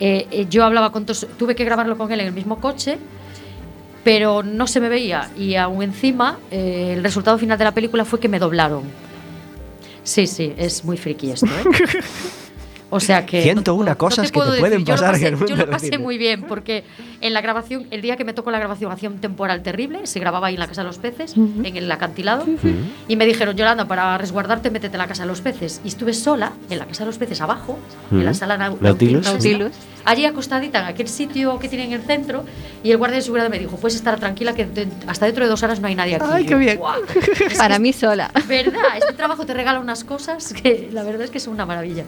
eh, 0.00 0.26
eh, 0.30 0.46
yo 0.50 0.64
hablaba 0.64 0.90
con 0.92 1.04
todos, 1.06 1.26
tuve 1.38 1.54
que 1.54 1.64
grabarlo 1.64 1.96
con 1.96 2.10
él 2.12 2.20
en 2.20 2.26
el 2.26 2.32
mismo 2.32 2.58
coche, 2.60 2.98
pero 4.02 4.42
no 4.42 4.66
se 4.66 4.80
me 4.80 4.88
veía. 4.88 5.30
Y 5.36 5.54
aún 5.56 5.82
encima, 5.82 6.38
eh, 6.50 6.94
el 6.96 7.02
resultado 7.04 7.38
final 7.38 7.56
de 7.58 7.64
la 7.64 7.72
película 7.72 8.04
fue 8.04 8.18
que 8.18 8.28
me 8.28 8.38
doblaron. 8.38 8.82
Sí, 10.02 10.26
sí, 10.26 10.52
es 10.56 10.84
muy 10.84 10.96
friki 10.96 11.30
esto, 11.30 11.46
¿eh? 11.46 11.64
O 12.90 12.98
sea 13.00 13.24
que. 13.24 13.42
101 13.42 13.96
cosas 13.96 14.26
que 14.32 14.38
te 14.40 14.44
puedo 14.44 14.58
pueden 14.58 14.84
Yo 14.84 14.94
lo 14.96 15.00
pasar 15.00 15.14
en 15.14 15.20
pasé- 15.20 15.26
el 15.28 15.36
mundo 15.36 15.46
Yo 15.48 15.56
lo 15.56 15.70
pasé 15.70 15.98
muy 15.98 16.18
bien 16.18 16.42
porque 16.42 16.84
en 17.20 17.32
la 17.34 17.40
grabación, 17.40 17.86
el 17.90 18.02
día 18.02 18.16
que 18.16 18.24
me 18.24 18.32
tocó 18.32 18.50
la 18.50 18.58
grabación, 18.58 18.90
hacía 18.92 19.08
un 19.08 19.18
temporal 19.18 19.62
terrible. 19.62 20.06
Se 20.06 20.18
grababa 20.20 20.48
ahí 20.48 20.54
en 20.54 20.60
la 20.60 20.66
Casa 20.66 20.80
de 20.82 20.86
los 20.88 20.98
Peces, 20.98 21.34
en 21.36 21.76
el 21.76 21.90
acantilado. 21.92 22.44
Y 23.08 23.16
me 23.16 23.26
dijeron, 23.26 23.56
Yolanda, 23.56 23.86
para 23.86 24.16
resguardarte, 24.18 24.70
métete 24.70 24.96
en 24.96 24.98
la 24.98 25.06
Casa 25.06 25.22
de 25.22 25.28
los 25.28 25.40
Peces. 25.40 25.80
Y 25.84 25.88
estuve 25.88 26.14
sola 26.14 26.52
en 26.68 26.78
la 26.78 26.86
Casa 26.86 27.04
de 27.04 27.06
los 27.06 27.18
Peces, 27.18 27.40
abajo, 27.40 27.78
en 28.10 28.24
la 28.24 28.34
sala 28.34 28.58
Nau- 28.58 28.78
Nautilus. 28.80 29.24
Nautilus. 29.24 29.72
Allí 30.04 30.24
acostadita 30.24 30.80
en 30.80 30.86
aquel 30.86 31.08
sitio 31.08 31.58
que 31.58 31.68
tienen 31.68 31.88
en 31.92 32.00
el 32.00 32.06
centro. 32.06 32.44
Y 32.82 32.90
el 32.90 32.96
guardia 32.96 33.16
de 33.18 33.22
seguridad 33.22 33.50
me 33.50 33.58
dijo, 33.58 33.76
puedes 33.76 33.94
estar 33.96 34.18
tranquila 34.18 34.54
que 34.54 34.66
hasta 35.06 35.26
dentro 35.26 35.44
de 35.44 35.50
dos 35.50 35.62
horas 35.62 35.78
no 35.80 35.86
hay 35.88 35.94
nadie 35.94 36.16
aquí. 36.16 36.24
Ay, 36.28 36.44
qué 36.44 36.50
yo, 36.52 36.58
bien. 36.58 36.80
Para 37.58 37.78
mí 37.78 37.92
sola. 37.92 38.30
¿Verdad? 38.48 38.80
Este 38.98 39.12
trabajo 39.12 39.44
te 39.46 39.52
regala 39.54 39.78
unas 39.78 40.02
cosas 40.04 40.52
que 40.54 40.88
la 40.92 41.02
verdad 41.02 41.22
es 41.22 41.30
que 41.30 41.38
son 41.38 41.52
una 41.54 41.66
maravilla. 41.66 42.04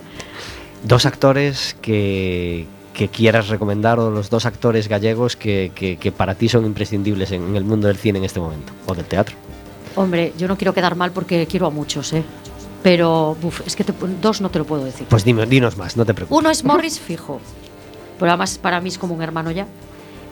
Dos 0.85 1.07
actores 1.07 1.77
que, 1.81 2.67
que 2.95 3.09
quieras 3.09 3.49
recomendar 3.49 3.99
o 4.01 4.11
los 4.11 4.31
dos 4.31 4.47
actores 4.47 4.89
gallegos 4.89 5.37
que, 5.37 5.71
que- 5.75 5.97
que 5.97 6.11
para 6.13 6.35
ti 6.35 6.49
son 6.49 6.67
imprescindibles 6.67 7.31
en, 7.33 7.43
en 7.45 7.57
el 7.57 7.65
mundo 7.65 7.87
del 7.87 7.97
cine 7.97 8.19
en 8.19 8.25
este 8.25 8.41
momento 8.41 8.73
o 8.87 8.95
del 8.95 9.05
teatro. 9.05 9.37
Hombre, 9.95 10.33
yo 10.39 10.49
no 10.49 10.57
quiero 10.57 10.75
quedar 10.75 10.97
mal 10.97 11.13
porque 11.13 11.47
quiero 11.47 11.67
a 11.67 11.71
muchos, 11.71 12.13
¿eh? 12.13 12.25
Pero 12.83 13.37
uf, 13.43 13.61
es 13.67 13.77
que 13.77 13.85
te- 13.85 13.93
dos 14.21 14.41
no 14.41 14.51
te 14.51 14.59
lo 14.59 14.65
puedo 14.65 14.85
decir. 14.85 15.07
Pues 15.09 15.25
dime, 15.25 15.47
dinos 15.47 15.77
más, 15.77 15.97
no 15.97 16.05
te 16.05 16.15
preocupes. 16.15 16.37
Uno 16.41 16.51
es 16.51 16.65
Morris 16.65 16.99
fijo, 16.99 17.41
pero 18.19 18.33
además 18.33 18.59
para 18.59 18.81
mí 18.81 18.89
es 18.89 18.99
como 18.99 19.15
un 19.15 19.23
hermano 19.23 19.51
ya. 19.53 19.67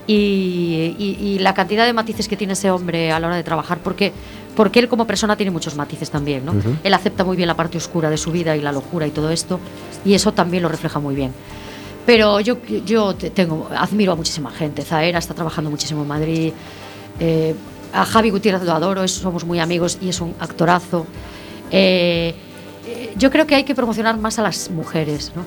Y, 0.07 0.97
y- 0.99 1.17
y 1.21 1.39
la 1.39 1.55
cantidad 1.55 1.87
de 1.87 1.93
matices 1.93 2.27
que 2.27 2.37
tiene 2.37 2.55
ese 2.55 2.71
hombre 2.73 3.13
a 3.13 3.21
la 3.21 3.29
hora 3.29 3.37
de 3.37 3.45
trabajar, 3.45 3.79
porque, 3.79 4.13
porque 4.57 4.81
él 4.81 4.89
como 4.89 5.07
persona 5.07 5.37
tiene 5.37 5.51
muchos 5.51 5.75
matices 5.77 6.11
también, 6.11 6.45
¿no? 6.45 6.53
Ujú. 6.53 6.77
Él 6.83 6.95
acepta 6.95 7.25
muy 7.25 7.37
bien 7.37 7.47
la 7.47 7.55
parte 7.57 7.79
oscura 7.79 8.11
de 8.11 8.17
su 8.17 8.31
vida 8.33 8.57
y 8.57 8.61
la 8.61 8.73
locura 8.73 9.07
y 9.07 9.11
todo 9.11 9.31
esto, 9.31 9.59
y 10.05 10.15
eso 10.15 10.33
también 10.33 10.63
lo 10.63 10.69
refleja 10.69 10.99
muy 11.01 11.15
bien. 11.15 11.33
Pero 12.07 12.41
yo, 12.41 12.57
yo 12.87 13.15
te- 13.15 13.31
tengo, 13.31 13.69
admiro 13.77 14.13
a 14.13 14.17
muchísima 14.17 14.51
gente. 14.51 14.83
Zaera 14.83 15.19
está 15.19 15.35
trabajando 15.35 15.71
muchísimo 15.71 16.03
en 16.03 16.09
Madrid. 16.09 16.53
eh, 17.21 17.55
a 17.93 18.05
Javi 18.05 18.31
Gutiérrez 18.31 18.63
lo 18.63 18.73
adoro, 18.73 19.03
es- 19.05 19.13
somos 19.13 19.45
muy 19.45 19.59
amigos 19.59 19.99
y 20.01 20.09
es 20.09 20.21
un 20.21 20.35
actorazo. 20.41 21.07
Eh, 21.71 22.35
yo 23.17 23.31
creo 23.31 23.47
que 23.47 23.55
hay 23.55 23.65
que 23.65 23.75
promocionar 23.75 24.17
más 24.19 24.39
a 24.39 24.43
las 24.43 24.71
mujeres, 24.71 25.33
¿no? 25.37 25.43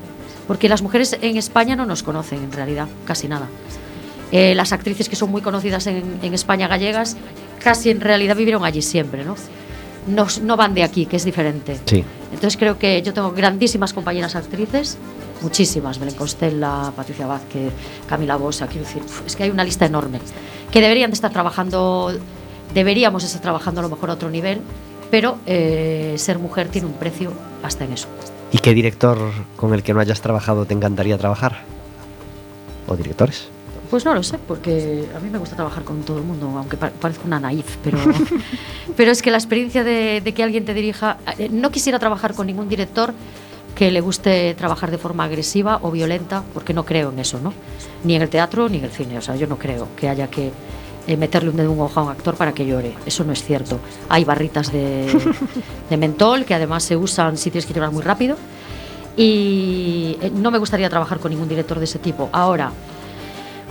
Porque 0.47 0.69
las 0.69 0.81
mujeres 0.81 1.17
en 1.21 1.37
España 1.37 1.75
no 1.75 1.85
nos 1.85 2.03
conocen 2.03 2.43
en 2.43 2.51
realidad, 2.51 2.87
casi 3.05 3.27
nada. 3.27 3.47
Eh, 4.31 4.55
las 4.55 4.71
actrices 4.73 5.09
que 5.09 5.15
son 5.15 5.31
muy 5.31 5.41
conocidas 5.41 5.87
en, 5.87 6.03
en 6.21 6.33
España 6.33 6.67
gallegas, 6.67 7.17
casi 7.63 7.89
en 7.89 8.01
realidad 8.01 8.35
vivieron 8.35 8.65
allí 8.65 8.81
siempre, 8.81 9.23
¿no? 9.23 9.35
No, 10.07 10.27
no 10.41 10.57
van 10.57 10.73
de 10.73 10.83
aquí, 10.83 11.05
que 11.05 11.15
es 11.15 11.23
diferente. 11.23 11.79
Sí. 11.85 12.03
Entonces 12.33 12.57
creo 12.57 12.77
que 12.77 13.01
yo 13.01 13.13
tengo 13.13 13.31
grandísimas 13.31 13.93
compañeras 13.93 14.35
actrices, 14.35 14.97
muchísimas, 15.41 15.97
Belén 15.97 16.15
Costella, 16.15 16.91
Patricia 16.95 17.25
Vázquez, 17.25 17.71
Camila 18.07 18.35
Bosa, 18.35 18.67
quiero 18.67 18.85
decir, 18.85 19.01
es 19.25 19.35
que 19.35 19.43
hay 19.43 19.49
una 19.49 19.63
lista 19.63 19.85
enorme, 19.85 20.19
que 20.71 20.81
deberían 20.81 21.11
de 21.11 21.15
estar 21.15 21.31
trabajando, 21.31 22.11
deberíamos 22.73 23.23
estar 23.23 23.41
trabajando 23.41 23.79
a 23.79 23.83
lo 23.83 23.89
mejor 23.89 24.09
a 24.09 24.13
otro 24.13 24.29
nivel, 24.29 24.61
pero 25.09 25.37
eh, 25.45 26.15
ser 26.17 26.39
mujer 26.39 26.67
tiene 26.67 26.87
un 26.87 26.93
precio 26.93 27.31
hasta 27.61 27.85
en 27.85 27.93
eso. 27.93 28.07
¿Y 28.51 28.57
qué 28.57 28.73
director 28.73 29.17
con 29.55 29.73
el 29.73 29.83
que 29.83 29.93
no 29.93 29.99
hayas 29.99 30.21
trabajado 30.21 30.65
te 30.65 30.73
encantaría 30.73 31.17
trabajar? 31.17 31.61
¿O 32.87 32.95
directores? 32.95 33.52
Pues 33.93 34.05
no 34.05 34.15
lo 34.15 34.23
sé, 34.23 34.39
porque 34.47 35.05
a 35.15 35.19
mí 35.19 35.29
me 35.29 35.37
gusta 35.37 35.55
trabajar 35.55 35.83
con 35.83 36.01
todo 36.01 36.17
el 36.17 36.23
mundo, 36.23 36.47
aunque 36.57 36.77
pa- 36.77 36.89
parezca 36.89 37.25
una 37.27 37.39
naif, 37.39 37.77
pero, 37.83 37.99
pero 38.97 39.11
es 39.11 39.21
que 39.21 39.29
la 39.29 39.37
experiencia 39.37 39.83
de, 39.83 40.19
de 40.19 40.33
que 40.33 40.41
alguien 40.41 40.65
te 40.65 40.73
dirija, 40.73 41.17
eh, 41.37 41.47
no 41.51 41.69
quisiera 41.69 41.99
trabajar 41.99 42.33
con 42.33 42.47
ningún 42.47 42.67
director 42.67 43.13
que 43.75 43.91
le 43.91 44.01
guste 44.01 44.55
trabajar 44.55 44.89
de 44.89 44.97
forma 44.97 45.25
agresiva 45.25 45.77
o 45.83 45.91
violenta, 45.91 46.41
porque 46.55 46.73
no 46.73 46.85
creo 46.85 47.11
en 47.11 47.19
eso, 47.19 47.39
¿no? 47.39 47.53
Ni 48.03 48.15
en 48.15 48.23
el 48.23 48.29
teatro 48.29 48.67
ni 48.67 48.79
en 48.79 48.85
el 48.85 48.89
cine, 48.89 49.15
o 49.19 49.21
sea, 49.21 49.35
yo 49.35 49.45
no 49.45 49.59
creo 49.59 49.87
que 49.95 50.09
haya 50.09 50.27
que 50.27 50.51
eh, 51.05 51.15
meterle 51.15 51.51
un 51.51 51.57
dedo 51.57 51.71
en 51.71 51.77
un 51.77 51.85
ojo 51.85 51.99
a 51.99 52.03
un 52.05 52.09
actor 52.09 52.33
para 52.33 52.51
que 52.51 52.65
llore, 52.65 52.95
eso 53.05 53.23
no 53.23 53.31
es 53.31 53.43
cierto. 53.43 53.79
Hay 54.09 54.23
barritas 54.25 54.71
de, 54.71 55.05
de 55.91 55.97
mentol 55.97 56.45
que 56.45 56.55
además 56.55 56.81
se 56.81 56.97
usan 56.97 57.37
si 57.37 57.51
tienes 57.51 57.67
que 57.67 57.75
llorar 57.75 57.91
muy 57.91 58.01
rápido 58.01 58.37
y 59.15 60.17
eh, 60.19 60.31
no 60.33 60.49
me 60.49 60.57
gustaría 60.57 60.89
trabajar 60.89 61.19
con 61.19 61.29
ningún 61.29 61.47
director 61.47 61.77
de 61.77 61.85
ese 61.85 61.99
tipo. 61.99 62.27
Ahora, 62.31 62.71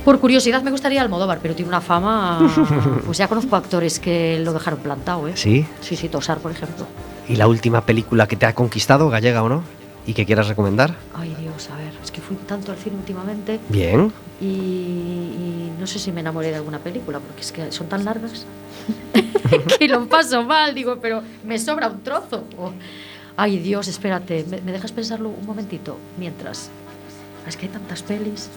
Por 0.04 0.18
curiosidad 0.18 0.62
me 0.62 0.70
gustaría 0.72 1.00
Almodóvar, 1.00 1.38
pero 1.40 1.54
tiene 1.54 1.68
una 1.68 1.80
fama. 1.80 2.40
Pues 3.06 3.18
ya 3.18 3.28
conozco 3.28 3.54
actores 3.56 4.00
que 4.00 4.38
lo 4.40 4.52
dejaron 4.52 4.80
plantado, 4.80 5.28
¿eh? 5.28 5.32
¿Sí? 5.36 5.66
Sí, 5.80 5.96
sí, 5.96 6.08
Tosar, 6.08 6.38
por 6.38 6.50
ejemplo. 6.50 6.86
¿Y 7.28 7.36
la 7.36 7.46
última 7.46 7.84
película 7.86 8.26
que 8.26 8.36
te 8.36 8.46
ha 8.46 8.54
conquistado, 8.54 9.08
gallega 9.10 9.42
o 9.42 9.48
no? 9.48 9.62
¿Y 10.06 10.14
que 10.14 10.26
quieras 10.26 10.48
recomendar? 10.48 10.96
Ay, 11.14 11.36
Dios, 11.40 11.68
a 11.72 11.76
ver, 11.76 11.92
es 12.02 12.10
que 12.10 12.20
fui 12.20 12.36
tanto 12.46 12.72
al 12.72 12.78
cine 12.78 12.96
últimamente 12.96 13.60
Bien. 13.68 14.12
y, 14.40 14.44
y 14.46 15.72
no 15.78 15.86
sé 15.86 16.00
si 16.00 16.10
me 16.10 16.20
enamoré 16.20 16.48
de 16.50 16.56
alguna 16.56 16.80
película, 16.80 17.20
porque 17.20 17.42
es 17.42 17.52
que 17.52 17.70
son 17.70 17.88
tan 17.88 18.04
largas 18.04 18.44
que 19.78 19.86
lo 19.86 20.06
paso 20.08 20.42
mal, 20.42 20.74
digo, 20.74 20.98
pero 21.00 21.22
me 21.44 21.56
sobra 21.60 21.86
un 21.88 22.02
trozo. 22.02 22.44
O- 22.58 22.72
Ay, 23.36 23.60
Dios, 23.60 23.86
espérate, 23.86 24.44
¿me, 24.50 24.60
me 24.60 24.72
dejas 24.72 24.90
pensarlo 24.90 25.28
un 25.28 25.46
momentito? 25.46 25.96
Mientras. 26.18 26.68
Es 27.46 27.56
que 27.56 27.66
hay 27.66 27.72
tantas 27.72 28.02
pelis, 28.02 28.48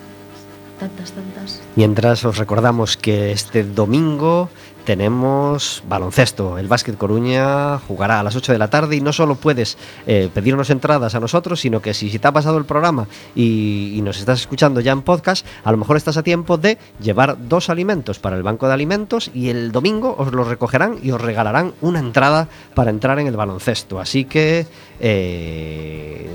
tantas, 0.80 1.12
tantas. 1.12 1.62
Mientras 1.76 2.24
os 2.26 2.38
recordamos 2.38 2.98
que 2.98 3.32
este 3.32 3.64
domingo 3.64 4.50
tenemos 4.86 5.84
baloncesto. 5.90 6.58
El 6.58 6.68
Básquet 6.68 6.96
Coruña 6.96 7.80
jugará 7.80 8.20
a 8.20 8.24
las 8.24 8.36
8 8.36 8.54
de 8.54 8.60
la 8.60 8.70
tarde 8.70 8.96
y 8.96 9.02
no 9.02 9.12
solo 9.12 9.36
puedes 9.36 9.78
eh, 10.08 10.30
pedirnos 10.34 10.70
entradas 10.70 11.16
a 11.16 11.20
nosotros, 11.20 11.60
sino 11.60 11.82
que 11.82 11.94
si, 11.94 12.18
te 12.18 12.28
ha 12.28 12.32
pasado 12.32 12.58
el 12.58 12.66
programa 12.66 13.08
y, 13.36 13.94
y 13.96 14.02
nos 14.02 14.20
estás 14.20 14.40
escuchando 14.40 14.80
ya 14.80 14.92
en 14.92 15.02
podcast, 15.02 15.46
a 15.64 15.72
lo 15.72 15.78
mejor 15.78 15.98
estás 15.98 16.18
a 16.18 16.24
tiempo 16.24 16.58
de 16.58 16.78
llevar 17.02 17.36
dos 17.50 17.70
alimentos 17.70 18.20
para 18.20 18.38
el 18.38 18.44
banco 18.44 18.68
de 18.68 18.74
alimentos 18.74 19.32
y 19.34 19.50
el 19.50 19.72
domingo 19.72 20.16
os 20.18 20.32
los 20.32 20.48
recogerán 20.48 21.00
y 21.02 21.12
os 21.12 21.20
regalarán 21.20 21.74
una 21.82 22.00
entrada 22.00 22.48
para 22.76 22.92
entrar 22.92 23.20
en 23.20 23.28
el 23.28 23.36
baloncesto. 23.36 24.00
Así 24.00 24.26
que 24.26 24.68
eh, 25.00 26.30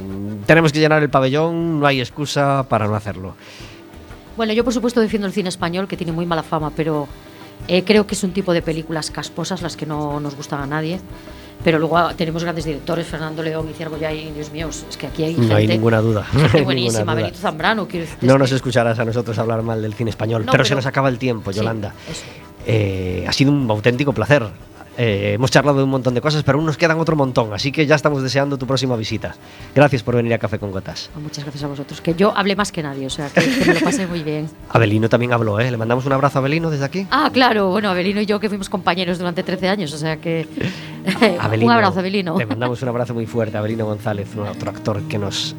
tenemos 0.46 0.72
que 0.72 0.80
llenar 0.80 1.02
el 1.02 1.10
pabellón, 1.10 1.78
no 1.78 1.86
hay 1.86 2.00
excusa 2.00 2.66
para 2.68 2.88
no 2.88 2.96
hacerlo. 2.96 3.36
Bueno, 4.36 4.52
yo 4.52 4.64
por 4.64 4.72
supuesto 4.72 5.00
defiendo 5.00 5.26
el 5.26 5.32
cine 5.32 5.48
español, 5.48 5.86
que 5.88 5.96
tiene 5.96 6.12
muy 6.12 6.26
mala 6.26 6.42
fama, 6.42 6.72
pero 6.74 7.06
eh, 7.68 7.84
creo 7.84 8.06
que 8.06 8.14
es 8.14 8.22
un 8.24 8.32
tipo 8.32 8.52
de 8.52 8.62
películas 8.62 9.10
casposas 9.10 9.62
las 9.62 9.76
que 9.76 9.86
no 9.86 10.18
nos 10.20 10.34
gustan 10.36 10.60
a 10.60 10.66
nadie. 10.66 11.00
Pero 11.62 11.78
luego 11.78 11.98
ah, 11.98 12.14
tenemos 12.16 12.42
grandes 12.42 12.64
directores, 12.64 13.06
Fernando 13.06 13.42
León 13.42 13.68
y 13.70 13.74
Ciervo 13.74 13.98
Yay, 13.98 14.32
Dios 14.32 14.50
mío, 14.50 14.68
es 14.70 14.96
que 14.96 15.06
aquí 15.08 15.24
hay 15.24 15.34
No 15.34 15.54
hay 15.54 15.64
gente- 15.64 15.74
ninguna 15.74 16.00
duda. 16.00 16.24
gente 16.24 16.62
buenísima, 16.64 17.02
duda. 17.12 17.14
Benito 17.16 17.38
Zambrano, 17.38 17.86
quiero 17.86 18.06
No 18.22 18.38
nos 18.38 18.50
escucharás 18.52 18.98
a 18.98 19.04
nosotros 19.04 19.38
hablar 19.38 19.60
mal 19.62 19.82
del 19.82 19.92
cine 19.92 20.08
español, 20.08 20.46
No, 20.46 20.52
pero, 20.52 20.64
se 20.64 20.74
nos 20.74 20.86
acaba 20.86 21.10
el 21.10 21.18
tiempo, 21.18 21.52
Sí, 21.52 21.58
Yolanda. 21.58 21.92
eso. 22.10 22.22
Eh, 22.66 23.26
ha 23.28 23.32
sido 23.34 23.52
un 23.52 23.70
auténtico 23.70 24.14
placer. 24.14 24.48
Eh, 25.02 25.32
hemos 25.32 25.50
charlado 25.50 25.78
de 25.78 25.84
un 25.84 25.88
montón 25.88 26.12
de 26.12 26.20
cosas, 26.20 26.42
pero 26.42 26.58
aún 26.58 26.66
nos 26.66 26.76
quedan 26.76 27.00
otro 27.00 27.16
montón, 27.16 27.54
así 27.54 27.72
que 27.72 27.86
ya 27.86 27.94
estamos 27.94 28.22
deseando 28.22 28.58
tu 28.58 28.66
próxima 28.66 28.96
visita. 28.96 29.34
Gracias 29.74 30.02
por 30.02 30.14
venir 30.14 30.34
a 30.34 30.38
Café 30.38 30.58
con 30.58 30.70
Gotas. 30.70 31.08
Ah, 31.16 31.20
Muchas 31.20 31.42
gracias 31.42 31.64
a 31.64 31.68
vosotros, 31.68 32.02
que 32.02 32.14
yo 32.14 32.36
hablé 32.36 32.54
más 32.54 32.70
que 32.70 32.82
nadie, 32.82 33.06
o 33.06 33.10
sea, 33.10 33.30
que, 33.30 33.40
que 33.40 33.64
me 33.64 33.74
lo 33.74 33.80
pasé 33.80 34.06
muy 34.06 34.22
bien. 34.22 34.50
Abelino 34.68 35.08
también 35.08 35.32
habló, 35.32 35.58
¿eh? 35.58 35.70
Le 35.70 35.78
mandamos 35.78 36.04
un 36.04 36.12
abrazo 36.12 36.36
a 36.36 36.40
Abelino 36.40 36.68
desde 36.68 36.84
aquí. 36.84 37.06
Ah, 37.10 37.30
claro, 37.32 37.70
bueno, 37.70 37.88
Abelino 37.88 38.20
y 38.20 38.26
yo 38.26 38.38
que 38.40 38.50
fuimos 38.50 38.68
compañeros 38.68 39.16
durante 39.16 39.42
13 39.42 39.68
años, 39.70 39.90
o 39.94 39.96
sea 39.96 40.18
que... 40.18 40.46
Abelino, 41.40 41.70
un 41.70 41.72
abrazo, 41.72 42.00
Abelino. 42.00 42.34
Te 42.34 42.44
mandamos 42.44 42.82
un 42.82 42.88
abrazo 42.90 43.14
muy 43.14 43.24
fuerte, 43.24 43.56
Abelino 43.56 43.86
González, 43.86 44.28
un 44.36 44.48
otro 44.48 44.68
actor 44.68 45.00
que 45.04 45.16
nos 45.16 45.56